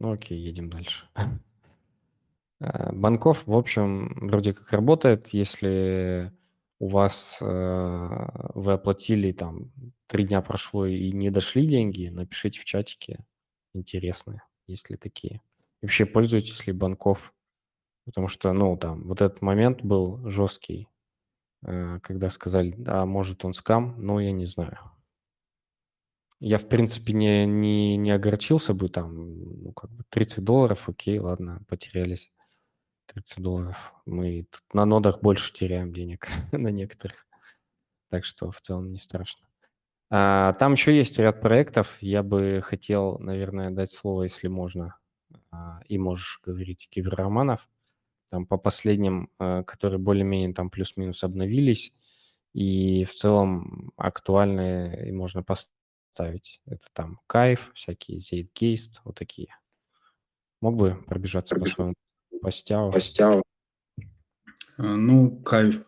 Ну 0.00 0.12
окей, 0.12 0.38
едем 0.38 0.68
дальше. 0.70 1.06
Э, 2.60 2.92
банков, 2.92 3.46
в 3.46 3.54
общем, 3.54 4.14
вроде 4.20 4.54
как 4.54 4.72
работает, 4.72 5.28
если 5.28 6.32
у 6.78 6.88
вас 6.88 7.38
э, 7.40 8.28
вы 8.54 8.72
оплатили 8.72 9.32
там 9.32 9.72
три 10.06 10.24
дня 10.24 10.42
прошло 10.42 10.86
и 10.86 11.10
не 11.12 11.30
дошли 11.30 11.66
деньги, 11.66 12.08
напишите 12.08 12.60
в 12.60 12.64
чатике 12.64 13.24
интересные, 13.74 14.42
есть 14.66 14.90
ли 14.90 14.96
такие. 14.96 15.40
И 15.82 15.86
вообще 15.86 16.06
пользуетесь 16.06 16.66
ли 16.66 16.72
банков, 16.72 17.34
потому 18.04 18.28
что, 18.28 18.52
ну, 18.52 18.76
там, 18.76 19.04
вот 19.06 19.22
этот 19.22 19.42
момент 19.42 19.82
был 19.82 20.28
жесткий, 20.28 20.88
э, 21.66 22.00
когда 22.02 22.30
сказали, 22.30 22.76
а 22.86 23.06
может 23.06 23.44
он 23.44 23.54
скам, 23.54 23.94
но 23.98 24.20
я 24.20 24.32
не 24.32 24.46
знаю. 24.46 24.78
Я, 26.38 26.58
в 26.58 26.68
принципе, 26.68 27.14
не, 27.14 27.46
не, 27.46 27.96
не 27.96 28.10
огорчился 28.10 28.74
бы 28.74 28.88
там, 28.88 29.62
ну, 29.62 29.72
как 29.72 29.90
бы 29.90 30.04
30 30.10 30.44
долларов, 30.44 30.88
окей, 30.88 31.18
ладно, 31.18 31.62
потерялись 31.66 32.30
30 33.06 33.42
долларов. 33.42 33.94
Мы 34.04 34.46
тут 34.50 34.62
на 34.74 34.84
нодах 34.84 35.20
больше 35.22 35.52
теряем 35.52 35.92
денег 35.92 36.28
на 36.52 36.68
некоторых. 36.68 37.26
Так 38.10 38.24
что 38.24 38.50
в 38.50 38.60
целом 38.60 38.92
не 38.92 38.98
страшно. 38.98 39.46
А, 40.10 40.52
там 40.54 40.72
еще 40.72 40.94
есть 40.96 41.18
ряд 41.18 41.40
проектов. 41.40 41.96
Я 42.00 42.22
бы 42.22 42.60
хотел, 42.62 43.18
наверное, 43.18 43.70
дать 43.70 43.90
слово, 43.90 44.24
если 44.24 44.48
можно, 44.48 44.96
а, 45.50 45.80
и 45.88 45.98
можешь 45.98 46.40
говорить 46.44 46.88
киберроманов. 46.90 47.68
Там 48.30 48.46
по 48.46 48.58
последним, 48.58 49.30
а, 49.38 49.62
которые 49.64 49.98
более-менее 49.98 50.54
там 50.54 50.70
плюс-минус 50.70 51.24
обновились, 51.24 51.92
и 52.52 53.04
в 53.04 53.14
целом 53.14 53.92
актуальные 53.96 55.08
и 55.08 55.12
можно 55.12 55.42
поставить 55.42 55.75
ставить. 56.16 56.60
Это 56.64 56.84
там 56.94 57.20
кайф, 57.26 57.70
всякие 57.74 58.18
Zeitgeist, 58.18 59.00
вот 59.04 59.16
такие. 59.16 59.54
Мог 60.62 60.76
бы 60.76 61.04
пробежаться 61.06 61.54
по 61.56 61.66
своему 61.66 61.94
постяу? 62.40 62.90
Постяу. 62.90 63.42
А, 64.78 64.96
ну, 64.96 65.38
кайф. 65.42 65.84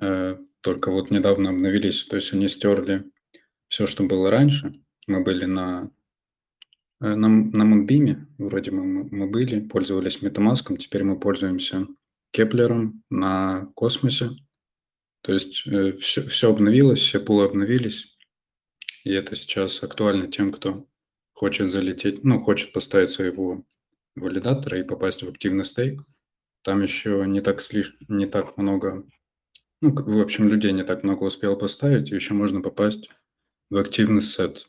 Э, 0.00 0.36
только 0.60 0.90
вот 0.90 1.10
недавно 1.10 1.50
обновились, 1.50 2.06
то 2.06 2.16
есть 2.16 2.32
они 2.34 2.48
стерли 2.48 3.10
все, 3.68 3.86
что 3.86 4.04
было 4.04 4.30
раньше. 4.30 4.74
Мы 5.06 5.22
были 5.22 5.46
на 5.46 5.90
э, 7.00 7.14
на, 7.14 7.28
на 7.28 7.62
Moonbeam, 7.62 8.26
вроде 8.36 8.70
мы, 8.70 8.84
мы 9.10 9.30
были, 9.30 9.60
пользовались 9.60 10.22
MetaMask, 10.22 10.76
теперь 10.76 11.04
мы 11.04 11.18
пользуемся 11.18 11.86
Кеплером 12.32 13.02
на 13.08 13.70
Космосе. 13.74 14.30
То 15.22 15.32
есть 15.32 15.66
э, 15.66 15.92
все, 15.94 16.26
все 16.28 16.50
обновилось, 16.50 17.00
все 17.00 17.18
пулы 17.18 17.44
обновились. 17.44 18.13
И 19.04 19.12
это 19.12 19.36
сейчас 19.36 19.82
актуально 19.82 20.26
тем, 20.26 20.50
кто 20.50 20.86
хочет 21.34 21.70
залететь, 21.70 22.24
ну, 22.24 22.40
хочет 22.40 22.72
поставить 22.72 23.10
своего 23.10 23.64
валидатора 24.16 24.80
и 24.80 24.84
попасть 24.84 25.22
в 25.22 25.28
активный 25.28 25.64
стейк. 25.64 26.02
Там 26.62 26.80
еще 26.80 27.24
не 27.26 27.40
так, 27.40 27.60
слиш... 27.60 27.96
не 28.08 28.26
так 28.26 28.56
много, 28.56 29.06
ну, 29.82 29.94
в 29.94 30.20
общем, 30.20 30.48
людей 30.48 30.72
не 30.72 30.84
так 30.84 31.02
много 31.02 31.24
успел 31.24 31.58
поставить, 31.58 32.10
и 32.10 32.14
еще 32.14 32.32
можно 32.32 32.62
попасть 32.62 33.10
в 33.68 33.76
активный 33.76 34.22
сет. 34.22 34.68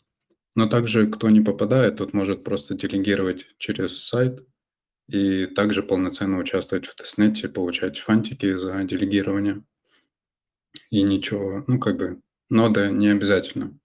Но 0.55 0.67
также, 0.67 1.07
кто 1.07 1.29
не 1.29 1.41
попадает, 1.41 1.97
тот 1.97 2.13
может 2.13 2.43
просто 2.43 2.75
делегировать 2.75 3.47
через 3.57 4.03
сайт 4.03 4.45
и 5.07 5.45
также 5.45 5.83
полноценно 5.83 6.37
участвовать 6.37 6.87
в 6.87 6.95
тестнете, 6.95 7.47
получать 7.47 7.99
фантики 7.99 8.55
за 8.55 8.83
делегирование. 8.83 9.63
И 10.89 11.03
ничего, 11.03 11.63
ну, 11.67 11.79
как 11.79 11.97
бы, 11.97 12.21
нода 12.49 12.89
не 12.89 13.07
обязательно. 13.07 13.77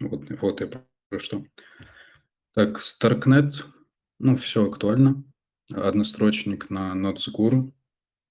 Вот, 0.00 0.30
вот 0.40 0.60
я 0.60 0.66
про 0.66 1.18
что. 1.18 1.44
Так, 2.54 2.78
Starknet, 2.78 3.64
ну, 4.18 4.36
все 4.36 4.66
актуально. 4.66 5.24
Однострочник 5.72 6.70
на 6.70 6.94
NotesGuru. 6.94 7.72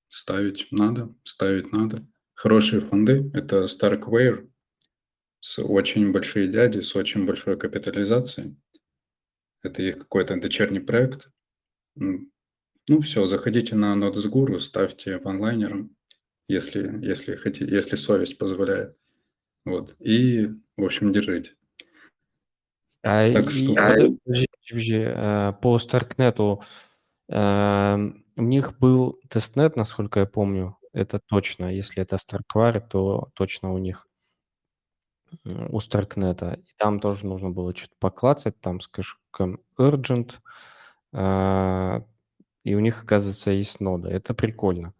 Ставить 0.10 0.68
надо, 0.72 1.14
ставить 1.24 1.72
надо. 1.72 2.08
Хорошие 2.34 2.82
фонды– 2.82 3.30
это 3.34 3.66
Starkware 3.66 4.50
с 5.40 5.60
очень 5.62 6.12
большие 6.12 6.48
дяди, 6.48 6.80
с 6.80 6.96
очень 6.96 7.26
большой 7.26 7.58
капитализацией. 7.58 8.56
Это 9.64 9.82
их 9.82 10.00
какой-то 10.00 10.40
дочерний 10.40 10.80
проект. 10.80 11.30
Ну, 11.96 13.02
все, 13.02 13.26
заходите 13.26 13.76
на 13.76 13.96
NotesGuru, 13.96 14.60
ставьте 14.60 15.20
в 15.20 15.26
онлайнером, 15.26 15.96
если, 16.48 17.06
если, 17.06 17.36
хотите, 17.36 17.70
если 17.70 17.96
совесть 17.96 18.38
позволяет. 18.38 18.96
Вот. 19.66 19.96
И, 20.00 20.48
в 20.78 20.84
общем, 20.84 21.12
держите. 21.12 21.56
А, 23.04 23.32
так 23.32 23.50
что... 23.50 23.74
А, 23.78 23.96
подожди, 24.24 24.48
подожди, 24.68 25.04
а, 25.06 25.52
по 25.54 25.80
Старкнету 25.80 26.64
а, 27.30 28.00
у 28.36 28.42
них 28.42 28.78
был 28.80 29.20
тестнет, 29.30 29.76
насколько 29.76 30.22
я 30.22 30.26
помню, 30.26 30.78
это 30.94 31.20
точно. 31.20 31.74
Если 31.74 32.02
это 32.02 32.18
Starkware, 32.18 32.82
то 32.88 33.30
точно 33.34 33.74
у 33.74 33.78
них 33.78 34.08
у 35.44 35.80
Старкнета. 35.80 36.60
И 36.64 36.74
там 36.78 37.00
тоже 37.00 37.26
нужно 37.26 37.50
было 37.50 37.76
что-то 37.76 37.96
поклацать, 38.00 38.60
там 38.62 38.80
с 38.80 38.88
кэшком 38.88 39.60
Urgent. 39.78 40.36
А, 41.14 42.04
и 42.64 42.76
у 42.76 42.80
них 42.80 43.04
оказывается, 43.04 43.52
есть 43.52 43.80
нода. 43.80 44.10
Это 44.10 44.34
прикольно. 44.34 44.94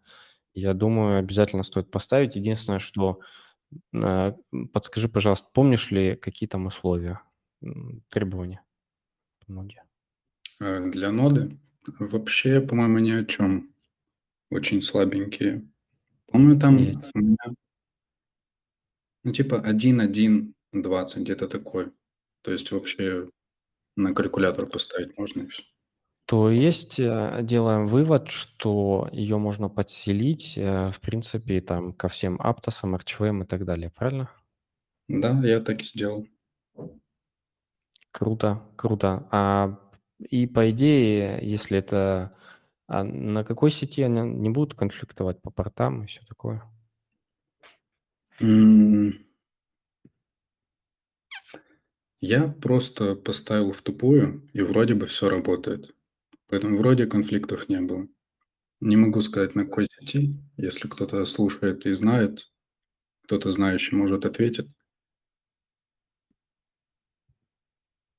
Я 0.54 0.74
думаю, 0.74 1.18
обязательно 1.18 1.62
стоит 1.62 1.90
поставить. 1.90 2.36
Единственное, 2.36 2.78
что 2.78 3.20
подскажи, 4.72 5.08
пожалуйста, 5.08 5.48
помнишь 5.52 5.90
ли, 5.90 6.16
какие 6.16 6.48
там 6.48 6.66
условия, 6.66 7.20
требования 8.08 8.62
по 9.44 9.52
ноде? 9.52 9.82
Э, 10.60 10.88
для 10.90 11.10
ноды? 11.10 11.58
Вообще, 11.98 12.60
по-моему, 12.60 12.98
ни 12.98 13.10
о 13.10 13.24
чем. 13.24 13.72
Очень 14.50 14.82
слабенькие. 14.82 15.66
Помню, 16.26 16.58
там 16.58 16.76
Нет. 16.76 17.10
у 17.14 17.18
меня, 17.18 17.36
ну, 19.24 19.32
типа 19.32 19.62
1.1.20, 19.66 21.22
где-то 21.22 21.48
такой. 21.48 21.92
То 22.42 22.52
есть 22.52 22.70
вообще 22.70 23.28
на 23.96 24.14
калькулятор 24.14 24.66
поставить 24.66 25.16
можно 25.18 25.42
и 25.42 25.46
все. 25.48 25.62
То 26.28 26.50
есть 26.50 27.00
э, 27.00 27.38
делаем 27.40 27.86
вывод, 27.86 28.28
что 28.28 29.08
ее 29.12 29.38
можно 29.38 29.70
подселить, 29.70 30.58
э, 30.58 30.90
в 30.90 31.00
принципе, 31.00 31.62
там 31.62 31.94
ко 31.94 32.08
всем 32.08 32.38
аптосам, 32.38 32.96
RCVM 32.96 33.44
и 33.44 33.46
так 33.46 33.64
далее, 33.64 33.90
правильно? 33.90 34.30
Да, 35.08 35.40
я 35.42 35.58
так 35.60 35.80
и 35.80 35.84
сделал. 35.84 36.28
Круто, 38.10 38.62
круто. 38.76 39.26
А, 39.30 39.78
и 40.18 40.46
по 40.46 40.70
идее, 40.70 41.38
если 41.40 41.78
это... 41.78 42.36
А 42.88 43.04
на 43.04 43.42
какой 43.42 43.70
сети 43.70 44.02
они 44.02 44.20
не 44.20 44.50
будут 44.50 44.74
конфликтовать 44.74 45.40
по 45.40 45.50
портам 45.50 46.04
и 46.04 46.08
все 46.08 46.20
такое? 46.28 46.62
Я 52.20 52.48
просто 52.60 53.14
поставил 53.14 53.72
в 53.72 53.80
тупую, 53.80 54.46
и 54.52 54.60
вроде 54.60 54.92
бы 54.92 55.06
все 55.06 55.30
работает. 55.30 55.94
Поэтому 56.48 56.76
вроде 56.78 57.06
конфликтов 57.06 57.68
не 57.68 57.80
было. 57.80 58.06
Не 58.80 58.96
могу 58.96 59.20
сказать, 59.22 59.54
на 59.56 59.64
какой 59.66 59.86
сети. 59.86 60.36
Если 60.56 60.88
кто-то 60.88 61.24
слушает 61.26 61.86
и 61.86 61.94
знает, 61.94 62.50
кто-то 63.24 63.50
знающий 63.52 63.96
может 63.96 64.26
ответить. 64.26 64.68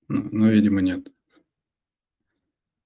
Но, 0.09 0.21
но, 0.32 0.49
видимо, 0.51 0.82
нет. 0.82 1.09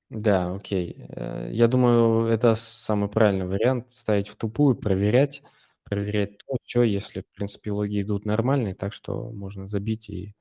Да, 0.10 0.54
окей. 0.56 0.96
Э, 1.10 1.50
Я 1.52 1.68
думаю, 1.68 2.28
это 2.28 2.56
самый 2.56 3.10
правильный 3.10 3.48
вариант. 3.48 3.92
Ставить 3.92 4.28
в 4.28 4.36
тупую, 4.36 4.76
проверять, 4.76 5.42
проверять 5.84 6.38
то, 6.46 6.58
все, 6.64 6.84
если, 6.84 7.22
в 7.22 7.28
принципе, 7.36 7.72
логи 7.72 8.02
идут 8.02 8.26
нормальные, 8.26 8.76
так 8.76 8.94
что 8.94 9.32
можно 9.32 9.68
забить 9.68 10.10
и 10.10 10.36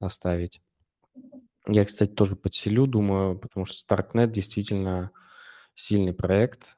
оставить. 0.00 0.62
Я, 1.68 1.84
кстати, 1.84 2.10
тоже 2.10 2.36
подселю, 2.36 2.86
думаю, 2.86 3.38
потому 3.38 3.66
что 3.66 3.94
StarkNet 3.94 4.28
действительно 4.28 5.10
сильный 5.74 6.14
проект. 6.14 6.76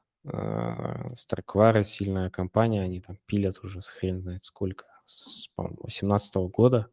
StarkWare 1.15 1.76
ы 1.76 1.83
сильная 1.83 2.29
компания, 2.29 2.81
они 2.83 2.99
там 2.99 3.17
пилят 3.25 3.59
уже 3.63 3.81
с 3.81 3.87
хрен 3.87 4.21
знает 4.21 4.43
сколько, 4.43 4.85
с, 5.05 5.47
по-моему, 5.55 5.77
2018 5.77 6.35
года. 6.51 6.89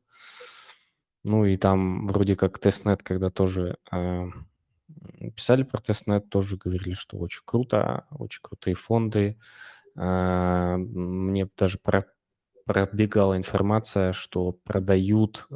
Ну 1.24 1.44
и 1.44 1.56
там 1.56 2.06
вроде 2.06 2.36
как 2.36 2.58
testnet, 2.60 3.02
когда 3.02 3.30
тоже 3.30 3.78
э, 3.90 4.26
писали 5.34 5.64
про 5.64 5.80
testnet, 5.80 6.28
тоже 6.30 6.56
говорили, 6.56 6.94
что 6.94 7.16
очень 7.18 7.42
круто, 7.44 8.06
очень 8.10 8.40
крутые 8.42 8.74
фонды. 8.74 9.36
Э, 9.96 10.76
мне 10.76 11.48
даже 11.58 11.78
про, 11.78 12.06
пробегала 12.64 13.36
информация, 13.36 14.12
что 14.12 14.52
продают, 14.52 15.46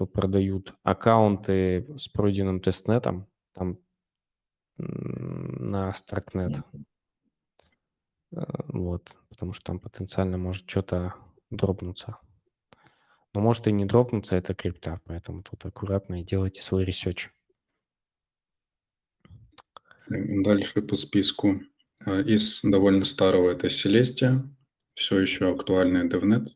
что 0.00 0.06
продают 0.06 0.72
аккаунты 0.82 1.86
с 1.98 2.08
пройденным 2.08 2.62
testnet 2.62 3.08
ом, 3.08 3.28
там 3.52 3.78
на 4.78 5.90
Starknet. 5.90 6.62
Э, 8.32 8.40
Вот, 8.68 9.14
потому 9.28 9.52
что 9.52 9.64
там 9.64 9.78
потенциально 9.78 10.38
может 10.38 10.70
что-то 10.70 11.16
дропнуться. 11.50 12.16
Но 13.34 13.42
может 13.42 13.66
и 13.66 13.72
не 13.72 13.84
дропнуться, 13.84 14.36
это 14.36 14.54
крипта, 14.54 15.02
поэтому 15.04 15.42
тут 15.42 15.66
аккуратно 15.66 16.22
и 16.22 16.24
делайте 16.24 16.62
свой 16.62 16.84
research. 16.84 17.28
Дальше 20.08 20.80
по 20.80 20.96
списку. 20.96 21.60
А, 22.06 22.20
из 22.20 22.62
довольно 22.62 23.04
старого 23.04 23.50
это 23.50 23.66
Celestia, 23.66 24.48
все 24.94 25.18
еще 25.18 25.52
актуальный 25.52 26.08
DevNet. 26.08 26.46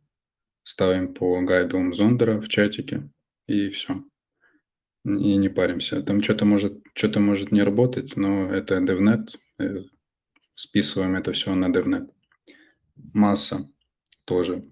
Ставим 0.63 1.13
по 1.13 1.43
гайду 1.43 1.93
Зондера 1.93 2.41
в 2.41 2.49
чатике, 2.49 3.11
и 3.47 3.69
все. 3.71 4.05
И 5.05 5.37
не 5.37 5.49
паримся. 5.49 6.03
Там 6.03 6.23
что-то 6.23 6.45
может, 6.47 6.83
что-то 6.95 7.21
может 7.21 7.53
не 7.53 7.63
работать, 7.63 8.17
но 8.17 8.51
это 8.53 8.79
DevNet. 8.79 9.37
э, 9.59 9.85
Списываем 10.55 11.15
это 11.17 11.33
все 11.33 11.55
на 11.55 11.67
DevNet. 11.71 12.11
Масса 13.15 13.69
тоже. 14.25 14.65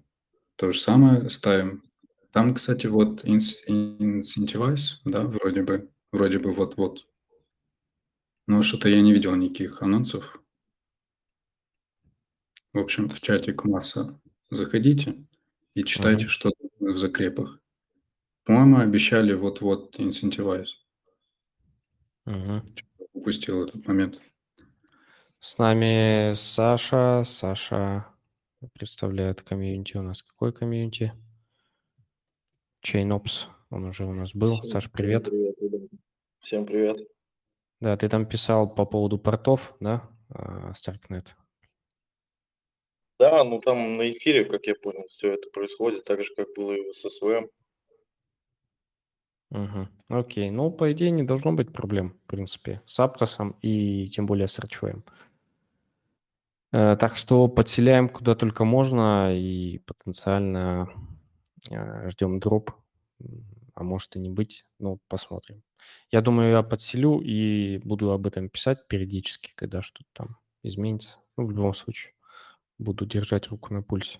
То 0.55 0.71
же 0.71 0.79
самое 0.79 1.29
ставим. 1.29 1.83
Там, 2.31 2.55
кстати, 2.55 2.87
вот 2.87 3.25
Incentivize, 3.25 5.01
да, 5.05 5.23
вроде 5.27 5.63
бы, 5.63 5.89
вроде 6.11 6.39
бы 6.39 6.51
вот-вот. 6.53 7.05
Но 8.47 8.61
что-то 8.61 8.89
я 8.89 9.01
не 9.01 9.13
видел 9.13 9.35
никаких 9.35 9.81
анонсов. 9.81 10.39
В 12.73 12.79
общем, 12.79 13.09
в 13.09 13.21
чатик 13.21 13.63
масса. 13.65 14.19
Заходите 14.49 15.25
и 15.73 15.83
читайте, 15.83 16.25
Мгм. 16.25 16.29
что 16.29 16.51
в 16.79 16.95
закрепах. 16.97 17.59
По-моему, 18.45 18.79
обещали 18.79 19.33
вот-вот 19.33 19.97
Incentivize. 19.99 20.67
Мгм. 22.25 22.65
Упустил 23.13 23.65
этот 23.65 23.87
момент. 23.87 24.21
С 25.39 25.57
нами 25.57 26.33
Саша. 26.35 27.23
Саша 27.23 28.07
представляет 28.73 29.41
комьюнити. 29.41 29.97
У 29.97 30.01
нас 30.01 30.21
какой 30.23 30.53
комьюнити? 30.53 31.13
ChainOps. 32.85 33.47
Он 33.69 33.85
уже 33.85 34.05
у 34.05 34.13
нас 34.13 34.33
был. 34.35 34.55
Всем, 34.55 34.71
Саш, 34.71 34.83
всем 34.83 34.97
привет. 34.97 35.25
привет, 35.25 35.55
ребята. 35.61 35.95
Всем 36.39 36.65
привет. 36.65 36.97
Да, 37.79 37.97
ты 37.97 38.07
там 38.09 38.25
писал 38.25 38.73
по 38.73 38.85
поводу 38.85 39.17
портов, 39.17 39.75
да, 39.79 40.09
а, 40.29 40.71
Starknet? 40.71 41.27
Да, 43.19 43.43
ну 43.43 43.59
там 43.59 43.97
на 43.97 44.11
эфире, 44.11 44.45
как 44.45 44.65
я 44.67 44.75
понял, 44.75 45.05
все 45.09 45.33
это 45.33 45.49
происходит 45.49 46.03
так 46.05 46.23
же, 46.23 46.33
как 46.35 46.47
было 46.55 46.73
и 46.73 46.93
с 46.93 47.09
СВМ. 47.09 47.49
Угу. 49.53 49.87
Окей. 50.09 50.49
Ну, 50.51 50.71
по 50.71 50.91
идее, 50.91 51.11
не 51.11 51.23
должно 51.23 51.53
быть 51.53 51.71
проблем, 51.71 52.17
в 52.25 52.27
принципе, 52.27 52.81
с 52.85 52.99
Аптосом 52.99 53.55
и 53.61 54.07
тем 54.09 54.25
более 54.25 54.47
с 54.47 54.59
RCVM. 54.59 55.03
Э, 56.71 56.97
Так 56.97 57.17
что 57.17 57.47
подселяем 57.47 58.09
куда 58.09 58.35
только 58.35 58.65
можно 58.65 59.35
и 59.37 59.79
потенциально 59.79 60.89
э, 61.69 62.09
ждем 62.09 62.39
дроп, 62.39 62.71
а 63.75 63.83
может 63.83 64.15
и 64.15 64.19
не 64.19 64.29
быть, 64.29 64.65
ну, 64.79 64.99
посмотрим. 65.07 65.63
Я 66.11 66.21
думаю, 66.21 66.51
я 66.51 66.63
подселю 66.63 67.19
и 67.21 67.79
буду 67.79 68.11
об 68.11 68.27
этом 68.27 68.49
писать 68.49 68.87
периодически, 68.87 69.51
когда 69.55 69.81
что-то 69.81 70.09
там 70.13 70.37
изменится. 70.63 71.17
Ну, 71.37 71.45
в 71.45 71.51
любом 71.51 71.73
случае, 71.75 72.13
буду 72.79 73.05
держать 73.05 73.49
руку 73.49 73.73
на 73.73 73.83
пульсе. 73.83 74.19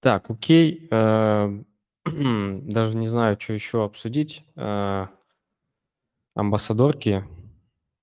Так, 0.00 0.30
окей. 0.30 0.88
э, 0.90 1.62
Даже 2.62 2.96
не 2.96 3.08
знаю, 3.08 3.38
что 3.40 3.52
еще 3.52 3.84
обсудить. 3.84 4.44
Э, 4.56 5.06
Амбассадорки, 6.34 7.24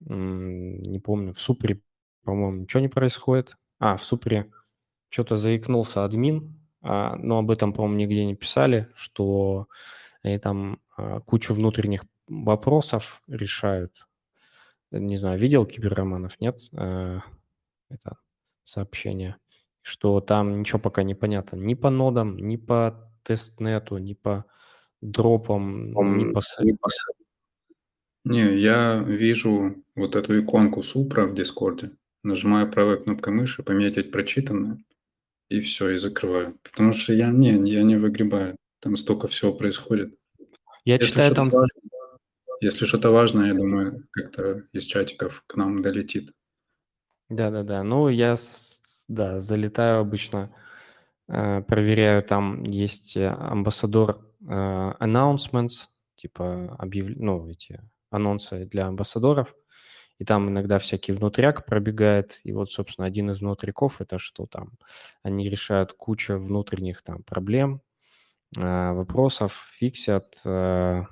не 0.02 1.00
помню, 1.00 1.34
в 1.34 1.40
Супре, 1.40 1.82
по-моему, 2.24 2.64
ничего 2.64 2.82
не 2.82 2.90
происходит. 2.90 3.56
А, 3.80 3.96
в 3.96 4.04
Супре 4.04 4.52
что-то 5.10 5.38
заикнулся 5.38 6.04
админ, 6.04 6.60
а, 6.82 7.16
но 7.16 7.40
об 7.40 7.50
этом, 7.50 7.72
по-моему, 7.72 7.98
нигде 7.98 8.26
не 8.26 8.36
писали, 8.36 8.90
что 8.96 9.68
они 10.22 10.38
там 10.38 10.82
а, 10.98 11.22
кучу 11.22 11.54
внутренних 11.54 12.04
вопросов 12.28 13.22
решают. 13.28 14.06
Не 14.92 15.16
знаю, 15.18 15.40
видел 15.40 15.66
Киберроманов, 15.66 16.40
нет? 16.40 16.60
Э, 16.74 17.20
Это 17.90 18.18
сообщение, 18.64 19.38
что 19.82 20.20
там 20.22 20.60
ничего 20.60 20.80
пока 20.80 21.04
не 21.04 21.16
понятно 21.16 21.56
ни 21.58 21.74
по 21.74 21.90
нодам, 21.90 22.38
ни 22.38 22.58
по 22.58 23.12
тестнету, 23.26 23.98
ни 23.98 24.14
по 24.14 24.46
дропам, 25.02 25.92
ни 25.92 26.32
по... 26.32 26.42
Не, 28.24 28.58
я 28.58 29.04
вижу 29.04 29.84
вот 29.96 30.16
эту 30.16 30.40
иконку 30.40 30.82
Супра 30.84 31.26
в 31.26 31.36
Дискорде, 31.36 31.92
нажимаю 32.24 32.72
правой 32.72 33.04
кнопкой 33.04 33.34
мыши, 33.34 33.62
пометить 33.62 34.12
прочитанное, 34.12 34.84
и 35.50 35.62
все, 35.62 35.90
и 35.90 35.98
закрываю. 35.98 36.58
Потому 36.64 36.94
что 36.94 37.14
я 37.14 37.30
не, 37.30 37.52
я 37.70 37.84
не 37.84 37.98
выгребаю. 37.98 38.56
Там 38.80 38.98
столько 38.98 39.28
всего 39.28 39.54
происходит. 39.54 40.18
Я 40.86 40.96
Если 40.96 41.12
читаю 41.12 41.36
там... 41.36 41.50
важное, 41.50 41.92
если 42.62 42.86
что-то 42.86 43.12
важное, 43.12 43.48
я 43.48 43.54
думаю, 43.54 44.08
как-то 44.12 44.64
из 44.72 44.86
чатиков 44.86 45.44
к 45.46 45.56
нам 45.56 45.82
долетит. 45.82 46.32
Да-да-да. 47.30 47.84
Ну, 47.84 48.10
я, 48.10 48.36
да, 49.08 49.40
залетаю 49.40 50.00
обычно, 50.00 50.52
проверяю, 51.28 52.24
там 52.24 52.64
есть 52.64 53.18
э, 53.18 53.28
амбассадор 53.28 54.20
э, 54.42 54.94
announcements, 55.00 55.88
типа 56.16 56.76
объяв... 56.78 57.08
ну, 57.16 57.50
эти 57.50 57.82
анонсы 58.10 58.66
для 58.66 58.88
амбассадоров, 58.88 59.56
и 60.20 60.26
там 60.26 60.50
иногда 60.50 60.80
всякий 60.80 61.12
внутряк 61.12 61.66
пробегает, 61.66 62.40
и 62.44 62.52
вот, 62.54 62.72
собственно, 62.72 63.08
один 63.08 63.32
из 63.32 63.42
внутряков– 63.42 63.96
это 64.02 64.18
что 64.20 64.46
там? 64.46 64.74
Они 65.24 65.50
решают 65.50 65.94
кучу 65.94 66.38
внутренних 66.38 67.02
там 67.02 67.24
проблем, 67.24 67.82
э, 68.56 68.92
вопросов, 68.94 69.68
фиксят, 69.74 70.40
э, 70.46 71.04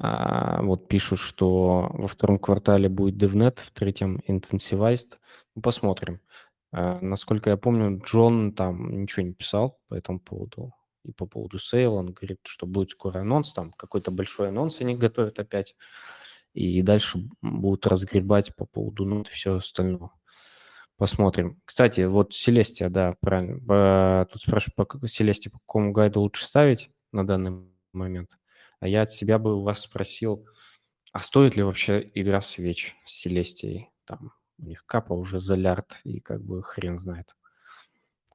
а, 0.00 0.62
вот 0.62 0.86
пишут, 0.86 1.18
что 1.18 1.90
во 1.92 2.06
втором 2.06 2.38
квартале 2.38 2.88
будет 2.88 3.20
DevNet, 3.20 3.58
в 3.58 3.72
третьем 3.72 4.22
Intensivized. 4.28 5.18
Ну, 5.56 5.62
посмотрим. 5.62 6.20
А, 6.72 6.98
насколько 7.00 7.50
я 7.50 7.56
помню, 7.56 8.00
Джон 8.04 8.52
там 8.52 9.02
ничего 9.02 9.26
не 9.26 9.32
писал 9.32 9.80
по 9.88 9.94
этому 9.94 10.20
поводу. 10.20 10.74
И 11.04 11.12
по 11.12 11.26
поводу 11.26 11.58
сейла 11.58 11.94
он 11.94 12.12
говорит, 12.12 12.40
что 12.44 12.66
будет 12.66 12.90
скоро 12.90 13.20
анонс, 13.20 13.52
там 13.52 13.72
какой-то 13.72 14.10
большой 14.10 14.48
анонс 14.48 14.80
они 14.80 14.94
готовят 14.96 15.38
опять. 15.38 15.74
И 16.54 16.82
дальше 16.82 17.20
будут 17.40 17.86
разгребать 17.86 18.54
по 18.56 18.66
поводу 18.66 19.04
ну 19.04 19.22
и 19.22 19.24
все 19.24 19.56
остальное. 19.56 20.10
Посмотрим. 20.96 21.60
Кстати, 21.64 22.02
вот 22.02 22.34
Селестия, 22.34 22.88
да, 22.88 23.14
правильно. 23.20 24.26
Тут 24.32 24.42
спрашивают, 24.42 24.74
по 24.74 25.08
Селестия 25.08 25.52
по 25.52 25.60
какому 25.60 25.92
гайду 25.92 26.20
лучше 26.20 26.44
ставить 26.44 26.90
на 27.12 27.24
данный 27.26 27.52
момент. 27.92 28.36
А 28.80 28.88
я 28.88 29.02
от 29.02 29.12
себя 29.12 29.38
бы 29.38 29.56
у 29.56 29.62
вас 29.62 29.80
спросил, 29.80 30.44
а 31.12 31.20
стоит 31.20 31.56
ли 31.56 31.62
вообще 31.62 32.10
игра 32.14 32.40
свеч 32.40 32.96
с 33.04 33.12
Селестией? 33.12 33.90
Там 34.04 34.32
у 34.58 34.66
них 34.66 34.84
капа 34.86 35.12
уже 35.12 35.40
за 35.40 35.54
лярд, 35.54 35.98
и 36.04 36.20
как 36.20 36.42
бы 36.42 36.62
хрен 36.62 36.98
знает, 36.98 37.34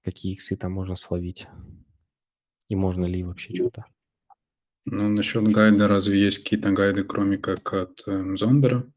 какие 0.03 0.33
иксы 0.33 0.55
там 0.55 0.71
можно 0.71 0.95
словить. 0.95 1.47
И 2.69 2.75
можно 2.75 3.05
ли 3.05 3.23
вообще 3.23 3.53
что-то. 3.55 3.85
Ну, 4.85 5.09
насчет 5.09 5.43
гайда, 5.43 5.87
разве 5.87 6.19
есть 6.19 6.39
какие-то 6.39 6.71
гайды, 6.71 7.03
кроме 7.03 7.37
как 7.37 7.73
от 7.73 8.03
э, 8.07 8.35
Зондера? 8.35 8.91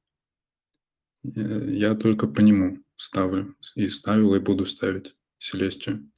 Я 1.22 1.94
только 1.94 2.26
по 2.26 2.40
нему 2.40 2.78
ставлю. 2.96 3.54
И 3.74 3.88
ставил, 3.88 4.34
и 4.34 4.40
буду 4.40 4.66
ставить 4.66 5.14
Селестию. 5.38 6.10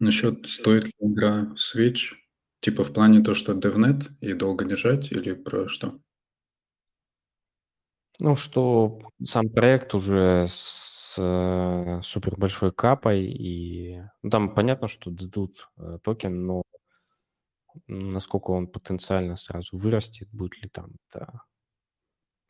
Насчет 0.00 0.46
стоит 0.48 0.86
ли 0.86 0.92
игра 0.98 1.54
Switch, 1.56 2.14
Типа 2.64 2.82
в 2.82 2.94
плане 2.94 3.20
то, 3.20 3.34
что 3.34 3.52
DevNet 3.52 4.04
и 4.22 4.32
долго 4.32 4.64
держать 4.64 5.12
или 5.12 5.34
про 5.34 5.68
что? 5.68 6.00
Ну, 8.20 8.36
что 8.36 9.00
сам 9.24 9.48
проект 9.48 9.94
уже 9.94 10.46
с 10.48 11.16
э, 11.18 12.00
супер 12.02 12.36
большой 12.36 12.72
капой, 12.72 13.24
и 13.24 14.00
ну, 14.22 14.30
там 14.30 14.54
понятно, 14.54 14.86
что 14.88 15.10
дадут 15.10 15.68
э, 15.76 15.98
токен, 16.02 16.46
но 16.46 16.62
насколько 17.88 18.50
он 18.50 18.68
потенциально 18.68 19.36
сразу 19.36 19.76
вырастет, 19.76 20.28
будет 20.30 20.62
ли 20.62 20.68
там 20.68 20.92
это 21.08 21.42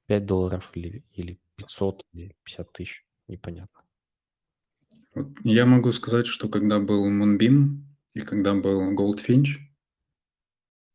5 0.06 0.26
долларов 0.26 0.70
или, 0.74 1.04
или 1.12 1.40
500 1.56 2.04
или 2.12 2.36
50 2.44 2.72
тысяч, 2.72 3.04
непонятно. 3.26 3.80
Я 5.44 5.64
могу 5.64 5.92
сказать, 5.92 6.26
что 6.26 6.48
когда 6.48 6.78
был 6.78 7.10
Moonbeam 7.10 7.78
и 8.12 8.20
когда 8.20 8.52
был 8.52 8.92
Goldfinch, 8.92 9.60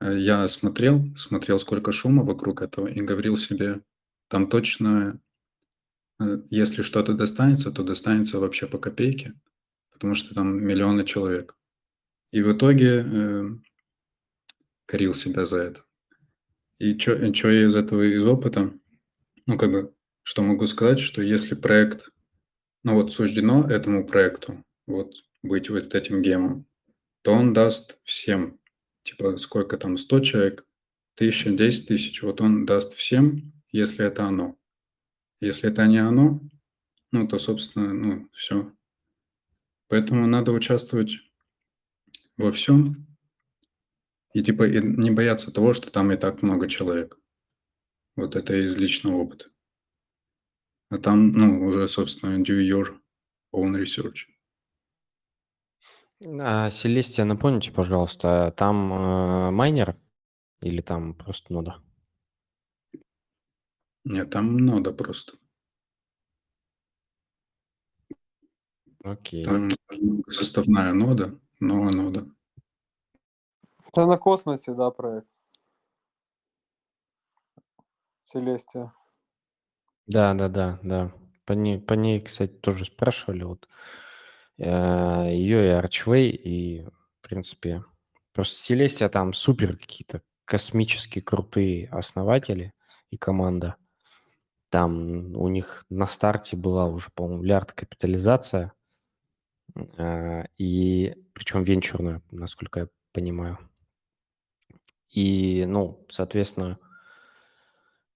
Э, 0.02 0.18
я 0.18 0.48
смотрел, 0.48 1.06
смотрел, 1.18 1.60
сколько 1.60 1.92
шума 1.92 2.24
вокруг 2.24 2.62
этого, 2.62 2.88
и 2.88 3.02
говорил 3.02 3.38
себе, 3.38 3.82
там 4.30 4.50
точно, 4.50 5.20
э, 6.20 6.42
если 6.50 6.82
что-то 6.82 7.14
достанется, 7.14 7.72
то 7.72 7.84
достанется 7.84 8.40
вообще 8.40 8.68
по 8.68 8.78
копейке, 8.78 9.34
потому 9.92 10.16
что 10.16 10.34
там 10.34 10.64
миллионы 10.64 11.04
человек. 11.04 11.58
И 12.32 12.42
в 12.42 12.54
итоге 12.54 13.06
э, 13.06 13.50
корил 14.86 15.14
себя 15.14 15.46
за 15.46 15.58
это. 15.58 15.82
И 16.78 16.98
что 16.98 17.52
я 17.52 17.66
из 17.66 17.76
этого, 17.76 18.04
из 18.04 18.26
опыта, 18.26 18.74
ну, 19.46 19.58
как 19.58 19.72
бы, 19.72 19.94
что 20.24 20.44
могу 20.44 20.66
сказать, 20.66 21.00
что 21.00 21.22
если 21.22 21.56
проект, 21.56 22.10
ну, 22.84 22.94
вот 22.94 23.12
суждено 23.12 23.70
этому 23.70 24.08
проекту, 24.08 24.64
вот, 24.88 25.14
быть 25.44 25.70
вот 25.70 25.94
этим 25.94 26.22
гемом, 26.22 26.66
то 27.22 27.34
он 27.34 27.52
даст 27.52 28.00
всем 28.04 28.60
типа 29.10 29.38
сколько 29.38 29.78
там, 29.78 29.98
100 29.98 30.20
человек, 30.22 30.66
1000, 31.16 31.52
10 31.52 31.88
тысяч, 31.88 32.22
вот 32.22 32.42
он 32.42 32.66
даст 32.66 32.94
всем, 32.94 33.54
если 33.72 34.06
это 34.06 34.26
оно. 34.26 34.58
Если 35.40 35.70
это 35.70 35.88
не 35.88 35.98
оно, 35.98 36.42
ну, 37.12 37.28
то, 37.28 37.38
собственно, 37.38 37.94
ну, 37.94 38.30
все. 38.34 38.72
Поэтому 39.88 40.28
надо 40.28 40.52
участвовать 40.52 41.18
во 42.38 42.52
всем 42.52 43.08
и, 44.34 44.44
типа, 44.44 44.68
и 44.68 44.80
не 44.82 45.12
бояться 45.12 45.52
того, 45.52 45.74
что 45.74 45.92
там 45.92 46.12
и 46.12 46.18
так 46.18 46.42
много 46.42 46.68
человек. 46.68 47.18
Вот 48.16 48.36
это 48.36 48.56
из 48.56 48.78
личного 48.78 49.16
опыта. 49.16 49.46
А 50.90 50.98
там, 50.98 51.32
ну, 51.32 51.66
уже, 51.66 51.88
собственно, 51.88 52.42
do 52.44 52.60
your 52.62 53.00
own 53.54 53.76
research. 53.76 54.28
А 56.42 56.70
Селестия, 56.70 57.26
напомните, 57.26 57.72
пожалуйста, 57.72 58.54
там 58.58 58.92
э, 58.92 59.52
майнер 59.52 59.96
или 60.62 60.82
там 60.82 61.14
просто 61.14 61.54
нода? 61.54 61.82
Нет, 64.04 64.30
там 64.30 64.58
нода 64.58 64.92
просто. 64.92 65.34
Окей. 69.04 69.46
Там 69.46 69.72
составная 70.28 70.94
нода, 70.94 71.40
но 71.60 71.90
нода. 71.90 72.26
Это 73.88 74.06
на 74.06 74.18
космосе, 74.18 74.74
да, 74.74 74.92
проект? 74.92 75.28
Селестия. 78.24 78.94
Да, 80.06 80.34
да, 80.34 80.50
да, 80.50 80.80
да. 80.84 81.14
По 81.46 81.54
ней, 81.54 81.80
по 81.80 81.94
ней, 81.94 82.22
кстати, 82.22 82.52
тоже 82.52 82.86
спрашивали. 82.86 83.44
Вот 83.44 83.68
Э, 84.60 85.30
ее 85.32 85.68
и 85.68 85.72
Archway, 85.72 86.30
и, 86.30 86.84
в 86.84 87.28
принципе, 87.28 87.84
просто 88.34 88.60
Селестия 88.62 89.08
там 89.08 89.34
супер 89.34 89.78
какие-то 89.78 90.22
космически 90.44 91.22
крутые 91.22 91.88
основатели 91.90 92.74
и 93.10 93.18
команда. 93.18 93.78
Там 94.70 95.36
у 95.36 95.48
них 95.48 95.86
на 95.90 96.08
старте 96.08 96.56
была 96.56 96.86
уже, 96.86 97.10
по-моему, 97.16 97.44
миллиард 97.44 97.74
капитализация, 97.74 98.74
э, 99.98 100.44
и 100.58 101.16
причем 101.34 101.64
венчурная, 101.64 102.22
насколько 102.32 102.82
я 102.82 102.88
понимаю. 103.12 103.58
И, 105.10 105.66
ну, 105.68 106.06
соответственно, 106.10 106.78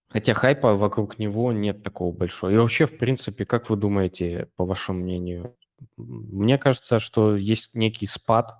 хотя 0.09 0.33
хайпа 0.35 0.75
вокруг 0.75 1.17
него 1.17 1.51
нет 1.51 1.83
такого 1.83 2.15
большого. 2.15 2.51
И 2.51 2.57
вообще, 2.57 2.85
в 2.85 2.97
принципе, 2.97 3.45
как 3.45 3.69
вы 3.69 3.75
думаете, 3.77 4.49
по 4.55 4.65
вашему 4.65 4.99
мнению, 4.99 5.57
мне 5.97 6.57
кажется, 6.57 6.99
что 6.99 7.35
есть 7.35 7.73
некий 7.73 8.05
спад 8.05 8.55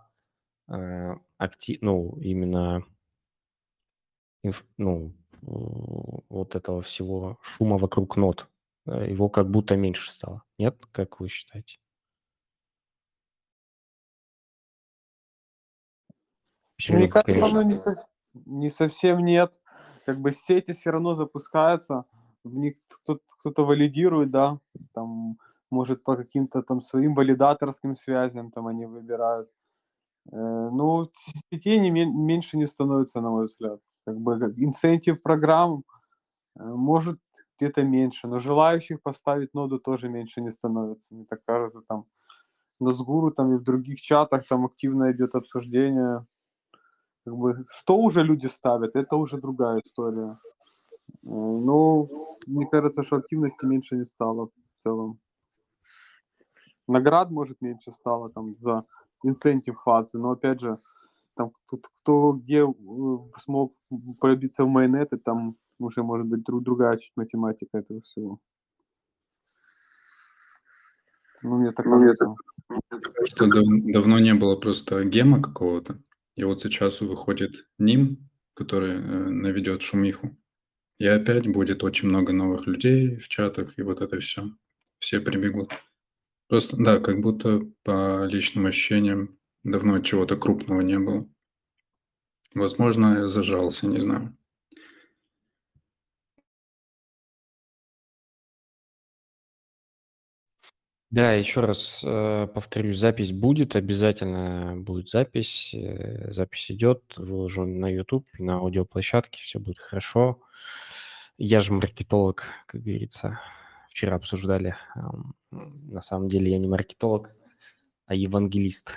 э, 0.68 1.16
актив, 1.38 1.78
ну, 1.82 2.18
именно 2.22 2.84
ну, 4.78 5.14
вот 5.46 6.56
этого 6.56 6.82
всего 6.82 7.38
шума 7.42 7.78
вокруг 7.78 8.18
нот. 8.18 8.48
Э, 8.86 9.10
его 9.10 9.30
как 9.30 9.50
будто 9.50 9.76
меньше 9.76 10.12
стало. 10.12 10.44
Нет? 10.58 10.78
Как 10.92 11.20
вы 11.20 11.30
считаете? 11.30 11.78
Мне 16.90 17.08
кажется, 17.08 17.46
оно 17.46 17.62
не, 17.62 17.76
со... 17.76 17.92
не 18.34 18.70
совсем 18.70 19.20
нет. 19.20 19.60
Как 20.06 20.20
бы 20.20 20.34
сети 20.34 20.74
все 20.74 20.92
равно 20.92 21.16
запускаются, 21.16 22.06
в 22.44 22.54
них 22.56 22.76
кто-то, 22.88 23.24
кто-то 23.40 23.66
валидирует, 23.66 24.32
да, 24.32 24.60
там 24.94 25.38
может, 25.70 26.04
по 26.04 26.16
каким-то 26.16 26.62
там 26.62 26.82
своим 26.82 27.16
валидаторским 27.16 27.96
связям 27.96 28.52
там 28.52 28.68
они 28.68 28.86
выбирают. 28.86 29.50
Э, 30.32 30.70
ну, 30.72 31.10
сетей 31.52 31.80
не, 31.80 31.90
меньше 31.90 32.58
не 32.58 32.68
становится, 32.68 33.22
на 33.22 33.30
мой 33.30 33.46
взгляд. 33.46 33.80
Как 34.06 34.18
бы 34.20 34.34
инцентив 34.58 35.22
программ 35.22 35.84
э, 36.60 36.64
может 36.64 37.20
где-то 37.58 37.84
меньше, 37.84 38.28
но 38.28 38.40
желающих 38.40 39.02
поставить 39.02 39.54
ноду 39.54 39.80
тоже 39.80 40.10
меньше 40.10 40.42
не 40.42 40.52
становится. 40.52 41.16
Мне 41.16 41.26
так 41.26 41.42
кажется, 41.46 41.82
там 41.88 42.06
на 42.80 42.92
Сгуру 42.92 43.32
там 43.32 43.54
и 43.54 43.58
в 43.58 43.64
других 43.64 44.02
чатах 44.02 44.48
там 44.48 44.66
активно 44.66 45.12
идет 45.12 45.36
обсуждение. 45.36 46.26
Как 47.26 47.36
бы, 47.36 47.66
что 47.70 47.98
уже 47.98 48.24
люди 48.24 48.48
ставят, 48.48 48.96
это 48.96 49.16
уже 49.16 49.38
другая 49.38 49.82
история. 49.86 50.38
Но 51.22 52.10
мне 52.46 52.68
кажется, 52.68 53.04
что 53.04 53.18
активности 53.18 53.66
меньше 53.66 53.96
не 53.96 54.06
стало 54.06 54.48
в 54.48 54.84
целом 54.84 55.20
наград, 56.88 57.32
может, 57.32 57.62
меньше 57.62 57.92
стало 57.92 58.30
там 58.30 58.56
за 58.60 58.86
инсентив 59.24 59.82
фазы, 59.82 60.18
но 60.18 60.32
опять 60.32 60.60
же, 60.60 60.78
там 61.36 61.52
тут 61.70 61.88
кто 62.02 62.34
где 62.34 62.64
э, 62.64 63.18
смог 63.44 63.76
пробиться 64.20 64.64
в 64.66 64.68
майонеты, 64.68 65.18
там 65.18 65.56
уже 65.80 66.04
может 66.04 66.28
быть 66.28 66.44
друг, 66.44 66.64
другая 66.64 66.98
чуть 66.98 67.12
математика 67.16 67.80
этого 67.80 68.02
всего. 68.02 68.40
Ну, 71.42 71.58
мне 71.58 71.72
так 71.72 71.86
ну, 71.86 72.00
кажется. 72.00 72.36
Что 73.26 73.48
дав- 73.48 73.92
давно 73.92 74.20
не 74.20 74.34
было 74.34 74.56
просто 74.56 75.04
гема 75.04 75.42
какого-то, 75.42 76.00
и 76.36 76.44
вот 76.44 76.62
сейчас 76.62 77.02
выходит 77.02 77.68
ним, 77.78 78.30
который 78.54 78.94
э, 78.94 79.00
наведет 79.00 79.82
шумиху. 79.82 80.38
И 81.00 81.06
опять 81.06 81.52
будет 81.52 81.84
очень 81.84 82.08
много 82.08 82.34
новых 82.34 82.68
людей 82.68 83.18
в 83.18 83.28
чатах, 83.28 83.78
и 83.78 83.82
вот 83.82 84.02
это 84.02 84.20
все. 84.20 84.52
Все 85.00 85.20
прибегут. 85.20 85.72
Просто, 86.48 86.78
да, 86.78 87.00
как 87.00 87.20
будто 87.20 87.62
по 87.84 88.26
личным 88.26 88.68
ощущениям 88.68 89.38
давно 89.64 90.00
чего-то 90.00 90.38
крупного 90.38 90.82
не 90.82 91.00
было. 91.00 91.28
Возможно, 92.54 93.20
я 93.20 93.28
зажался, 93.28 93.88
не 93.88 94.00
знаю. 94.00 94.36
Да, 101.14 101.34
еще 101.34 101.62
раз 101.62 102.02
э, 102.04 102.48
повторюсь, 102.56 102.98
запись 102.98 103.32
будет, 103.32 103.76
обязательно 103.76 104.76
будет 104.76 105.10
запись. 105.10 105.70
Э, 105.72 106.32
запись 106.32 106.72
идет, 106.72 107.04
выложу 107.18 107.66
на 107.66 107.88
YouTube, 107.88 108.28
на 108.40 108.56
аудиоплощадке, 108.56 109.40
все 109.44 109.60
будет 109.60 109.78
хорошо. 109.78 110.42
Я 111.38 111.60
же 111.60 111.72
маркетолог, 111.72 112.46
как 112.66 112.82
говорится. 112.82 113.40
Вчера 113.90 114.16
обсуждали. 114.16 114.76
На 115.52 116.02
самом 116.02 116.30
деле 116.30 116.50
я 116.50 116.58
не 116.58 116.68
маркетолог, 116.68 117.30
а 118.08 118.16
евангелист. 118.16 118.94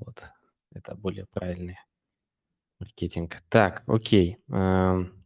Вот, 0.00 0.24
это 0.72 0.94
более 0.94 1.26
правильный 1.26 1.78
маркетинг. 2.78 3.42
Так, 3.48 3.82
окей. 3.86 4.38
Эм, 4.48 5.24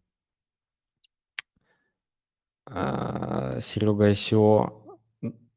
а, 2.67 3.61
Серега 3.61 4.11
ICO 4.11 4.99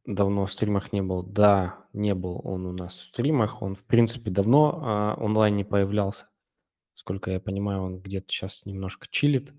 давно 0.06 0.46
в 0.46 0.54
стримах 0.54 0.94
не 0.94 1.02
был. 1.02 1.24
Да, 1.24 1.86
не 1.94 2.14
был 2.14 2.42
он 2.44 2.66
у 2.66 2.72
нас 2.72 2.94
в 2.94 3.04
стримах. 3.08 3.62
Он, 3.62 3.76
в 3.76 3.84
принципе, 3.84 4.32
давно 4.32 5.16
э, 5.18 5.22
онлайн 5.22 5.56
не 5.56 5.64
появлялся. 5.64 6.30
Сколько 6.94 7.32
я 7.32 7.40
понимаю, 7.40 7.82
он 7.82 8.00
где-то 8.00 8.28
сейчас 8.30 8.66
немножко 8.66 9.08
чилит. 9.10 9.54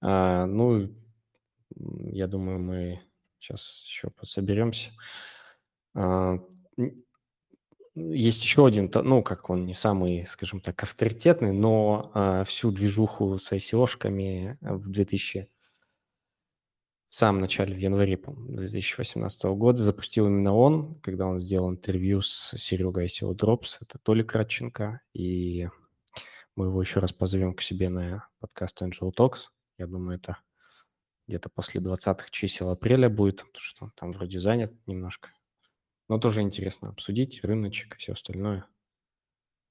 А, 0.00 0.46
ну, 0.46 0.90
я 1.76 2.26
думаю, 2.26 2.58
мы 2.60 3.02
сейчас 3.38 3.84
еще 3.86 4.10
пособеремся. 4.10 4.90
Есть 7.94 8.42
еще 8.42 8.66
один, 8.66 8.90
ну, 8.92 9.22
как 9.22 9.50
он 9.50 9.66
не 9.66 9.74
самый, 9.74 10.24
скажем 10.24 10.60
так, 10.60 10.82
авторитетный, 10.82 11.52
но 11.52 12.10
а, 12.14 12.44
всю 12.44 12.70
движуху 12.70 13.36
с 13.36 13.52
ICO-шками 13.52 14.56
в 14.60 14.90
2000 14.90 15.48
в 17.12 17.14
самом 17.14 17.42
начале, 17.42 17.74
в 17.74 17.78
январе 17.78 18.16
2018 18.16 19.44
года 19.44 19.82
запустил 19.82 20.28
именно 20.28 20.54
он, 20.54 20.94
когда 21.02 21.26
он 21.26 21.40
сделал 21.40 21.68
интервью 21.70 22.22
с 22.22 22.56
Серегой 22.56 23.04
ICO 23.04 23.36
Drops, 23.36 23.76
это 23.82 23.98
Толик 23.98 24.30
Кратченко, 24.30 25.02
и 25.12 25.68
мы 26.56 26.68
его 26.68 26.80
еще 26.80 27.00
раз 27.00 27.12
позовем 27.12 27.52
к 27.52 27.60
себе 27.60 27.90
на 27.90 28.26
подкаст 28.40 28.80
Angel 28.80 29.12
Talks. 29.14 29.48
Я 29.76 29.86
думаю, 29.86 30.16
это 30.16 30.38
где-то 31.28 31.50
после 31.50 31.82
20-х 31.82 32.28
чисел 32.30 32.70
апреля 32.70 33.10
будет, 33.10 33.40
потому 33.40 33.60
что 33.60 33.84
он 33.84 33.92
там 33.94 34.12
вроде 34.12 34.40
занят 34.40 34.72
немножко. 34.86 35.32
Но 36.08 36.18
тоже 36.18 36.42
интересно 36.42 36.90
обсудить 36.90 37.42
рыночек 37.44 37.94
и 37.94 37.98
все 37.98 38.12
остальное. 38.12 38.66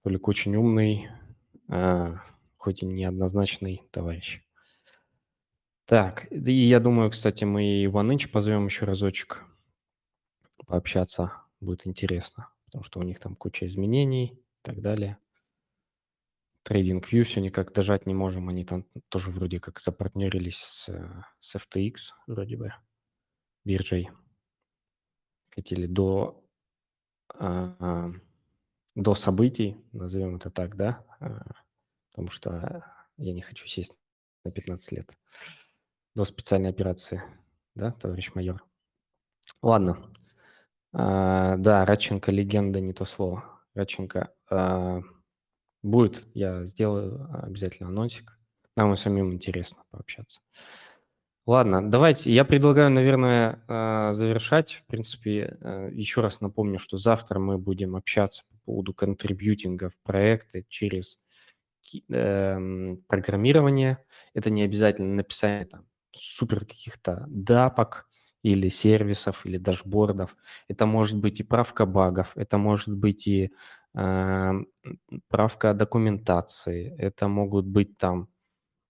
Толик 0.04 0.28
очень 0.28 0.56
умный, 0.56 1.10
а, 1.70 2.22
хоть 2.58 2.84
и 2.84 2.86
неоднозначный 2.86 3.84
товарищ. 3.92 4.42
Так, 5.86 6.32
и 6.32 6.52
я 6.54 6.80
думаю, 6.80 7.12
кстати, 7.12 7.44
мы 7.44 7.66
и 7.66 7.86
OneInch 7.86 8.30
позовем 8.30 8.66
еще 8.66 8.86
разочек 8.86 9.44
пообщаться. 10.66 11.34
Будет 11.60 11.86
интересно, 11.86 12.50
потому 12.66 12.84
что 12.84 13.00
у 13.00 13.04
них 13.04 13.20
там 13.20 13.36
куча 13.36 13.66
изменений 13.66 14.28
и 14.34 14.40
так 14.62 14.82
далее. 14.82 15.18
Trading 16.68 17.04
View 17.04 17.24
все 17.24 17.42
никак 17.42 17.74
дожать 17.74 18.06
не 18.06 18.14
можем. 18.14 18.50
Они 18.50 18.64
там 18.64 18.86
тоже 19.10 19.32
вроде 19.32 19.60
как 19.60 19.80
запартнерились 19.80 20.58
с, 20.58 20.90
с 21.40 21.56
FTX, 21.56 21.96
вроде 22.28 22.56
бы, 22.58 22.74
биржей. 23.66 24.10
Хотели 25.54 25.86
до, 25.86 26.44
а, 27.34 27.76
а, 27.80 28.12
до 28.96 29.16
событий, 29.16 29.78
назовем 29.92 30.38
это 30.38 30.50
так, 30.50 30.76
да, 30.76 31.06
а, 31.20 31.46
потому 32.10 32.30
что 32.30 32.86
я 33.18 33.34
не 33.34 33.42
хочу 33.42 33.68
сесть 33.68 33.94
на 34.46 34.52
15 34.52 34.92
лет 34.94 35.12
до 36.16 36.26
специальной 36.26 36.70
операции, 36.70 37.22
да, 37.76 37.92
товарищ 37.92 38.34
майор? 38.34 38.64
Ладно. 39.62 40.14
Да, 40.94 41.86
Радченко 41.86 42.32
легенда, 42.32 42.82
не 42.82 42.92
то 42.94 43.06
слово. 43.06 43.62
Радченко 43.76 44.34
будет, 45.82 46.28
я 46.34 46.66
сделаю 46.66 47.30
обязательно 47.44 47.88
анонсик. 47.90 48.38
Нам 48.76 48.94
и 48.94 48.98
самим 48.98 49.34
интересно 49.34 49.84
пообщаться. 49.90 50.42
Ладно, 51.48 51.90
давайте, 51.90 52.32
я 52.32 52.46
предлагаю, 52.46 52.92
наверное, 52.92 53.64
а, 53.68 54.14
завершать. 54.14 54.74
В 54.74 54.86
принципе, 54.86 55.58
а, 55.62 55.90
еще 55.90 56.22
раз 56.22 56.40
напомню, 56.40 56.78
что 56.78 56.98
завтра 56.98 57.40
мы 57.40 57.58
будем 57.58 57.96
общаться 57.96 58.44
по 58.50 58.58
поводу 58.66 58.94
контрибьютинга 58.94 59.90
в 59.90 60.00
проекты 60.04 60.66
через 60.70 61.18
э, 62.12 62.96
программирование. 63.08 63.98
Это 64.34 64.50
не 64.50 64.64
обязательно 64.64 65.16
написание 65.16 65.66
там 65.66 65.86
супер 66.12 66.62
каких-то 66.62 67.26
дапок 67.30 68.08
или 68.44 68.70
сервисов, 68.70 69.46
или 69.46 69.58
дашбордов. 69.58 70.36
Это 70.68 70.86
может 70.86 71.20
быть 71.20 71.40
и 71.40 71.44
правка 71.44 71.86
багов, 71.86 72.34
это 72.36 72.58
может 72.58 72.96
быть 72.98 73.28
и 73.28 73.52
э, 73.96 74.52
правка 75.30 75.74
документации, 75.74 76.96
это 76.98 77.28
могут 77.28 77.66
быть 77.66 77.98
там 77.98 78.24
э, 78.24 78.41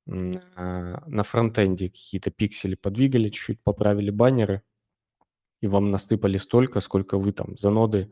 на 0.05 1.23
фронтенде 1.23 1.89
какие-то 1.89 2.31
пиксели 2.31 2.75
подвигали, 2.75 3.29
чуть-чуть 3.29 3.63
поправили 3.63 4.09
баннеры, 4.09 4.63
и 5.61 5.67
вам 5.67 5.91
настыпали 5.91 6.37
столько, 6.37 6.79
сколько 6.79 7.17
вы 7.17 7.31
там 7.33 7.57
за 7.57 7.69
ноды 7.69 8.11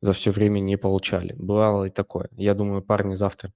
за 0.00 0.12
все 0.12 0.30
время 0.30 0.60
не 0.60 0.76
получали. 0.76 1.34
Бывало 1.34 1.84
и 1.84 1.90
такое. 1.90 2.28
Я 2.32 2.54
думаю, 2.54 2.82
парни 2.82 3.16
завтра 3.16 3.52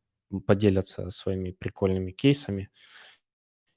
поделятся 0.47 1.11
своими 1.11 1.53
прикольными 1.53 2.11
кейсами– 2.11 2.71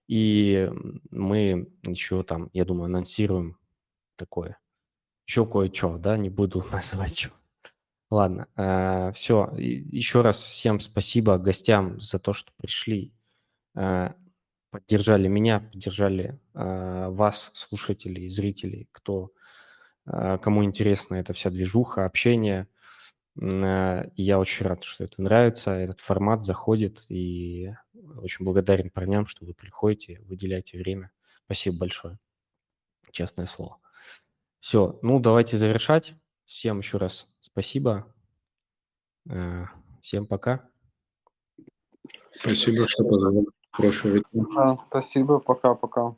и 0.08 0.70
мы 1.12 1.70
еще 1.84 2.24
там, 2.24 2.50
я 2.54 2.66
думаю, 2.66 2.86
анонсируем 2.86 3.58
такое. 4.16 4.58
Еще 5.28 5.46
кое-что, 5.46 5.98
да, 5.98 6.18
не 6.18 6.30
буду 6.30 6.66
называть 6.72 7.18
что. 7.18 7.34
Ладно, 8.10 8.48
э, 8.56 9.12
все. 9.14 9.54
Еще 9.58 10.22
раз 10.22 10.40
всем 10.40 10.80
спасибо 10.80 11.38
гостям 11.38 12.00
за 12.00 12.20
то, 12.20 12.32
что 12.32 12.54
пришли, 12.56 13.14
поддержали 14.70 15.28
меня, 15.28 15.60
поддержали 15.60 16.40
э, 16.54 17.08
вас, 17.10 17.52
слушателей, 17.54 18.28
зрителей, 18.28 18.90
кто, 18.92 19.32
э, 20.06 20.38
кому 20.42 20.64
интересна 20.64 21.16
эта 21.16 21.34
вся 21.34 21.50
движуха, 21.50 22.06
общение. 22.06 22.68
Э, 23.42 24.10
я 24.16 24.40
очень 24.40 24.66
рад, 24.66 24.84
что 24.84 25.04
это 25.04 25.22
нравится, 25.22 25.72
этот 25.72 26.00
формат 26.00 26.46
заходит, 26.46 27.06
и 27.10 27.74
очень 28.18 28.46
благодарен 28.46 28.90
парням, 28.90 29.26
что 29.26 29.46
вы 29.46 29.54
приходите, 29.54 30.22
выделяете 30.26 30.78
время. 30.78 31.12
Спасибо 31.46 31.80
большое. 31.80 32.20
Честное 33.12 33.48
слово. 33.48 33.78
Все, 34.60 35.00
ну 35.02 35.20
давайте 35.20 35.58
завершать. 35.58 36.14
Всем 36.46 36.80
еще 36.80 36.98
раз 36.98 37.28
спасибо. 37.40 38.14
Э, 39.30 39.66
всем 40.02 40.28
пока. 40.28 40.70
Спасибо, 42.32 42.88
что 42.88 43.04
позвали. 43.04 43.57
Хорошего 43.78 44.14
вечера. 44.14 44.80
Спасибо, 44.90 45.38
пока-пока. 45.38 46.16